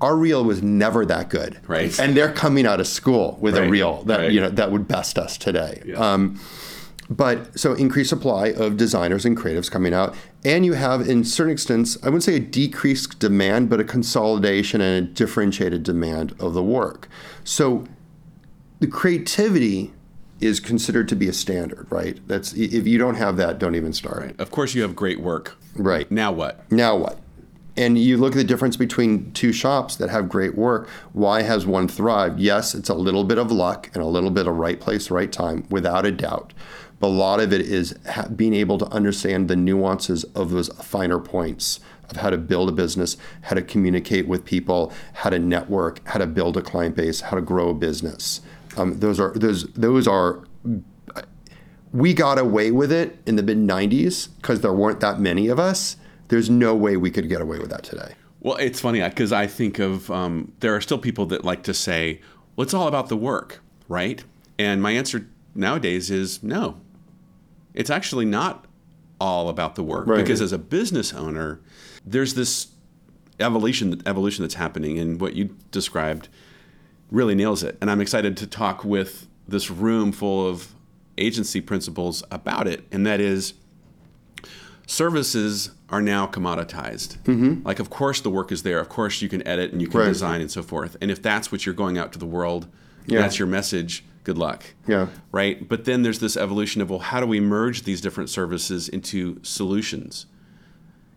Our 0.00 0.16
reel 0.16 0.44
was 0.44 0.62
never 0.62 1.04
that 1.06 1.28
good, 1.28 1.60
Right. 1.66 1.96
And 1.98 2.16
they're 2.16 2.32
coming 2.32 2.66
out 2.66 2.78
of 2.80 2.86
school 2.86 3.36
with 3.40 3.56
a 3.56 3.68
reel 3.68 4.04
that 4.04 4.20
right. 4.20 4.32
you 4.32 4.40
know 4.40 4.48
that 4.50 4.70
would 4.70 4.86
best 4.86 5.18
us 5.18 5.36
today. 5.36 5.82
Yeah. 5.84 5.96
Um, 5.96 6.40
but 7.10 7.58
so 7.58 7.74
increased 7.74 8.10
supply 8.10 8.52
of 8.52 8.76
designers 8.76 9.24
and 9.24 9.36
creatives 9.36 9.70
coming 9.70 9.92
out, 9.92 10.14
and 10.44 10.64
you 10.64 10.72
have, 10.74 11.08
in 11.08 11.24
certain 11.24 11.52
extents, 11.52 11.96
I 12.02 12.06
wouldn't 12.06 12.22
say 12.22 12.36
a 12.36 12.40
decreased 12.40 13.18
demand, 13.18 13.68
but 13.68 13.80
a 13.80 13.84
consolidation 13.84 14.80
and 14.80 15.06
a 15.06 15.10
differentiated 15.10 15.82
demand 15.82 16.34
of 16.40 16.54
the 16.54 16.62
work. 16.62 17.08
So 17.44 17.84
the 18.80 18.86
creativity 18.86 19.92
is 20.42 20.60
considered 20.60 21.08
to 21.08 21.16
be 21.16 21.28
a 21.28 21.32
standard, 21.32 21.86
right? 21.90 22.18
That's 22.26 22.52
if 22.52 22.86
you 22.86 22.98
don't 22.98 23.14
have 23.14 23.36
that, 23.36 23.58
don't 23.58 23.74
even 23.74 23.92
start. 23.92 24.38
of 24.40 24.50
course, 24.50 24.74
you 24.74 24.82
have 24.82 24.96
great 24.96 25.20
work. 25.20 25.56
Right. 25.74 26.10
Now 26.10 26.32
what? 26.32 26.70
Now 26.70 26.96
what? 26.96 27.18
And 27.74 27.96
you 27.96 28.18
look 28.18 28.32
at 28.32 28.36
the 28.36 28.44
difference 28.44 28.76
between 28.76 29.32
two 29.32 29.52
shops 29.52 29.96
that 29.96 30.10
have 30.10 30.28
great 30.28 30.54
work. 30.56 30.88
Why 31.14 31.40
has 31.42 31.64
one 31.64 31.88
thrived? 31.88 32.38
Yes, 32.38 32.74
it's 32.74 32.90
a 32.90 32.94
little 32.94 33.24
bit 33.24 33.38
of 33.38 33.50
luck 33.50 33.88
and 33.94 34.02
a 34.02 34.06
little 34.06 34.30
bit 34.30 34.46
of 34.46 34.56
right 34.56 34.78
place, 34.78 35.10
right 35.10 35.32
time, 35.32 35.66
without 35.70 36.04
a 36.04 36.12
doubt. 36.12 36.52
But 37.00 37.06
a 37.06 37.08
lot 37.08 37.40
of 37.40 37.52
it 37.52 37.62
is 37.62 37.96
ha- 38.10 38.28
being 38.28 38.52
able 38.52 38.76
to 38.78 38.86
understand 38.86 39.48
the 39.48 39.56
nuances 39.56 40.24
of 40.34 40.50
those 40.50 40.68
finer 40.68 41.18
points 41.18 41.80
of 42.10 42.18
how 42.18 42.28
to 42.28 42.36
build 42.36 42.68
a 42.68 42.72
business, 42.72 43.16
how 43.40 43.54
to 43.54 43.62
communicate 43.62 44.28
with 44.28 44.44
people, 44.44 44.92
how 45.14 45.30
to 45.30 45.38
network, 45.38 46.06
how 46.06 46.18
to 46.18 46.26
build 46.26 46.56
a 46.58 46.62
client 46.62 46.94
base, 46.94 47.22
how 47.22 47.36
to 47.36 47.42
grow 47.42 47.70
a 47.70 47.74
business. 47.74 48.42
Um, 48.76 48.98
those 49.00 49.20
are 49.20 49.32
those 49.34 49.64
those 49.72 50.06
are 50.08 50.42
we 51.92 52.14
got 52.14 52.38
away 52.38 52.70
with 52.70 52.90
it 52.90 53.18
in 53.26 53.36
the 53.36 53.42
mid 53.42 53.58
90s 53.58 54.28
because 54.36 54.60
there 54.62 54.72
weren't 54.72 55.00
that 55.00 55.20
many 55.20 55.48
of 55.48 55.58
us. 55.58 55.96
There's 56.28 56.48
no 56.48 56.74
way 56.74 56.96
we 56.96 57.10
could 57.10 57.28
get 57.28 57.40
away 57.42 57.58
with 57.58 57.68
that 57.70 57.82
today. 57.82 58.14
Well, 58.40 58.56
it's 58.56 58.80
funny 58.80 59.02
because 59.02 59.32
I 59.32 59.46
think 59.46 59.78
of 59.78 60.10
um, 60.10 60.52
there 60.60 60.74
are 60.74 60.80
still 60.80 60.98
people 60.98 61.26
that 61.26 61.44
like 61.44 61.62
to 61.64 61.74
say, 61.74 62.20
"Well, 62.56 62.62
it's 62.64 62.74
all 62.74 62.88
about 62.88 63.08
the 63.08 63.16
work," 63.16 63.60
right? 63.88 64.24
And 64.58 64.80
my 64.82 64.92
answer 64.92 65.26
nowadays 65.54 66.10
is 66.10 66.42
no. 66.42 66.80
It's 67.74 67.90
actually 67.90 68.24
not 68.24 68.66
all 69.20 69.48
about 69.48 69.76
the 69.76 69.82
work 69.82 70.06
Right. 70.06 70.16
because 70.16 70.40
as 70.40 70.52
a 70.52 70.58
business 70.58 71.12
owner, 71.14 71.60
there's 72.04 72.34
this 72.34 72.68
evolution 73.38 74.00
evolution 74.06 74.42
that's 74.42 74.54
happening, 74.54 74.98
and 74.98 75.20
what 75.20 75.34
you 75.34 75.56
described 75.70 76.28
really 77.12 77.34
nails 77.34 77.62
it. 77.62 77.76
And 77.80 77.90
I'm 77.90 78.00
excited 78.00 78.36
to 78.38 78.46
talk 78.46 78.84
with 78.84 79.28
this 79.46 79.70
room 79.70 80.10
full 80.12 80.48
of 80.48 80.74
agency 81.18 81.60
principals 81.60 82.24
about 82.30 82.66
it, 82.66 82.84
and 82.90 83.06
that 83.06 83.20
is 83.20 83.54
services 84.86 85.70
are 85.90 86.00
now 86.02 86.26
commoditized. 86.26 87.18
Mm-hmm. 87.24 87.66
Like, 87.66 87.78
of 87.78 87.90
course, 87.90 88.20
the 88.20 88.30
work 88.30 88.50
is 88.50 88.62
there. 88.62 88.78
Of 88.80 88.88
course, 88.88 89.22
you 89.22 89.28
can 89.28 89.46
edit 89.46 89.72
and 89.72 89.80
you 89.80 89.88
can 89.88 90.00
Right. 90.00 90.08
design 90.08 90.40
and 90.40 90.50
so 90.50 90.62
forth. 90.62 90.96
And 91.00 91.10
if 91.10 91.22
that's 91.22 91.52
what 91.52 91.64
you're 91.66 91.74
going 91.74 91.98
out 91.98 92.12
to 92.14 92.18
the 92.18 92.26
world, 92.26 92.66
Yeah. 93.06 93.20
that's 93.20 93.38
your 93.38 93.48
message. 93.48 94.04
Good 94.24 94.38
luck. 94.38 94.64
Yeah. 94.86 95.08
Right. 95.32 95.68
But 95.68 95.84
then 95.84 96.02
there's 96.02 96.20
this 96.20 96.36
evolution 96.36 96.80
of 96.80 96.90
well, 96.90 97.00
how 97.00 97.20
do 97.20 97.26
we 97.26 97.40
merge 97.40 97.82
these 97.82 98.00
different 98.00 98.30
services 98.30 98.88
into 98.88 99.38
solutions? 99.42 100.26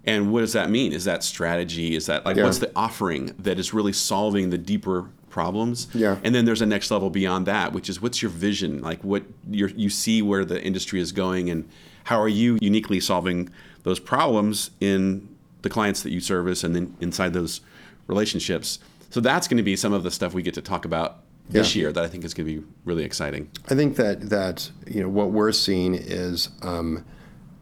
And 0.03 0.31
what 0.31 0.41
does 0.41 0.53
that 0.53 0.69
mean? 0.69 0.91
Is 0.91 1.05
that 1.05 1.23
strategy? 1.23 1.95
Is 1.95 2.05
that 2.07 2.25
like 2.25 2.37
Yeah. 2.37 2.43
what's 2.43 2.59
the 2.59 2.71
offering 2.75 3.33
that 3.39 3.59
is 3.59 3.73
really 3.73 3.93
solving 3.93 4.49
the 4.49 4.57
deeper 4.57 5.09
problems. 5.36 5.88
Yeah. 5.93 6.17
And 6.23 6.33
then 6.33 6.45
there's 6.45 6.61
a 6.61 6.65
next 6.65 6.89
level 6.89 7.09
beyond 7.09 7.45
that, 7.45 7.73
which 7.73 7.89
is 7.89 8.01
what's 8.01 8.21
your 8.21 8.31
vision? 8.31 8.81
Like 8.81 9.03
what 9.03 9.23
you 9.51 9.67
you 9.75 9.89
see 9.89 10.21
where 10.21 10.45
the 10.45 10.63
industry 10.63 11.01
is 11.01 11.11
going, 11.11 11.49
and 11.49 11.67
how 12.05 12.17
are 12.21 12.29
you 12.29 12.57
uniquely 12.61 13.01
solving 13.01 13.49
those 13.83 13.99
problems 13.99 14.71
in 14.79 15.27
the 15.61 15.69
clients 15.69 16.03
that 16.03 16.11
you 16.11 16.21
service, 16.21 16.63
and 16.63 16.73
then 16.73 16.95
inside 17.01 17.33
those 17.33 17.59
relationships. 18.07 18.79
So 19.09 19.19
that's 19.19 19.47
going 19.49 19.57
to 19.57 19.63
be 19.63 19.75
some 19.75 19.91
of 19.93 20.03
the 20.03 20.11
stuff 20.11 20.33
we 20.33 20.41
get 20.41 20.53
to 20.53 20.61
talk 20.61 20.86
about 20.86 21.17
this 21.49 21.75
Yeah. 21.75 21.81
year 21.81 21.91
that 21.91 22.03
I 22.03 22.07
think 22.07 22.23
is 22.23 22.33
going 22.33 22.47
to 22.47 22.61
be 22.61 22.67
really 22.86 23.03
exciting. 23.03 23.49
I 23.69 23.75
think 23.75 23.97
that 23.97 24.29
that 24.29 24.71
you 24.88 25.01
know 25.01 25.09
what 25.09 25.31
we're 25.31 25.51
seeing 25.51 25.95
is 25.95 26.49
um, 26.61 27.03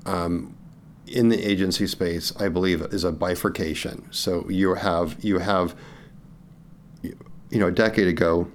um, 0.05 0.55
in 1.07 1.29
the 1.29 1.41
agency 1.51 1.87
space. 1.87 2.31
I 2.39 2.49
believe 2.49 2.81
is 2.93 3.03
a 3.03 3.11
bifurcation. 3.11 4.07
So 4.11 4.47
you 4.47 4.75
have 4.75 5.15
you 5.23 5.39
have 5.39 5.73
you 7.53 7.59
know 7.59 7.67
a 7.67 7.71
decade 7.71 8.07
ago, 8.07 8.47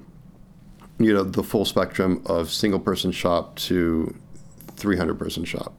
you 0.98 1.14
know 1.14 1.22
the 1.22 1.44
full 1.44 1.64
spectrum 1.64 2.20
of 2.26 2.50
single 2.50 2.80
person 2.80 3.12
shop 3.12 3.54
to 3.56 4.14
300 4.76 5.16
person 5.16 5.44
shop. 5.44 5.72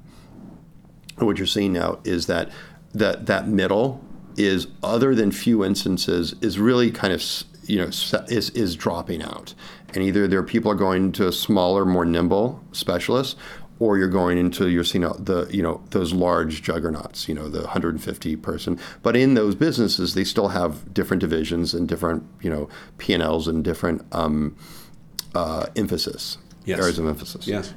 And 1.17 1.27
what 1.27 1.37
you're 1.37 1.45
seeing 1.45 1.73
now 1.73 1.99
is 2.05 2.27
that 2.27 2.49
that 2.93 3.25
that 3.25 3.49
middle 3.49 4.01
is 4.37 4.67
other 4.81 5.13
than 5.13 5.31
few 5.31 5.65
instances 5.65 6.33
is 6.41 6.59
really 6.59 6.91
kind 6.91 7.11
of 7.11 7.21
you 7.63 7.77
know 7.77 7.87
is 8.29 8.49
is 8.51 8.75
dropping 8.77 9.21
out 9.21 9.53
and 9.93 10.03
either 10.03 10.25
their 10.27 10.43
people 10.43 10.71
are 10.71 10.75
going 10.75 11.11
to 11.11 11.31
smaller 11.31 11.83
more 11.83 12.05
nimble 12.05 12.63
specialists 12.71 13.35
or 13.79 13.97
you're 13.97 14.07
going 14.09 14.37
into 14.37 14.67
you're 14.69 14.83
seeing 14.83 15.03
the 15.03 15.47
you 15.51 15.63
know 15.63 15.81
those 15.91 16.13
large 16.13 16.61
juggernauts 16.61 17.27
you 17.27 17.33
know 17.33 17.47
the 17.49 17.61
150 17.61 18.35
person 18.35 18.77
but 19.03 19.15
in 19.15 19.33
those 19.33 19.55
businesses 19.55 20.13
they 20.13 20.23
still 20.23 20.49
have 20.49 20.93
different 20.93 21.21
divisions 21.21 21.73
and 21.73 21.87
different 21.87 22.23
you 22.41 22.49
know 22.49 22.67
p&l's 22.97 23.47
and 23.47 23.63
different 23.63 24.05
um, 24.11 24.55
uh, 25.35 25.65
emphasis 25.75 26.37
Yes. 26.65 26.79
areas 26.79 26.99
of 26.99 27.07
emphasis 27.07 27.47
Yes. 27.47 27.73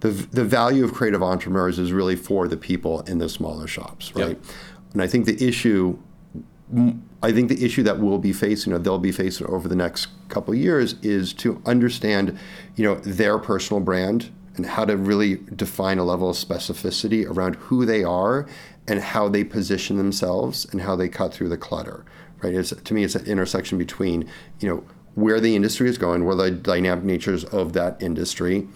the, 0.00 0.08
the 0.10 0.44
value 0.44 0.84
of 0.84 0.92
creative 0.92 1.22
entrepreneurs 1.22 1.78
is 1.78 1.92
really 1.92 2.16
for 2.16 2.48
the 2.48 2.56
people 2.56 3.02
in 3.02 3.18
the 3.18 3.28
smaller 3.28 3.66
shops, 3.68 4.14
right? 4.16 4.30
Yep. 4.30 4.44
And 4.94 5.00
I 5.02 5.06
think 5.06 5.26
the 5.26 5.42
issue, 5.46 5.96
I 7.22 7.30
think 7.32 7.48
the 7.48 7.64
issue 7.64 7.82
that 7.84 8.00
we'll 8.00 8.18
be 8.18 8.32
facing, 8.32 8.72
or 8.72 8.78
they'll 8.78 8.98
be 8.98 9.12
facing 9.12 9.46
over 9.46 9.68
the 9.68 9.76
next 9.76 10.08
couple 10.28 10.52
of 10.54 10.58
years, 10.58 10.96
is 11.02 11.32
to 11.34 11.62
understand, 11.66 12.36
you 12.74 12.84
know, 12.84 12.96
their 12.96 13.38
personal 13.38 13.80
brand 13.80 14.30
and 14.56 14.66
how 14.66 14.84
to 14.84 14.96
really 14.96 15.36
define 15.54 15.98
a 15.98 16.04
level 16.04 16.30
of 16.30 16.36
specificity 16.36 17.26
around 17.26 17.56
who 17.56 17.86
they 17.86 18.04
are 18.04 18.46
and 18.86 19.00
how 19.00 19.28
they 19.28 19.44
position 19.44 19.96
themselves 19.96 20.66
and 20.72 20.82
how 20.82 20.96
they 20.96 21.08
cut 21.08 21.32
through 21.32 21.48
the 21.48 21.56
clutter, 21.56 22.04
right? 22.42 22.54
It's, 22.54 22.70
to 22.70 22.94
me, 22.94 23.04
it's 23.04 23.14
an 23.14 23.26
intersection 23.26 23.78
between, 23.78 24.28
you 24.60 24.68
know, 24.68 24.84
where 25.14 25.40
the 25.40 25.54
industry 25.54 25.88
is 25.88 25.98
going, 25.98 26.24
where 26.24 26.34
the 26.34 26.50
dynamic 26.50 27.04
natures 27.04 27.44
of 27.44 27.72
that 27.74 28.02
industry, 28.02 28.68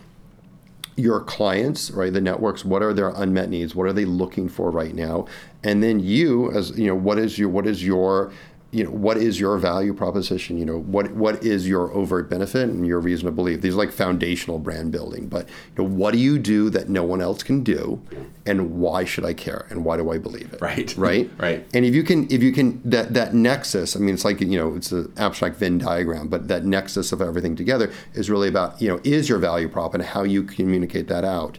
your 0.96 1.20
clients, 1.20 1.90
right, 1.90 2.12
the 2.12 2.20
networks, 2.20 2.64
what 2.64 2.82
are 2.82 2.94
their 2.94 3.10
unmet 3.10 3.50
needs? 3.50 3.74
What 3.74 3.86
are 3.86 3.92
they 3.92 4.04
looking 4.04 4.48
for 4.48 4.70
right 4.70 4.94
now? 4.94 5.26
And 5.62 5.82
then 5.82 6.00
you, 6.00 6.50
as 6.52 6.78
you 6.78 6.86
know, 6.86 6.94
what 6.94 7.18
is 7.18 7.38
your 7.38 7.48
what 7.48 7.66
is 7.66 7.84
your 7.84 8.32
you 8.76 8.84
know 8.84 8.90
what 8.90 9.16
is 9.16 9.40
your 9.40 9.56
value 9.56 9.94
proposition? 9.94 10.58
You 10.58 10.66
know 10.66 10.80
what 10.80 11.10
what 11.12 11.42
is 11.42 11.66
your 11.66 11.90
overt 11.92 12.28
benefit 12.28 12.68
and 12.68 12.86
your 12.86 13.00
reason 13.00 13.24
to 13.24 13.32
believe? 13.32 13.62
These 13.62 13.72
are 13.72 13.78
like 13.78 13.90
foundational 13.90 14.58
brand 14.58 14.92
building. 14.92 15.28
But 15.28 15.48
you 15.48 15.82
know, 15.82 15.88
what 15.88 16.12
do 16.12 16.18
you 16.18 16.38
do 16.38 16.68
that 16.70 16.90
no 16.90 17.02
one 17.02 17.22
else 17.22 17.42
can 17.42 17.62
do, 17.64 18.02
and 18.44 18.78
why 18.78 19.04
should 19.04 19.24
I 19.24 19.32
care? 19.32 19.66
And 19.70 19.82
why 19.82 19.96
do 19.96 20.10
I 20.10 20.18
believe 20.18 20.52
it? 20.52 20.60
Right. 20.60 20.94
Right. 21.06 21.30
Right. 21.38 21.64
And 21.72 21.84
if 21.84 21.94
you 21.94 22.02
can, 22.02 22.26
if 22.32 22.42
you 22.42 22.52
can, 22.52 22.80
that 22.84 23.14
that 23.14 23.32
nexus. 23.32 23.96
I 23.96 24.00
mean, 24.00 24.14
it's 24.14 24.24
like 24.24 24.40
you 24.40 24.58
know, 24.58 24.74
it's 24.74 24.92
an 24.92 25.12
abstract 25.16 25.56
Venn 25.56 25.78
diagram, 25.78 26.28
but 26.28 26.48
that 26.48 26.64
nexus 26.64 27.12
of 27.12 27.20
everything 27.22 27.54
together 27.54 27.92
is 28.14 28.28
really 28.28 28.48
about 28.48 28.82
you 28.82 28.88
know, 28.88 29.00
is 29.04 29.28
your 29.28 29.38
value 29.38 29.68
prop 29.68 29.94
and 29.94 30.02
how 30.02 30.22
you 30.22 30.42
communicate 30.42 31.08
that 31.08 31.24
out. 31.24 31.58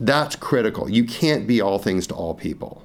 That's 0.00 0.34
critical. 0.34 0.90
You 0.90 1.04
can't 1.04 1.46
be 1.46 1.60
all 1.60 1.78
things 1.78 2.06
to 2.08 2.14
all 2.14 2.34
people. 2.34 2.82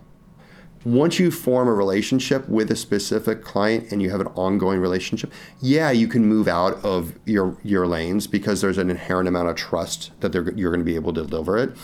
Once 0.88 1.20
you 1.20 1.30
form 1.30 1.68
a 1.68 1.74
relationship 1.74 2.48
with 2.48 2.72
a 2.72 2.76
specific 2.76 3.44
client 3.44 3.92
and 3.92 4.02
you 4.02 4.10
have 4.10 4.22
an 4.22 4.28
ongoing 4.28 4.80
relationship, 4.80 5.32
yeah, 5.60 5.92
you 5.92 6.08
can 6.08 6.26
move 6.26 6.48
out 6.48 6.74
of 6.86 7.14
your 7.26 7.58
your 7.62 7.86
lanes 7.86 8.26
because 8.26 8.62
there's 8.62 8.78
an 8.78 8.90
inherent 8.90 9.28
amount 9.28 9.50
of 9.50 9.56
trust 9.56 10.12
that 10.22 10.32
they're, 10.32 10.50
you're 10.54 10.72
going 10.72 10.80
to 10.80 10.86
be 10.86 10.96
able 10.96 11.12
to 11.14 11.26
deliver 11.26 11.58
it. 11.58 11.76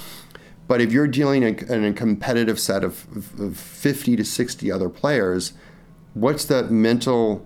But 0.68 0.80
if 0.80 0.94
you're 0.94 1.08
dealing 1.08 1.44
in, 1.44 1.84
a 1.84 1.94
competitive 1.94 2.60
set 2.60 2.84
of, 2.86 3.06
of 3.38 3.58
50 3.58 4.16
to 4.16 4.24
60 4.24 4.72
other 4.72 4.88
players, 4.88 5.52
what's 6.14 6.46
the 6.46 6.64
mental 6.64 7.46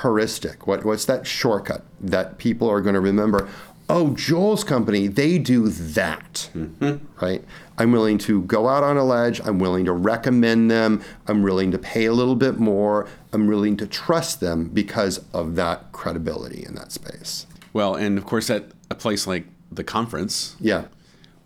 heuristic? 0.00 0.66
What, 0.66 0.84
what's 0.84 1.04
that 1.04 1.26
shortcut 1.26 1.84
that 2.00 2.38
people 2.38 2.70
are 2.70 2.80
going 2.80 2.94
to 2.94 3.00
remember? 3.00 3.48
Oh, 3.88 4.14
Joel's 4.14 4.64
company, 4.64 5.06
they 5.06 5.38
do 5.38 5.68
that, 5.68 6.50
mm-hmm. 6.54 7.04
right? 7.22 7.44
I'm 7.78 7.92
willing 7.92 8.18
to 8.18 8.42
go 8.42 8.68
out 8.68 8.82
on 8.82 8.96
a 8.96 9.04
ledge. 9.04 9.40
I'm 9.44 9.58
willing 9.58 9.84
to 9.84 9.92
recommend 9.92 10.70
them. 10.70 11.02
I'm 11.26 11.42
willing 11.42 11.70
to 11.72 11.78
pay 11.78 12.06
a 12.06 12.12
little 12.12 12.34
bit 12.36 12.58
more. 12.58 13.06
I'm 13.32 13.46
willing 13.46 13.76
to 13.78 13.86
trust 13.86 14.40
them 14.40 14.68
because 14.68 15.22
of 15.34 15.56
that 15.56 15.92
credibility 15.92 16.64
in 16.66 16.74
that 16.76 16.90
space. 16.92 17.46
Well, 17.72 17.94
and 17.94 18.16
of 18.16 18.24
course, 18.24 18.48
at 18.48 18.64
a 18.90 18.94
place 18.94 19.26
like 19.26 19.46
the 19.70 19.84
conference, 19.84 20.56
Yeah. 20.60 20.84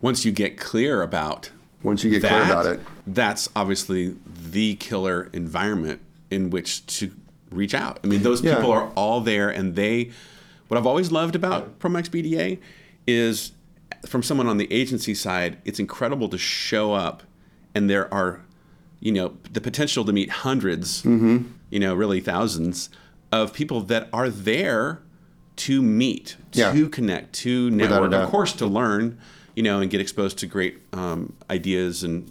once 0.01 0.25
you 0.25 0.31
get 0.31 0.57
clear 0.59 1.03
about 1.03 1.51
Once 1.83 2.05
you 2.05 2.11
get 2.11 2.23
that, 2.23 2.29
clear 2.31 2.43
about 2.61 2.67
it. 2.67 2.81
that's 3.07 3.49
obviously 3.57 4.15
the 4.51 4.77
killer 4.77 5.29
environment 5.33 6.01
in 6.31 6.51
which 6.51 6.87
to 6.99 7.11
reach 7.51 7.75
out. 7.75 7.99
I 8.05 8.07
mean, 8.07 8.23
those 8.23 8.41
Yeah. 8.45 8.55
people 8.57 8.71
are 8.71 8.91
all 8.95 9.21
there, 9.21 9.49
and 9.51 9.75
they. 9.75 10.11
What 10.69 10.77
I've 10.79 10.87
always 10.87 11.11
loved 11.11 11.35
about 11.35 11.81
Promax 11.81 12.09
BDA 12.09 12.59
is, 13.09 13.51
from 14.07 14.23
someone 14.23 14.47
on 14.47 14.57
the 14.57 14.73
agency 14.73 15.15
side, 15.15 15.59
it's 15.65 15.79
incredible 15.79 16.29
to 16.31 16.39
show 16.39 16.93
up, 16.93 17.23
and 17.75 17.89
there 17.91 18.13
are, 18.13 18.41
you 19.01 19.13
know, 19.13 19.35
the 19.53 19.61
potential 19.61 20.05
to 20.05 20.13
meet 20.13 20.31
100s 20.31 21.03
Mm-hmm. 21.03 21.39
you 21.71 21.79
know, 21.81 21.95
really 21.95 22.21
thousands 22.21 22.91
of 23.33 23.53
people 23.53 23.81
that 23.83 24.09
are 24.13 24.29
there 24.29 25.01
to 25.57 25.83
meet, 25.83 26.37
Yeah. 26.53 26.73
to 26.73 26.89
connect, 26.89 27.33
to 27.35 27.71
network, 27.71 28.13
of 28.13 28.29
course, 28.31 28.53
to 28.55 28.67
learn, 28.67 29.19
you 29.55 29.63
know, 29.63 29.81
and 29.81 29.91
get 29.91 30.01
exposed 30.01 30.39
to 30.39 30.47
great 30.47 30.79
um, 30.93 31.35
ideas 31.51 32.03
and 32.03 32.31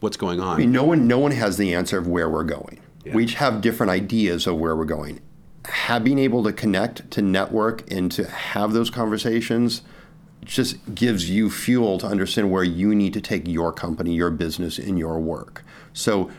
what's 0.00 0.16
going 0.16 0.40
on. 0.40 0.56
I 0.56 0.58
mean, 0.60 0.72
no 0.72 0.84
one, 0.84 1.06
no 1.06 1.18
one 1.18 1.32
has 1.32 1.56
the 1.56 1.74
answer 1.74 1.98
of 1.98 2.06
where 2.08 2.28
we're 2.28 2.44
going. 2.44 2.80
We 3.12 3.24
each 3.24 3.34
have 3.34 3.60
different 3.60 3.90
ideas 3.90 4.46
of 4.46 4.56
where 4.56 4.74
we're 4.74 4.86
going. 4.86 5.20
Have, 5.66 6.04
being 6.04 6.18
able 6.18 6.42
to 6.44 6.52
connect, 6.52 7.10
to 7.12 7.22
network, 7.22 7.90
and 7.92 8.10
to 8.12 8.24
have 8.26 8.72
those 8.72 8.88
conversations 8.90 9.82
just 10.44 10.94
gives 10.94 11.30
you 11.30 11.50
fuel 11.50 11.98
to 11.98 12.06
understand 12.06 12.50
where 12.50 12.64
you 12.64 12.94
need 12.94 13.12
to 13.14 13.20
take 13.20 13.48
your 13.48 13.72
company, 13.72 14.14
your 14.14 14.30
business, 14.30 14.78
and 14.78 14.98
your 14.98 15.18
work. 15.18 15.64
So, 15.92 16.30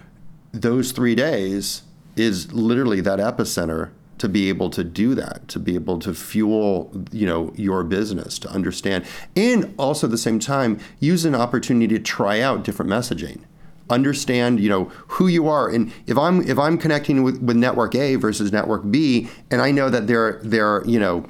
those 0.52 0.92
three 0.94 1.16
days 1.16 1.84
is 2.16 2.54
literally 2.54 3.02
that 3.02 3.20
epicenter 3.20 3.92
to 4.18 4.30
be 4.30 4.48
able 4.48 4.70
to 4.70 4.84
do 4.84 5.14
that, 5.16 5.48
to 5.50 5.60
be 5.60 5.76
able 5.76 6.00
to 6.00 6.14
fuel, 6.14 6.92
you 7.12 7.26
know, 7.26 7.52
your 7.56 7.84
business, 7.84 8.40
to 8.40 8.50
understand, 8.50 9.06
and 9.36 9.74
also 9.78 10.08
at 10.08 10.12
the 10.12 10.18
same 10.18 10.40
time 10.40 10.80
use 11.00 11.26
an 11.26 11.36
opportunity 11.36 11.98
to 11.98 12.02
try 12.02 12.40
out 12.40 12.64
different 12.64 12.90
messaging 12.90 13.42
understand 13.90 14.60
you 14.60 14.68
know 14.68 14.86
who 15.08 15.28
you 15.28 15.48
are 15.48 15.70
and 15.70 15.94
if 16.08 16.18
i'm 16.18 16.42
if 16.50 16.58
i'm 16.58 16.76
connecting 16.78 17.22
with, 17.22 17.40
with 17.42 17.56
network 17.56 17.94
a 17.94 18.16
versus 18.16 18.52
network 18.52 18.90
b 18.90 19.30
and 19.52 19.62
i 19.62 19.70
know 19.70 19.90
that 19.90 20.08
they're 20.08 20.40
they're 20.44 20.84
you 20.88 21.00
know 21.00 21.24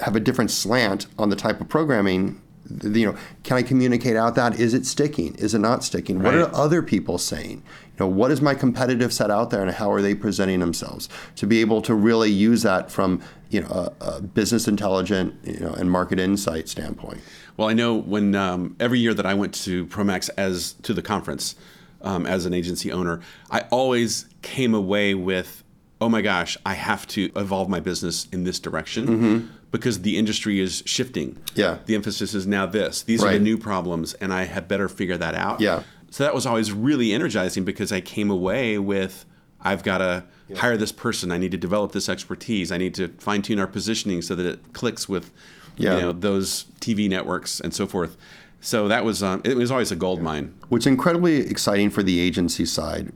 have 0.00 0.16
a 0.16 0.20
different 0.20 0.50
slant 0.50 1.06
on 1.18 1.28
the 1.28 1.36
type 1.36 1.60
of 1.60 1.68
programming 1.68 2.40
you 2.82 3.06
know 3.06 3.16
can 3.42 3.56
i 3.56 3.62
communicate 3.62 4.16
out 4.16 4.34
that? 4.34 4.58
Is 4.58 4.74
it 4.74 4.86
sticking? 4.86 5.34
Is 5.36 5.54
it 5.54 5.58
not 5.58 5.84
sticking? 5.84 6.22
What 6.22 6.34
are 6.34 6.54
other 6.54 6.82
people 6.82 7.18
saying? 7.18 7.62
You 7.62 8.00
know 8.00 8.06
what 8.06 8.30
is 8.30 8.40
my 8.40 8.54
competitive 8.54 9.12
set 9.12 9.30
out 9.30 9.50
there 9.50 9.62
and 9.62 9.70
how 9.70 9.90
are 9.90 10.02
they 10.02 10.14
presenting 10.14 10.60
themselves? 10.60 11.08
To 11.36 11.46
be 11.46 11.60
able 11.60 11.82
to 11.82 11.94
really 11.94 12.30
use 12.30 12.62
that 12.62 12.90
from 12.90 13.22
you 13.50 13.62
know 13.62 13.68
a, 14.00 14.04
a 14.04 14.20
business 14.20 14.68
intelligent 14.68 15.34
you 15.44 15.60
know 15.60 15.72
and 15.72 15.90
market 15.90 16.18
insight 16.18 16.68
standpoint. 16.68 17.20
Well, 17.56 17.68
I 17.68 17.72
know 17.72 17.94
when 17.94 18.34
um, 18.34 18.76
every 18.78 18.98
year 18.98 19.14
that 19.14 19.26
I 19.26 19.34
went 19.34 19.54
to 19.64 19.86
Promax 19.86 20.30
as 20.36 20.74
to 20.82 20.94
the 20.94 21.02
conference 21.02 21.56
um, 22.02 22.26
as 22.26 22.46
an 22.46 22.54
agency 22.54 22.92
owner, 22.92 23.20
I 23.50 23.62
always 23.70 24.26
came 24.42 24.74
away 24.74 25.14
with, 25.14 25.64
oh 26.00 26.08
my 26.08 26.22
gosh, 26.22 26.56
I 26.64 26.74
have 26.74 27.08
to 27.08 27.32
evolve 27.34 27.68
my 27.68 27.80
business 27.80 28.28
in 28.30 28.44
this 28.44 28.60
direction 28.60 29.57
because 29.70 30.02
the 30.02 30.16
industry 30.16 30.60
is 30.60 30.82
shifting. 30.86 31.38
Yeah. 31.54 31.78
the 31.86 31.94
emphasis 31.94 32.34
is 32.34 32.46
now 32.46 32.66
this. 32.66 33.02
These 33.02 33.22
are 33.22 33.32
the 33.32 33.38
new 33.38 33.58
problems, 33.58 34.14
and 34.14 34.32
I 34.32 34.44
had 34.44 34.66
better 34.68 34.88
figure 34.88 35.16
that 35.18 35.34
out. 35.34 35.60
Yeah. 35.60 35.82
So 36.10 36.24
that 36.24 36.34
was 36.34 36.46
always 36.46 36.72
really 36.72 37.12
energizing 37.12 37.64
because 37.64 37.92
I 37.92 38.00
came 38.00 38.30
away 38.30 38.78
with, 38.78 39.26
I've 39.60 39.82
got 39.82 39.98
to 39.98 40.24
hire 40.56 40.78
this 40.78 40.92
person. 40.92 41.30
I 41.30 41.36
need 41.36 41.50
to 41.50 41.58
develop 41.58 41.92
this 41.92 42.08
expertise. 42.08 42.72
I 42.72 42.78
need 42.78 42.94
to 42.94 43.08
fine 43.18 43.42
tune 43.42 43.58
our 43.58 43.66
positioning 43.66 44.22
so 44.22 44.34
that 44.34 44.46
it 44.46 44.72
clicks 44.72 45.06
with, 45.08 45.30
Yeah. 45.76 45.96
you 45.96 46.00
know, 46.00 46.12
those 46.12 46.64
TV 46.80 47.08
networks 47.10 47.60
and 47.60 47.74
so 47.74 47.86
forth. 47.86 48.16
So 48.60 48.88
that 48.88 49.04
was 49.04 49.22
um, 49.22 49.42
it 49.44 49.56
was 49.56 49.70
always 49.70 49.92
a 49.92 49.96
gold 49.96 50.20
mine. 50.22 50.54
What's 50.70 50.86
incredibly 50.86 51.36
exciting 51.40 51.90
for 51.90 52.02
the 52.02 52.18
agency 52.20 52.64
side 52.64 53.12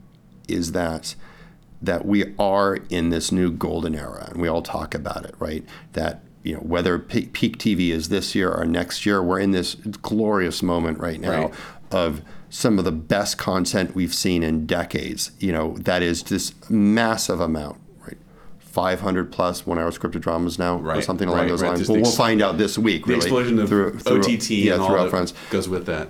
is 0.47 0.71
that 0.73 1.15
that 1.81 2.05
we 2.05 2.33
are 2.39 2.77
in 2.89 3.09
this 3.09 3.29
new 3.31 3.51
golden 3.51 3.93
era, 3.95 4.27
and 4.31 4.39
we 4.41 4.47
all 4.47 4.61
talk 4.61 4.95
about 4.95 5.25
it, 5.25 5.35
right? 5.39 5.65
That 5.93 6.23
you 6.43 6.53
know 6.55 6.59
whether 6.59 6.99
peak, 6.99 7.33
peak 7.33 7.57
TV 7.57 7.89
is 7.89 8.09
this 8.09 8.35
year 8.35 8.51
or 8.51 8.65
next 8.65 9.05
year, 9.05 9.21
we're 9.23 9.39
in 9.39 9.51
this 9.51 9.75
glorious 9.75 10.61
moment 10.61 10.99
right 10.99 11.19
now 11.19 11.43
Right. 11.47 11.53
of 11.91 12.21
some 12.49 12.77
of 12.77 12.85
the 12.85 12.91
best 12.91 13.37
content 13.37 13.95
we've 13.95 14.13
seen 14.13 14.43
in 14.43 14.65
decades. 14.65 15.31
You 15.39 15.51
know 15.53 15.75
that 15.79 16.01
is 16.03 16.23
this 16.23 16.53
massive 16.69 17.39
amount, 17.39 17.79
right? 18.05 18.17
500 18.59 19.31
plus 19.31 19.65
one-hour 19.65 19.91
scripted 19.91 20.21
dramas 20.21 20.59
now, 20.59 20.79
or 20.79 21.01
something 21.01 21.27
along 21.27 21.41
right, 21.41 21.47
those 21.49 21.63
lines. 21.63 21.79
Just 21.79 21.89
But 21.89 21.93
we'll 21.97 22.07
ex- 22.07 22.15
find 22.17 22.41
out 22.41 22.57
this 22.57 22.77
week. 22.77 23.05
The 23.05 23.13
really, 23.13 23.21
explosion 23.25 23.59
of 23.59 23.69
through- 23.69 23.99
through- 23.99 24.19
OTT 24.19 24.49
yeah, 24.65 24.73
and 24.73 24.81
all 24.81 24.89
throughout 24.89 25.09
France 25.09 25.33
goes 25.49 25.69
with 25.69 25.85
that. 25.87 26.09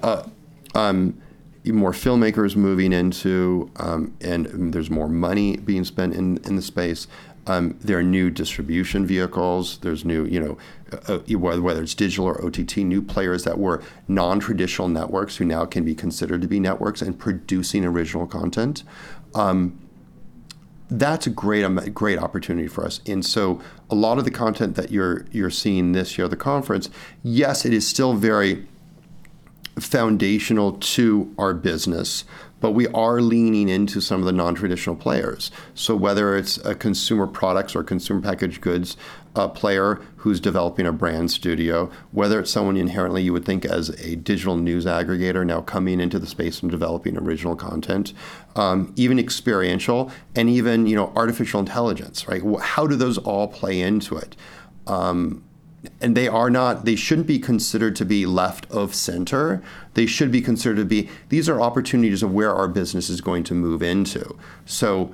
more 1.66 1.92
filmmakers 1.94 2.56
moving 2.58 2.92
into, 2.92 3.70
um, 3.78 4.12
and 4.20 4.74
there's 4.74 4.90
more 4.90 5.08
money 5.08 5.56
being 5.58 5.86
spent 5.86 6.14
in, 6.14 6.38
in 6.46 6.56
the 6.58 6.62
space. 6.62 7.08
Um, 7.46 7.78
there 7.82 8.00
are 8.00 8.04
new 8.04 8.30
distribution 8.30 9.06
vehicles. 9.06 9.78
There's 9.80 10.06
new, 10.06 10.26
you 10.26 10.39
know, 10.39 10.58
uh, 11.10 11.16
uh, 11.16 11.38
whether, 11.38 11.82
it's 11.82 11.94
digital 11.94 12.26
or 12.26 12.44
OTT, 12.46 12.78
new 12.78 13.02
players 13.02 13.44
that 13.44 13.58
were 13.58 13.84
non-traditional 14.08 14.88
networks 14.88 15.38
who 15.38 15.46
now 15.46 15.66
can 15.66 15.84
be 15.84 15.96
considered 15.96 16.41
to 16.41 16.48
be 16.48 16.60
networks 16.60 17.02
and 17.02 17.18
producing 17.18 17.84
original 17.84 18.28
content. 18.28 18.84
Um, 19.36 19.80
that's 20.89 21.26
a 21.26 21.30
great 21.30 21.64
um, 21.64 21.78
great 21.94 22.20
opportunity 22.20 22.68
for 22.68 22.86
us. 22.86 23.02
And 23.08 23.26
so 23.26 23.62
a 23.89 23.96
lot 23.96 24.20
of 24.20 24.26
the 24.26 24.32
content 24.32 24.76
that 24.76 24.91
you're 24.91 25.26
you're 25.32 25.50
seeing 25.50 25.94
this 25.94 26.18
year 26.18 26.26
at 26.26 26.32
the 26.32 26.38
conference, 26.38 26.89
yes, 27.24 27.66
it 27.66 27.74
is 27.74 27.88
still 27.88 28.14
very 28.14 28.68
foundational 29.80 30.74
to 30.74 31.34
our 31.38 31.54
business, 31.54 32.26
but 32.64 32.72
we 32.72 32.88
are 32.93 33.20
leaning 33.20 33.68
into 33.68 33.99
some 33.99 34.22
of 34.22 34.26
the 34.26 34.32
non-traditional 34.32 34.95
players. 34.95 35.51
So 35.76 35.97
whether 35.97 36.38
it's 36.38 36.55
a 36.59 36.74
consumer 36.74 37.28
products 37.28 37.76
or 37.76 37.84
consumer 37.84 38.22
packaged 38.22 38.61
goods 38.61 38.95
uh, 39.36 39.49
player 39.49 39.99
who's 40.16 40.39
developing 40.39 40.86
a 40.86 40.93
brand 40.93 41.30
studio, 41.30 41.91
whether 42.14 42.39
it's 42.39 42.51
someone 42.51 42.78
inherently 42.78 43.22
you 43.22 43.34
would 43.34 43.43
think 43.43 43.66
as 43.66 43.89
a 44.01 44.16
digital 44.16 44.55
news 44.55 44.86
aggregator 44.86 45.45
now 45.45 45.59
coming 45.59 45.99
into 45.99 46.18
the 46.18 46.26
space 46.26 46.61
and 46.61 46.72
developing 46.72 47.18
original 47.18 47.57
content, 47.57 48.14
um, 48.55 48.93
even 48.95 49.20
experiential, 49.20 50.09
and 50.34 50.49
even 50.49 50.88
you 50.88 50.95
know 50.95 51.11
artificial 51.18 51.59
intelligence, 51.59 52.30
right? 52.30 52.41
How 52.61 52.88
do 52.88 52.95
those 52.95 53.18
all 53.18 53.49
play 53.49 53.82
into 53.82 54.16
it? 54.16 54.38
Um, 54.88 55.43
and 56.00 56.16
they 56.16 56.28
are 56.28 56.50
not 56.50 56.86
they 56.86 56.96
shouldn't 56.96 57.28
be 57.28 57.40
considered 57.40 57.96
to 57.98 58.06
be 58.06 58.26
left 58.26 58.70
of 58.72 58.96
center. 58.96 59.62
They 59.94 60.06
should 60.06 60.32
be 60.32 60.42
considered 60.42 60.78
to 60.78 60.86
be 60.86 61.10
these 61.30 61.50
are 61.50 61.62
opportunities 61.62 62.24
of 62.24 62.34
where 62.34 62.54
our 62.54 62.68
business 62.68 63.10
is 63.10 63.22
going 63.22 63.44
to 63.46 63.54
move 63.54 63.82
into. 63.82 64.38
So 64.66 65.14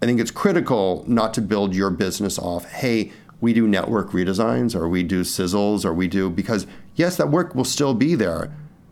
i 0.00 0.06
think 0.06 0.20
it's 0.20 0.30
critical 0.30 1.04
not 1.08 1.34
to 1.34 1.40
build 1.40 1.74
your 1.74 1.90
business 1.90 2.38
off 2.38 2.64
hey 2.66 3.10
we 3.40 3.52
do 3.52 3.66
network 3.66 4.10
redesigns 4.10 4.72
or 4.72 4.88
we 4.88 5.02
do 5.02 5.22
sizzles 5.22 5.84
or 5.84 5.92
we 5.92 6.06
do 6.06 6.30
because 6.30 6.68
yes 6.94 7.16
that 7.16 7.30
work 7.30 7.52
will 7.52 7.64
still 7.64 7.94
be 7.94 8.14
there 8.14 8.48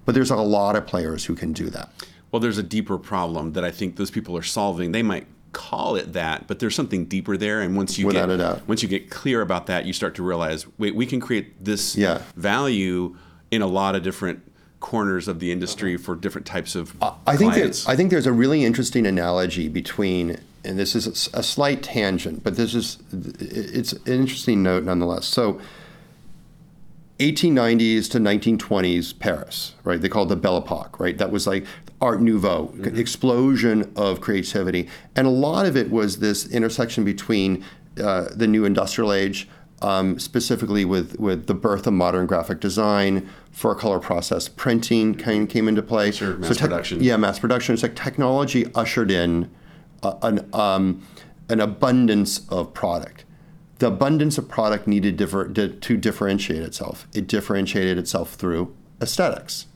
but 0.06 0.14
there's 0.14 0.30
a 0.30 0.36
lot 0.36 0.76
of 0.76 0.86
players 0.86 1.26
who 1.26 1.34
can 1.34 1.52
do 1.52 1.68
that. 1.70 1.90
Well, 2.30 2.40
there's 2.40 2.58
a 2.58 2.62
deeper 2.62 2.96
problem 2.96 3.52
that 3.52 3.64
I 3.64 3.70
think 3.70 3.96
those 3.96 4.10
people 4.10 4.36
are 4.36 4.42
solving. 4.42 4.92
They 4.92 5.02
might 5.02 5.26
call 5.56 5.96
it 5.96 6.12
that, 6.12 6.46
but 6.46 6.58
there's 6.58 6.74
something 6.74 7.06
deeper 7.06 7.38
there. 7.38 7.62
And 7.62 7.74
once 7.74 7.98
you 7.98 8.06
Without 8.06 8.28
get 8.28 8.68
once 8.68 8.82
you 8.82 8.88
get 8.88 9.08
clear 9.08 9.40
about 9.40 9.66
that, 9.68 9.86
you 9.86 9.94
start 9.94 10.14
to 10.16 10.22
realize, 10.22 10.66
wait, 10.78 10.94
we 10.94 11.06
can 11.06 11.18
create 11.18 11.64
this 11.64 11.96
Yeah. 11.96 12.20
value 12.36 13.16
in 13.50 13.62
a 13.62 13.66
lot 13.66 13.94
of 13.94 14.02
different 14.02 14.40
corners 14.80 15.26
of 15.28 15.40
the 15.40 15.50
industry 15.50 15.96
for 15.96 16.14
different 16.14 16.46
types 16.46 16.74
of 16.74 16.94
I 17.26 17.36
think 17.36 17.54
that, 17.54 17.84
I 17.88 17.96
think 17.96 18.10
there's 18.10 18.26
a 18.26 18.32
really 18.32 18.64
interesting 18.64 19.06
analogy 19.06 19.68
between, 19.68 20.38
and 20.62 20.78
this 20.78 20.94
is 20.94 21.30
a 21.32 21.42
slight 21.42 21.82
tangent, 21.82 22.44
but 22.44 22.56
this 22.56 22.74
is 22.74 22.98
it's 23.10 23.94
an 23.94 24.00
interesting 24.06 24.62
note 24.62 24.84
nonetheless. 24.84 25.24
So, 25.24 25.58
1890s 27.18 28.10
to 28.10 28.18
1920s 28.18 29.18
Paris, 29.18 29.72
right? 29.84 30.00
They 30.02 30.08
called 30.10 30.28
it 30.30 30.34
the 30.34 30.40
Belle 30.40 30.58
Epoque, 30.58 31.00
right? 31.00 31.16
That 31.16 31.30
was 31.30 31.46
like 31.46 31.64
Art 32.00 32.20
Nouveau, 32.20 32.74
explosion 32.82 33.92
of 33.96 34.20
creativity, 34.20 34.88
and 35.14 35.26
a 35.26 35.30
lot 35.30 35.66
of 35.66 35.76
it 35.76 35.90
was 35.90 36.18
this 36.18 36.46
intersection 36.50 37.04
between 37.04 37.64
uh, 38.02 38.28
the 38.34 38.46
new 38.46 38.64
industrial 38.64 39.12
age, 39.12 39.48
um, 39.82 40.18
specifically 40.18 40.84
with 40.84 41.18
with 41.18 41.46
the 41.46 41.54
birth 41.54 41.86
of 41.86 41.94
modern 41.94 42.26
graphic 42.26 42.60
design, 42.60 43.28
for 43.50 43.74
color 43.74 43.98
process 43.98 44.48
printing 44.48 45.14
came, 45.14 45.46
came 45.46 45.68
into 45.68 45.82
play. 45.82 46.10
Sure, 46.10 46.36
mass 46.36 46.50
tech- 46.56 46.68
production. 46.68 47.02
Yeah, 47.02 47.16
mass 47.16 47.38
production. 47.38 47.72
It's 47.72 47.82
like 47.82 47.96
technology 47.96 48.66
ushered 48.74 49.10
in 49.10 49.50
a, 50.02 50.16
an 50.22 50.48
um, 50.52 51.06
an 51.48 51.60
abundance 51.60 52.46
of 52.50 52.74
product. 52.74 53.24
The 53.78 53.88
abundance 53.88 54.38
of 54.38 54.48
product 54.48 54.86
needed 54.86 55.16
differ, 55.16 55.46
di- 55.48 55.68
to 55.68 55.96
differentiate 55.96 56.62
itself. 56.62 57.06
It 57.14 57.26
differentiated 57.26 57.98
itself 57.98 58.34
through 58.34 58.74
aesthetics, 59.02 59.66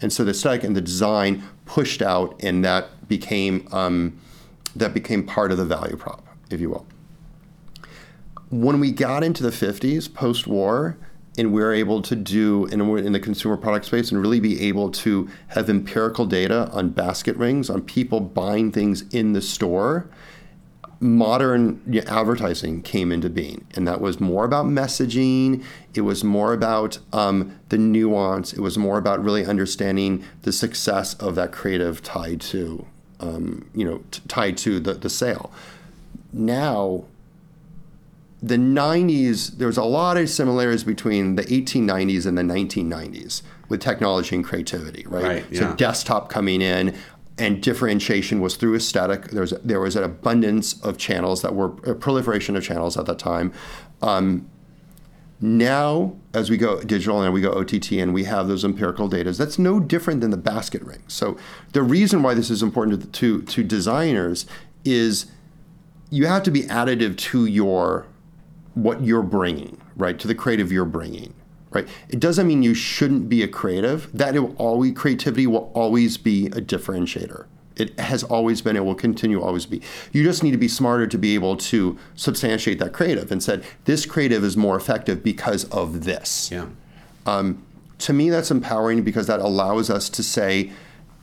and 0.00 0.12
so 0.12 0.24
the 0.24 0.30
aesthetic 0.30 0.64
and 0.64 0.76
the 0.76 0.80
design 0.80 1.42
pushed 1.66 2.02
out, 2.02 2.38
and 2.42 2.64
that 2.64 3.08
became 3.08 3.68
um, 3.72 4.18
that 4.76 4.94
became 4.94 5.26
part 5.26 5.50
of 5.50 5.58
the 5.58 5.64
value 5.64 5.96
prop, 5.96 6.24
if 6.50 6.60
you 6.60 6.70
will. 6.70 6.86
When 8.50 8.80
we 8.80 8.92
got 8.92 9.22
into 9.24 9.42
the 9.42 9.50
50s 9.50 10.12
post-war 10.12 10.96
and 11.36 11.52
we 11.52 11.60
were 11.60 11.72
able 11.72 12.02
to 12.02 12.16
do 12.16 12.66
we're 12.72 12.98
in 12.98 13.12
the 13.12 13.20
consumer 13.20 13.56
product 13.56 13.86
space 13.86 14.10
and 14.10 14.20
really 14.20 14.40
be 14.40 14.60
able 14.66 14.90
to 14.90 15.28
have 15.48 15.68
empirical 15.70 16.26
data 16.26 16.68
on 16.72 16.88
basket 16.90 17.36
rings 17.36 17.70
on 17.70 17.82
people 17.82 18.20
buying 18.20 18.72
things 18.72 19.02
in 19.14 19.34
the 19.34 19.42
store 19.42 20.10
modern 21.00 21.80
you 21.86 22.00
know, 22.00 22.06
advertising 22.08 22.82
came 22.82 23.12
into 23.12 23.30
being 23.30 23.64
and 23.74 23.86
that 23.86 24.00
was 24.00 24.20
more 24.20 24.44
about 24.44 24.66
messaging. 24.66 25.62
It 25.94 26.00
was 26.00 26.24
more 26.24 26.52
about 26.52 26.98
um, 27.12 27.58
the 27.68 27.78
nuance. 27.78 28.52
It 28.52 28.60
was 28.60 28.76
more 28.76 28.98
about 28.98 29.22
really 29.22 29.46
understanding 29.46 30.24
the 30.42 30.52
success 30.52 31.14
of 31.14 31.34
that 31.36 31.52
creative 31.52 32.02
tied 32.02 32.40
to 32.42 32.86
um, 33.20 33.68
you 33.74 33.84
know 33.84 34.02
t- 34.10 34.22
tied 34.28 34.56
to 34.58 34.80
the, 34.80 34.94
the 34.94 35.10
sale. 35.10 35.52
Now 36.32 37.04
the 38.40 38.56
90s, 38.56 39.58
there 39.58 39.66
was 39.66 39.76
a 39.78 39.84
lot 39.84 40.16
of 40.16 40.28
similarities 40.28 40.84
between 40.84 41.34
the 41.34 41.42
1890s 41.42 42.24
and 42.24 42.38
the 42.38 42.42
1990s 42.42 43.42
with 43.68 43.80
technology 43.80 44.36
and 44.36 44.44
creativity, 44.44 45.04
right? 45.08 45.24
Right, 45.24 45.46
So 45.70 45.74
desktop 45.74 46.28
coming 46.28 46.62
in 46.62 46.96
and 47.38 47.62
differentiation 47.62 48.40
was 48.40 48.56
through 48.56 48.74
aesthetic. 48.74 49.28
There 49.28 49.42
was, 49.42 49.54
there 49.64 49.80
was 49.80 49.96
an 49.96 50.04
abundance 50.04 50.80
of 50.82 50.98
channels 50.98 51.42
that 51.42 51.54
were, 51.54 51.72
a 51.84 51.94
proliferation 51.94 52.56
of 52.56 52.64
channels 52.64 52.96
at 52.96 53.06
that 53.06 53.18
time. 53.18 53.52
Um, 54.02 54.48
now, 55.40 56.16
as 56.34 56.50
we 56.50 56.56
go 56.56 56.82
digital 56.82 57.22
and 57.22 57.32
we 57.32 57.40
go 57.40 57.52
OTT 57.52 57.92
and 57.92 58.12
we 58.12 58.24
have 58.24 58.48
those 58.48 58.64
empirical 58.64 59.08
data, 59.08 59.30
that's 59.32 59.58
no 59.58 59.78
different 59.78 60.20
than 60.20 60.30
the 60.30 60.36
basket 60.36 60.82
ring. 60.82 61.02
So 61.06 61.36
the 61.72 61.82
reason 61.82 62.22
why 62.22 62.34
this 62.34 62.50
is 62.50 62.62
important 62.62 63.02
to, 63.02 63.08
to, 63.08 63.42
to 63.42 63.62
designers 63.62 64.46
is 64.84 65.26
you 66.10 66.26
have 66.26 66.42
to 66.42 66.50
be 66.50 66.62
additive 66.62 67.16
to 67.18 67.46
your 67.46 68.06
what 68.74 69.02
you're 69.02 69.22
bringing, 69.22 69.80
right? 69.96 70.18
To 70.18 70.26
the 70.26 70.34
creative 70.34 70.72
you're 70.72 70.84
bringing, 70.84 71.34
right? 71.70 71.88
It 72.08 72.20
doesn't 72.20 72.46
mean 72.46 72.62
you 72.62 72.74
shouldn't 72.74 73.28
be 73.28 73.42
a 73.42 73.48
creative. 73.48 74.10
That 74.12 74.34
it 74.34 74.40
will 74.40 74.56
always 74.56 74.94
creativity 74.94 75.46
will 75.46 75.70
always 75.74 76.16
be 76.16 76.46
a 76.46 76.60
differentiator. 76.60 77.46
It 77.76 77.98
has 78.00 78.24
always 78.24 78.60
been. 78.60 78.76
It 78.76 78.84
will 78.84 78.94
continue 78.94 79.40
always 79.40 79.64
be. 79.64 79.80
You 80.12 80.24
just 80.24 80.42
need 80.42 80.50
to 80.50 80.58
be 80.58 80.68
smarter 80.68 81.06
to 81.06 81.18
be 81.18 81.34
able 81.34 81.56
to 81.56 81.96
substantiate 82.16 82.78
that 82.80 82.92
creative 82.92 83.30
and 83.30 83.42
said 83.42 83.64
this 83.84 84.04
creative 84.04 84.42
is 84.42 84.56
more 84.56 84.76
effective 84.76 85.22
because 85.22 85.64
of 85.66 86.04
this 86.04 86.50
yeah. 86.50 86.66
Um, 87.26 87.62
to 87.98 88.12
me 88.12 88.30
that's 88.30 88.50
empowering 88.50 89.02
because 89.02 89.26
that 89.26 89.40
allows 89.40 89.90
us 89.90 90.08
to 90.10 90.22
say 90.22 90.72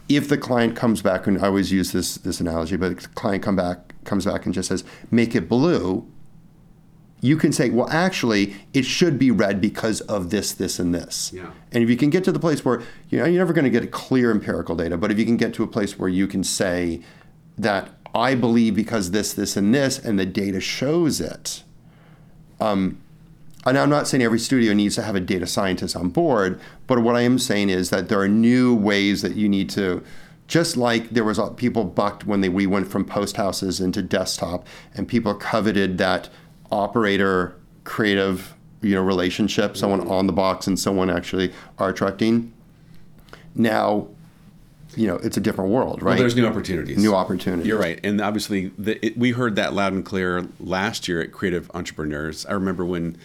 if 0.07 0.29
the 0.29 0.37
client 0.37 0.75
comes 0.75 1.01
back 1.01 1.25
and 1.25 1.39
I 1.39 1.47
always 1.47 1.71
use 1.71 1.91
this 1.91 2.15
this 2.15 2.39
analogy 2.39 2.75
but 2.75 2.99
the 2.99 3.07
client 3.09 3.43
come 3.43 3.55
back 3.55 3.93
comes 4.03 4.25
back 4.25 4.45
and 4.45 4.53
just 4.53 4.69
says 4.69 4.83
make 5.09 5.35
it 5.35 5.49
blue 5.49 6.05
you 7.21 7.37
can 7.37 7.51
say 7.51 7.69
well 7.69 7.89
actually 7.89 8.55
it 8.73 8.85
should 8.85 9.17
be 9.17 9.31
red 9.31 9.59
because 9.61 10.01
of 10.01 10.29
this 10.29 10.51
this 10.53 10.79
and 10.79 10.93
this 10.93 11.31
Yeah. 11.33 11.49
and 11.71 11.83
if 11.83 11.89
you 11.89 11.97
can 11.97 12.09
get 12.09 12.23
to 12.25 12.31
the 12.31 12.39
place 12.39 12.63
where 12.65 12.81
you 13.09 13.17
know 13.19 13.25
you're 13.25 13.37
never 13.39 13.53
going 13.53 13.63
to 13.71 13.79
get 13.79 13.91
clear 13.91 14.31
empirical 14.31 14.75
data 14.75 14.97
but 14.97 15.11
if 15.11 15.17
you 15.17 15.25
can 15.25 15.37
get 15.37 15.53
to 15.55 15.63
a 15.63 15.67
place 15.67 15.97
where 15.97 16.09
you 16.09 16.27
can 16.27 16.43
say 16.43 17.01
that 17.57 17.89
I 18.13 18.35
believe 18.35 18.75
because 18.75 19.11
this 19.11 19.33
this 19.33 19.55
and 19.57 19.73
this 19.73 19.97
and 19.97 20.19
the 20.19 20.25
data 20.25 20.59
shows 20.59 21.19
it 21.21 21.63
Um, 22.59 22.99
and 23.65 23.77
I'm 23.77 23.89
not 23.89 24.07
saying 24.07 24.21
every 24.23 24.39
studio 24.39 24.73
needs 24.73 24.95
to 24.95 25.01
have 25.01 25.15
a 25.15 25.19
data 25.19 25.47
scientist 25.47 25.95
on 25.95 26.09
board, 26.09 26.59
but 26.87 26.99
what 26.99 27.15
I 27.15 27.21
am 27.21 27.39
saying 27.39 27.69
is 27.69 27.89
that 27.89 28.09
there 28.09 28.19
are 28.19 28.27
new 28.27 28.75
ways 28.75 29.23
that 29.23 29.35
you 29.35 29.49
need 29.49 29.71
to, 29.71 30.03
just 30.47 30.77
like 30.77 31.09
there 31.09 31.23
was 31.23 31.39
people 31.57 31.83
bucked 31.83 32.25
when 32.27 32.41
they, 32.41 32.49
we 32.49 32.67
went 32.67 32.87
from 32.87 33.03
post 33.03 33.37
houses 33.37 33.81
into 33.81 34.03
desktop, 34.03 34.67
and 34.93 35.07
people 35.07 35.33
coveted 35.33 35.97
that 35.97 36.29
operator 36.71 37.55
creative 37.83 38.53
you 38.81 38.93
know 38.95 39.01
relationship, 39.01 39.77
someone 39.77 40.07
on 40.07 40.27
the 40.27 40.33
box 40.33 40.67
and 40.67 40.79
someone 40.79 41.09
actually 41.09 41.53
art 41.77 41.97
directing. 41.97 42.51
Now 43.55 44.07
you 44.95 45.07
know, 45.07 45.15
it's 45.17 45.37
a 45.37 45.41
different 45.41 45.71
world, 45.71 46.01
right? 46.01 46.11
Well, 46.11 46.19
there's 46.19 46.35
new 46.35 46.47
opportunities. 46.47 46.97
New 46.97 47.13
opportunities. 47.13 47.67
You're 47.67 47.79
right, 47.79 47.99
and 48.03 48.21
obviously, 48.21 48.71
the, 48.77 49.05
it, 49.05 49.17
we 49.17 49.31
heard 49.31 49.55
that 49.57 49.73
loud 49.73 49.93
and 49.93 50.05
clear 50.05 50.47
last 50.59 51.07
year 51.07 51.21
at 51.21 51.31
Creative 51.31 51.69
Entrepreneurs. 51.73 52.45
I 52.45 52.53
remember 52.53 52.85
when 52.85 53.17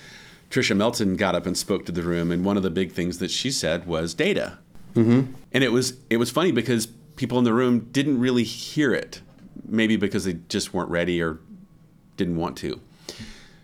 Trisha 0.51 0.77
Melton 0.77 1.17
got 1.17 1.35
up 1.35 1.47
and 1.47 1.57
spoke 1.57 1.87
to 1.87 1.93
the 1.93 2.03
room, 2.03 2.33
and 2.33 2.45
one 2.45 2.57
of 2.57 2.63
the 2.63 2.71
big 2.71 2.93
things 2.93 3.19
that 3.19 3.31
she 3.31 3.51
said 3.51 3.87
was 3.87 4.15
data. 4.15 4.59
Mm-hmm. 4.95 5.33
And 5.53 5.65
it 5.65 5.71
was 5.71 5.95
it 6.11 6.17
was 6.17 6.31
funny 6.31 6.51
because 6.51 6.87
people 7.17 7.39
in 7.39 7.45
the 7.45 7.55
room 7.55 7.89
didn't 7.93 8.19
really 8.19 8.45
hear 8.45 8.93
it, 8.93 9.21
maybe 9.65 9.97
because 9.97 10.25
they 10.25 10.39
just 10.49 10.75
weren't 10.75 10.91
ready 10.91 11.23
or 11.23 11.39
didn't 12.17 12.37
want 12.37 12.57
to. 12.59 12.81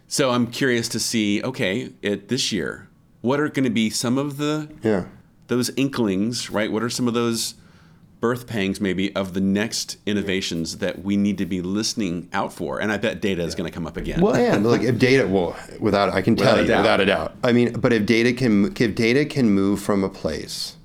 So 0.08 0.30
I'm 0.30 0.46
curious 0.48 0.88
to 0.90 1.00
see, 1.00 1.42
okay, 1.42 1.92
it, 2.02 2.28
this 2.28 2.52
year, 2.52 2.88
what 3.22 3.40
are 3.40 3.48
going 3.48 3.64
to 3.64 3.70
be 3.70 3.90
some 3.90 4.18
of 4.18 4.36
the 4.36 4.68
Yeah. 4.82 5.06
those 5.48 5.70
inklings, 5.76 6.50
right? 6.50 6.70
What 6.70 6.82
are 6.82 6.90
some 6.90 7.08
of 7.08 7.14
those 7.14 7.54
birth 8.20 8.46
pangs, 8.46 8.80
maybe, 8.80 9.14
of 9.14 9.34
the 9.34 9.40
next 9.40 9.98
innovations 10.06 10.78
that 10.78 11.02
we 11.04 11.16
need 11.16 11.38
to 11.38 11.46
be 11.46 11.60
listening 11.60 12.28
out 12.32 12.52
for? 12.52 12.80
And 12.80 12.92
I 12.92 12.96
bet 12.98 13.20
data 13.20 13.42
is 13.42 13.54
going 13.56 13.68
to 13.68 13.74
come 13.74 13.86
up 13.86 13.96
again. 13.96 14.20
Well, 14.20 14.34
and 14.36 14.64
like 14.64 14.82
if 14.82 14.98
data, 14.98 15.26
well, 15.26 15.56
without 15.80 16.10
I 16.10 16.22
can 16.22 16.36
tell 16.36 16.52
Without 16.56 16.60
you 16.62 16.66
doubt. 16.68 16.78
without 16.82 17.00
a 17.00 17.06
doubt. 17.06 17.34
I 17.42 17.52
mean, 17.52 17.72
but 17.72 17.92
if 17.92 18.06
data 18.06 18.32
can 18.32 18.72
if 18.78 18.94
data 18.94 19.24
can 19.24 19.50
move 19.50 19.80
from 19.82 20.04
a 20.04 20.08
place 20.08 20.76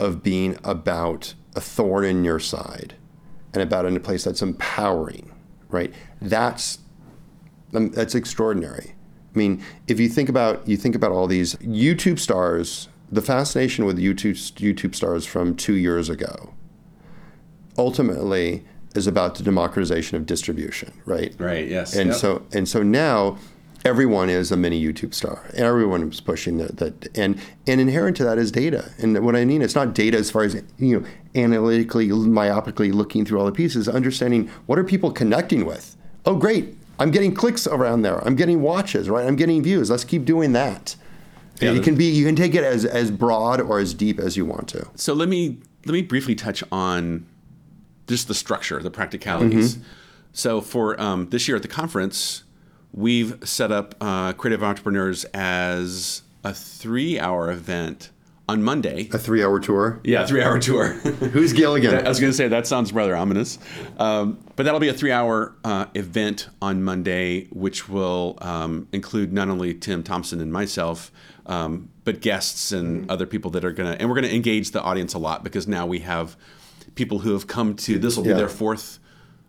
of 0.00 0.22
being 0.22 0.58
about 0.64 1.34
a 1.54 1.60
thorn 1.60 2.04
in 2.04 2.22
your 2.24 2.38
side 2.40 2.94
and 3.54 3.62
about 3.62 3.86
in 3.86 3.96
a 3.96 4.00
place 4.00 4.24
that's 4.24 4.42
empowering, 4.42 5.30
right? 5.70 5.92
That's 6.20 6.78
um, 7.76 7.90
that's 7.90 8.14
extraordinary. 8.14 8.94
I 9.34 9.38
mean, 9.38 9.62
if 9.86 10.00
you 10.00 10.08
think 10.08 10.28
about 10.28 10.66
you 10.66 10.76
think 10.76 10.94
about 10.94 11.12
all 11.12 11.26
these 11.26 11.54
YouTube 11.56 12.18
stars, 12.18 12.88
the 13.12 13.22
fascination 13.22 13.84
with 13.84 13.98
YouTube 13.98 14.36
YouTube 14.54 14.94
stars 14.94 15.26
from 15.26 15.54
two 15.54 15.74
years 15.74 16.08
ago, 16.08 16.54
ultimately 17.78 18.64
is 18.94 19.06
about 19.06 19.34
the 19.34 19.42
democratization 19.42 20.16
of 20.16 20.24
distribution, 20.24 20.92
right? 21.04 21.34
right, 21.38 21.68
yes. 21.68 21.94
And 21.94 22.10
Yep. 22.10 22.18
so 22.18 22.42
and 22.52 22.68
so 22.68 22.82
now 22.82 23.36
everyone 23.84 24.30
is 24.30 24.50
a 24.50 24.56
mini 24.56 24.82
YouTube 24.82 25.12
star. 25.14 25.44
Everyone 25.54 26.02
is 26.10 26.20
pushing 26.20 26.56
that, 26.58 26.78
that 26.78 27.08
and 27.14 27.38
and 27.66 27.80
inherent 27.80 28.16
to 28.16 28.24
that 28.24 28.38
is 28.38 28.50
data. 28.50 28.90
And 28.98 29.22
what 29.24 29.36
I 29.36 29.44
mean, 29.44 29.60
it's 29.62 29.74
not 29.74 29.94
data 29.94 30.16
as 30.16 30.30
far 30.30 30.44
as 30.44 30.54
you 30.78 31.00
know 31.00 31.06
analytically, 31.34 32.08
myopically 32.08 32.92
looking 32.92 33.24
through 33.26 33.38
all 33.38 33.46
the 33.46 33.52
pieces, 33.52 33.86
understanding 33.88 34.50
what 34.64 34.78
are 34.78 34.84
people 34.84 35.12
connecting 35.12 35.66
with. 35.66 35.96
Oh, 36.24 36.34
great! 36.36 36.74
I'm 36.98 37.10
getting 37.10 37.34
clicks 37.34 37.66
around 37.66 38.02
there. 38.02 38.18
I'm 38.26 38.36
getting 38.36 38.62
watches, 38.62 39.08
right? 39.08 39.26
I'm 39.26 39.36
getting 39.36 39.62
views. 39.62 39.90
Let's 39.90 40.04
keep 40.04 40.24
doing 40.24 40.52
that. 40.52 40.96
Yeah, 41.60 41.72
it 41.72 41.84
can 41.84 41.94
be 41.94 42.04
you 42.04 42.26
can 42.26 42.36
take 42.36 42.54
it 42.54 42.64
as 42.64 42.84
as 42.84 43.10
broad 43.10 43.60
or 43.60 43.78
as 43.78 43.94
deep 43.94 44.18
as 44.18 44.36
you 44.36 44.44
want 44.44 44.68
to. 44.68 44.88
So 44.94 45.14
let 45.14 45.28
me 45.28 45.58
let 45.86 45.92
me 45.92 46.02
briefly 46.02 46.34
touch 46.34 46.62
on 46.70 47.26
just 48.06 48.28
the 48.28 48.34
structure, 48.34 48.82
the 48.82 48.90
practicalities. 48.90 49.76
Mm-hmm. 49.76 49.88
So 50.32 50.60
for 50.60 51.00
um, 51.00 51.30
this 51.30 51.48
year 51.48 51.56
at 51.56 51.62
the 51.62 51.68
conference, 51.68 52.44
we've 52.92 53.38
set 53.42 53.72
up 53.72 53.94
uh, 54.00 54.34
Creative 54.34 54.62
Entrepreneurs 54.62 55.24
as 55.32 56.22
a 56.44 56.52
three-hour 56.52 57.50
event 57.50 58.10
on 58.48 58.62
Monday. 58.62 59.08
A 59.12 59.18
three 59.18 59.42
hour 59.42 59.58
tour. 59.58 60.00
Yeah, 60.04 60.24
three-hour 60.26 60.58
tour. 60.60 60.86
Who's 61.32 61.52
Gilligan? 61.52 61.94
I 62.06 62.08
was 62.08 62.20
going 62.20 62.30
to 62.30 62.36
say 62.36 62.48
that 62.48 62.66
sounds 62.66 62.92
rather 62.92 63.16
ominous, 63.16 63.58
um, 63.98 64.38
but 64.54 64.62
that'll 64.64 64.78
be 64.80 64.88
a 64.88 64.92
three-hour 64.94 65.56
uh, 65.64 65.86
event 65.94 66.48
on 66.62 66.82
Monday, 66.84 67.46
which 67.46 67.88
will 67.88 68.38
um, 68.40 68.86
include 68.92 69.32
not 69.32 69.48
only 69.48 69.74
Tim 69.74 70.02
Thompson 70.02 70.40
and 70.40 70.52
myself, 70.52 71.10
um, 71.46 71.88
but 72.04 72.20
guests 72.20 72.70
and 72.72 73.10
other 73.10 73.26
people 73.26 73.50
that 73.52 73.64
are 73.64 73.72
going 73.72 73.90
to, 73.92 74.00
and 74.00 74.08
we're 74.08 74.14
going 74.16 74.28
to 74.28 74.34
engage 74.34 74.70
the 74.70 74.80
audience 74.82 75.14
a 75.14 75.18
lot 75.18 75.42
because 75.42 75.66
now 75.66 75.84
we 75.86 75.98
have 76.00 76.36
people 76.94 77.18
who 77.20 77.32
have 77.32 77.46
come 77.48 77.74
to. 77.74 77.98
This 77.98 78.16
will 78.16 78.24
be 78.24 78.30
Yeah. 78.30 78.36
their 78.36 78.48
fourth 78.48 78.98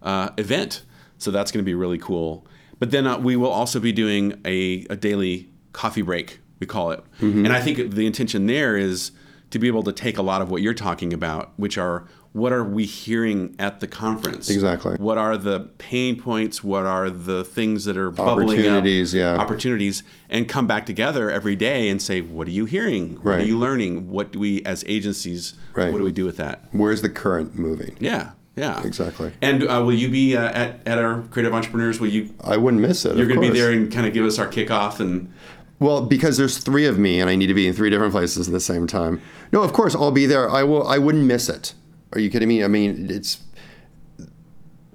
uh, 0.02 0.30
event, 0.38 0.84
so 1.20 1.30
that's 1.32 1.52
going 1.52 1.64
to 1.64 1.70
be 1.70 1.76
really 1.76 1.98
cool. 2.00 2.46
But 2.80 2.92
then 2.92 3.06
uh, 3.08 3.18
we 3.20 3.36
will 3.36 3.52
also 3.52 3.80
be 3.80 3.92
doing 3.92 4.40
a, 4.46 4.86
a 4.90 4.96
daily 4.96 5.50
coffee 5.74 6.02
break, 6.04 6.40
we 6.60 6.68
call 6.68 6.92
it. 6.92 7.04
And 7.20 7.48
I 7.54 7.62
think 7.62 7.92
the 7.94 8.06
intention 8.06 8.46
there 8.48 8.78
is 8.78 9.12
to 9.52 9.60
be 9.60 9.68
able 9.68 9.84
to 9.84 9.94
take 9.94 10.18
a 10.18 10.22
lot 10.22 10.42
of 10.42 10.50
what 10.52 10.62
you're 10.62 10.74
talking 10.74 11.14
about, 11.14 11.54
which 11.58 11.78
are 11.78 12.06
what 12.34 12.52
are 12.54 12.64
we 12.64 12.86
hearing 12.86 13.56
at 13.58 13.80
the 13.80 13.88
conference? 13.88 14.48
Exactly. 14.50 14.96
What 14.98 15.18
are 15.18 15.38
the 15.38 15.62
pain 15.80 16.22
points? 16.22 16.64
What 16.64 16.86
are 16.86 17.10
the 17.10 17.44
things 17.44 17.86
that 17.86 17.98
are 17.98 18.12
bubbling 18.12 18.50
Opportunities, 18.60 19.16
up? 19.16 19.18
yeah. 19.18 19.38
Opportunities, 19.38 20.04
and 20.30 20.48
come 20.48 20.68
back 20.68 20.86
together 20.86 21.32
every 21.32 21.56
day 21.56 21.90
and 21.90 22.00
say, 22.00 22.22
what 22.22 22.48
are 22.48 22.52
you 22.52 22.66
hearing? 22.66 23.16
What 23.24 23.40
are 23.40 23.44
you 23.44 23.58
learning? 23.58 24.12
What 24.12 24.34
do 24.34 24.40
we, 24.40 24.62
as 24.66 24.84
agencies, 24.88 25.56
Right. 25.74 25.92
what 25.92 25.98
do 25.98 26.04
we 26.04 26.12
do 26.12 26.26
with 26.26 26.38
that? 26.38 26.66
Where's 26.74 27.02
the 27.02 27.10
current 27.10 27.58
moving? 27.58 27.96
Yeah, 28.00 28.32
yeah, 28.56 28.84
Exactly. 28.86 29.32
And 29.42 29.64
uh, 29.64 29.82
will 29.84 29.94
you 29.94 30.10
be 30.10 30.36
uh, 30.36 30.44
at 30.52 30.82
at 30.86 30.98
our 31.00 31.22
creative 31.32 31.54
entrepreneurs? 31.56 32.00
Will 32.00 32.10
you? 32.10 32.36
I 32.44 32.58
wouldn't 32.58 32.82
miss 32.84 33.04
it. 33.06 33.16
You're 33.18 33.26
going 33.28 33.42
to 33.42 33.52
be 33.52 33.58
there 33.58 33.72
and 33.72 33.92
kind 33.92 34.06
of 34.06 34.14
give 34.14 34.26
us 34.26 34.38
our 34.38 34.48
kickoff 34.48 35.00
and. 35.00 35.34
Well, 35.80 36.06
because 36.06 36.38
there's 36.38 36.58
three 36.58 36.86
of 36.86 36.98
me 36.98 37.20
and 37.20 37.30
I 37.30 37.36
need 37.36 37.48
to 37.48 37.54
be 37.54 37.68
in 37.68 37.74
three 37.74 37.90
different 37.90 38.12
places 38.12 38.48
at 38.48 38.52
the 38.52 38.60
same 38.60 38.88
time. 38.88 39.22
No, 39.52 39.62
of 39.62 39.74
course 39.74 39.96
I'll 39.96 40.12
be 40.12 40.26
there. 40.26 40.50
I 40.50 40.64
will. 40.64 40.88
I 40.88 40.98
wouldn't 40.98 41.26
miss 41.26 41.50
it. 41.50 41.74
Are 42.14 42.20
you 42.20 42.30
kidding 42.30 42.48
me? 42.48 42.64
I 42.64 42.68
mean, 42.68 43.10
it's 43.10 43.40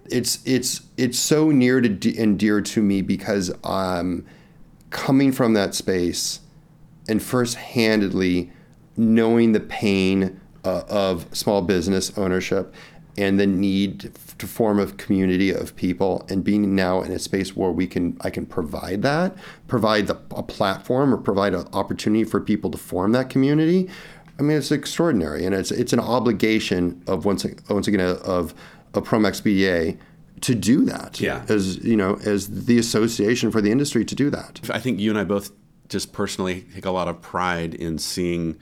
it's 0.07 0.41
it's 0.45 0.83
it's 0.97 1.19
so 1.19 1.51
near 1.51 1.81
to 1.81 1.89
de- 1.89 2.19
and 2.19 2.39
dear 2.39 2.61
to 2.61 2.83
me 2.83 3.01
because 3.01 3.53
I'm 3.65 4.27
coming 4.91 5.33
from 5.33 5.55
that 5.55 5.75
space 5.75 6.41
and 7.09 7.23
first-handedly 7.23 8.53
knowing 8.97 9.53
the 9.53 9.61
pain 9.61 10.41
uh, 10.65 10.83
of 10.89 11.27
small 11.35 11.63
business 11.63 12.17
ownership 12.19 12.75
and 13.17 13.39
the 13.39 13.47
need 13.47 14.11
to 14.39 14.47
form 14.47 14.79
a 14.81 14.87
community 14.87 15.51
of 15.51 15.77
people 15.77 16.25
and 16.31 16.43
being 16.43 16.75
now 16.75 17.03
in 17.03 17.13
a 17.13 17.19
space 17.19 17.55
where 17.55 17.71
we 17.71 17.87
can 17.87 18.17
I 18.23 18.31
can 18.31 18.47
provide 18.47 19.03
that 19.03 19.37
provide 19.69 20.07
the, 20.07 20.19
a 20.35 20.43
platform 20.43 21.13
or 21.13 21.19
provide 21.19 21.55
an 21.55 21.67
opportunity 21.73 22.25
for 22.25 22.41
people 22.41 22.71
to 22.71 22.79
form 22.79 23.13
that 23.13 23.29
community 23.31 23.89
I 24.39 24.43
mean 24.43 24.57
it's 24.57 24.73
extraordinary 24.73 25.45
and 25.45 25.55
it's 25.55 25.71
it's 25.71 25.93
an 25.93 26.01
obligation 26.01 27.03
of 27.07 27.25
once 27.25 27.45
once 27.69 27.87
again 27.87 28.01
of 28.01 28.55
of 28.95 29.05
Promax 29.05 29.43
BDA 29.43 29.99
to 30.41 30.55
do 30.55 30.85
that 30.87 31.21
Yeah. 31.21 31.45
as 31.49 31.85
you 31.85 31.97
know 31.97 32.19
as 32.25 32.65
the 32.67 32.79
association 32.79 33.51
for 33.51 33.61
the 33.61 33.71
industry 33.71 34.05
to 34.07 34.15
do 34.15 34.31
that 34.31 34.61
I 34.71 34.81
think 34.81 34.99
you 35.01 35.11
and 35.11 35.19
I 35.19 35.25
both 35.25 35.53
just 35.89 36.13
personally 36.15 36.65
take 36.75 36.87
a 36.87 36.91
lot 36.91 37.09
of 37.09 37.21
pride 37.21 37.75
in 37.75 37.99
seeing 37.99 38.57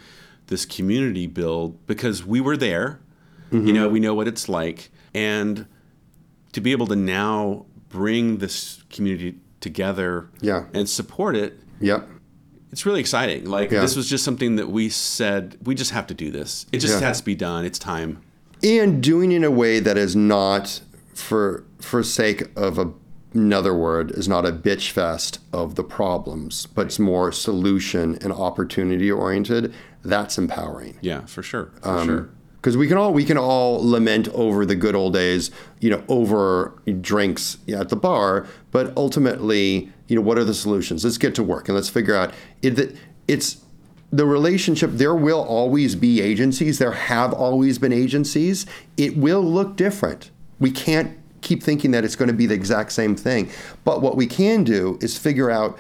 this 0.48 0.66
community 0.66 1.28
build 1.28 1.86
because 1.86 2.26
we 2.26 2.40
were 2.40 2.56
there. 2.56 2.98
Mm-hmm. 3.50 3.66
You 3.66 3.72
know, 3.72 3.88
we 3.88 4.00
know 4.00 4.14
what 4.14 4.28
it's 4.28 4.48
like. 4.48 4.90
And 5.14 5.66
to 6.52 6.60
be 6.60 6.72
able 6.72 6.86
to 6.88 6.96
now 6.96 7.66
bring 7.88 8.38
this 8.38 8.82
community 8.90 9.38
together 9.60 10.28
Yeah. 10.40 10.64
and 10.72 10.88
support 10.88 11.36
it, 11.36 11.58
yep 11.80 12.08
it's 12.72 12.86
really 12.86 13.00
exciting. 13.00 13.46
Like, 13.46 13.72
Yeah. 13.72 13.80
this 13.80 13.96
was 13.96 14.08
just 14.08 14.22
something 14.22 14.54
that 14.54 14.70
we 14.70 14.88
said, 14.90 15.56
we 15.64 15.74
just 15.74 15.90
have 15.90 16.06
to 16.06 16.14
do 16.14 16.30
this. 16.30 16.66
It 16.70 16.78
just 16.78 17.00
Yeah. 17.00 17.08
has 17.08 17.18
to 17.18 17.24
be 17.24 17.34
done. 17.34 17.64
It's 17.64 17.78
time. 17.80 18.18
and 18.62 19.02
doing 19.02 19.32
it 19.32 19.36
in 19.36 19.44
a 19.44 19.50
way 19.50 19.80
that 19.80 19.96
is 19.98 20.14
not 20.14 20.80
for 21.14 21.64
for 21.80 22.02
sake 22.04 22.44
of 22.56 22.78
a, 22.78 22.92
another 23.34 23.74
word 23.74 24.10
is 24.12 24.28
not 24.28 24.44
a 24.46 24.52
bitch 24.52 24.90
fest 24.90 25.38
of 25.52 25.74
the 25.76 25.82
problems 25.82 26.66
but 26.74 26.84
it's 26.86 26.98
more 26.98 27.32
solution 27.32 28.18
and 28.20 28.32
opportunity 28.34 29.10
oriented 29.10 29.72
that's 30.04 30.36
empowering 30.38 30.96
Yeah, 31.00 31.24
for 31.26 31.42
sure. 31.42 31.72
For 31.82 31.88
Um, 31.88 32.06
sure. 32.06 32.28
Because 32.60 32.76
we 32.76 32.86
can 32.86 32.98
all 32.98 33.12
we 33.12 33.24
can 33.24 33.38
all 33.38 33.82
lament 33.82 34.28
over 34.28 34.66
the 34.66 34.74
good 34.74 34.94
old 34.94 35.14
days, 35.14 35.50
you 35.80 35.88
know, 35.88 36.02
over 36.08 36.74
drinks 37.00 37.56
at 37.68 37.88
the 37.88 37.96
bar, 37.96 38.46
but 38.70 38.94
ultimately, 38.96 39.90
you 40.08 40.16
know, 40.16 40.22
what 40.22 40.36
are 40.36 40.44
the 40.44 40.54
solutions? 40.54 41.04
Let's 41.04 41.18
get 41.18 41.34
to 41.36 41.42
work 41.42 41.68
and 41.68 41.74
let's 41.74 41.88
figure 41.88 42.14
out 42.14 42.34
it. 42.62 42.96
It's 43.26 43.58
the 44.12 44.26
relationship. 44.26 44.90
There 44.92 45.14
will 45.14 45.42
always 45.42 45.94
be 45.94 46.20
agencies. 46.20 46.78
There 46.78 46.92
have 46.92 47.32
always 47.32 47.78
been 47.78 47.92
agencies. 47.92 48.66
It 48.96 49.16
will 49.16 49.42
look 49.42 49.76
different. 49.76 50.30
We 50.58 50.70
can't 50.70 51.16
keep 51.40 51.62
thinking 51.62 51.92
that 51.92 52.04
it's 52.04 52.16
going 52.16 52.28
to 52.28 52.34
be 52.34 52.44
the 52.44 52.54
exact 52.54 52.92
same 52.92 53.16
thing. 53.16 53.50
But 53.84 54.02
what 54.02 54.16
we 54.16 54.26
can 54.26 54.64
do 54.64 54.98
is 55.00 55.16
figure 55.16 55.50
out 55.50 55.78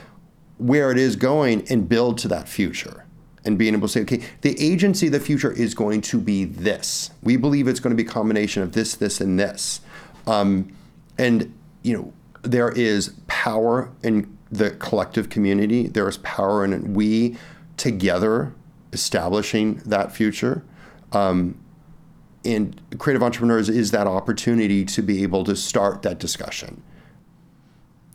where 0.56 0.90
it 0.90 0.98
is 0.98 1.16
going 1.16 1.66
and 1.70 1.88
build 1.88 2.18
to 2.18 2.28
that 2.28 2.48
future 2.48 3.04
and 3.44 3.58
being 3.58 3.74
able 3.74 3.88
to 3.88 3.92
say, 3.92 4.02
okay, 4.02 4.22
the 4.42 4.60
agency 4.60 5.06
of 5.06 5.12
the 5.12 5.20
future 5.20 5.52
is 5.52 5.74
going 5.74 6.00
to 6.02 6.20
be 6.20 6.44
this. 6.44 7.10
We 7.22 7.36
believe 7.36 7.68
it's 7.68 7.80
going 7.80 7.96
to 7.96 8.02
be 8.02 8.08
a 8.08 8.12
combination 8.12 8.62
of 8.62 8.72
this, 8.72 8.94
this, 8.94 9.20
and 9.20 9.38
this. 9.38 9.80
Um, 10.26 10.76
and, 11.18 11.54
you 11.82 11.96
know, 11.96 12.12
there 12.42 12.70
is 12.70 13.14
power 13.26 13.90
in 14.02 14.36
the 14.50 14.70
collective 14.72 15.28
community, 15.28 15.86
there 15.86 16.08
is 16.08 16.18
power 16.18 16.64
in 16.64 16.94
we 16.94 17.36
together 17.76 18.52
establishing 18.92 19.76
that 19.86 20.12
future. 20.12 20.64
Um, 21.12 21.58
and 22.44 22.80
creative 22.98 23.22
entrepreneurs 23.22 23.68
is 23.68 23.90
that 23.90 24.06
opportunity 24.06 24.84
to 24.86 25.02
be 25.02 25.22
able 25.22 25.44
to 25.44 25.54
start 25.54 26.02
that 26.02 26.18
discussion. 26.18 26.82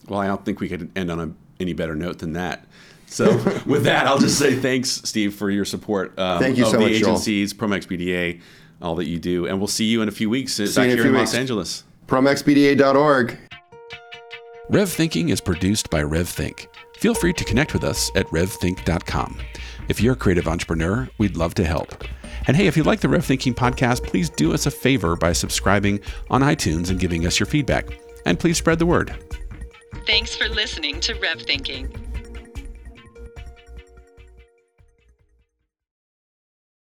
Well, 0.08 0.20
I 0.20 0.28
don't 0.28 0.44
think 0.44 0.60
we 0.60 0.68
could 0.68 0.92
end 0.96 1.10
on 1.12 1.20
a, 1.20 1.32
any 1.60 1.74
better 1.74 1.96
note 1.96 2.20
than 2.20 2.34
that. 2.34 2.66
So, 3.16 3.32
with 3.66 3.86
that, 3.86 4.08
I'll 4.08 4.18
just 4.20 4.38
say 4.38 4.56
thanks, 4.56 4.90
Steve, 4.90 5.34
for 5.34 5.50
your 5.50 5.64
support 5.64 6.20
um, 6.20 6.42
Thank 6.42 6.58
you 6.58 6.66
of 6.66 6.72
so 6.72 6.78
the 6.78 6.84
much, 6.84 6.98
Joel. 6.98 7.12
agencies, 7.12 7.54
Promax 7.54 7.88
BDA. 7.88 8.42
all 8.82 8.96
that 8.96 9.08
you 9.08 9.20
do. 9.20 9.48
And 9.48 9.58
we'll 9.58 9.68
see 9.68 9.86
you 9.86 10.02
in 10.02 10.10
a 10.10 10.12
few 10.12 10.30
weeks 10.30 10.56
See 10.56 10.66
back 10.66 10.76
you 10.76 10.82
in 10.84 10.90
here 10.90 10.98
few 10.98 11.14
in 11.14 11.20
weeks. 11.20 11.32
Los 11.32 11.40
Angeles. 11.40 11.84
promaxbda.org. 12.08 13.38
Rev 14.70 14.90
Thinking 14.90 15.30
is 15.30 15.40
produced 15.40 15.90
by 15.90 16.02
RevThink. 16.02 16.68
Feel 16.98 17.14
free 17.14 17.32
to 17.32 17.46
connect 17.46 17.72
with 17.74 17.86
us 17.86 18.12
at 18.16 18.26
revthink.com. 18.28 19.40
If 19.88 20.02
you're 20.02 20.14
a 20.14 20.18
creative 20.18 20.48
entrepreneur, 20.48 21.08
we'd 21.18 21.38
love 21.38 21.54
to 21.56 21.64
help. 21.66 22.04
And 22.48 22.58
hey, 22.58 22.68
if 22.68 22.76
you 22.76 22.84
like 22.84 23.00
the 23.00 23.08
Rev 23.08 23.24
Thinking 23.24 23.54
podcast, 23.54 24.04
please 24.04 24.30
do 24.30 24.54
us 24.54 24.66
a 24.66 24.72
favor 24.72 25.16
by 25.16 25.32
subscribing 25.32 26.02
on 26.30 26.42
iTunes 26.42 26.90
and 26.90 27.00
giving 27.00 27.26
us 27.26 27.40
your 27.40 27.48
feedback. 27.48 27.98
And 28.26 28.38
please 28.38 28.58
spread 28.58 28.80
the 28.80 28.86
word. 28.86 29.16
Thanks 30.06 30.36
for 30.36 30.50
listening 30.50 31.00
to 31.00 31.14
Rev 31.16 31.42
Thinking. 31.44 31.90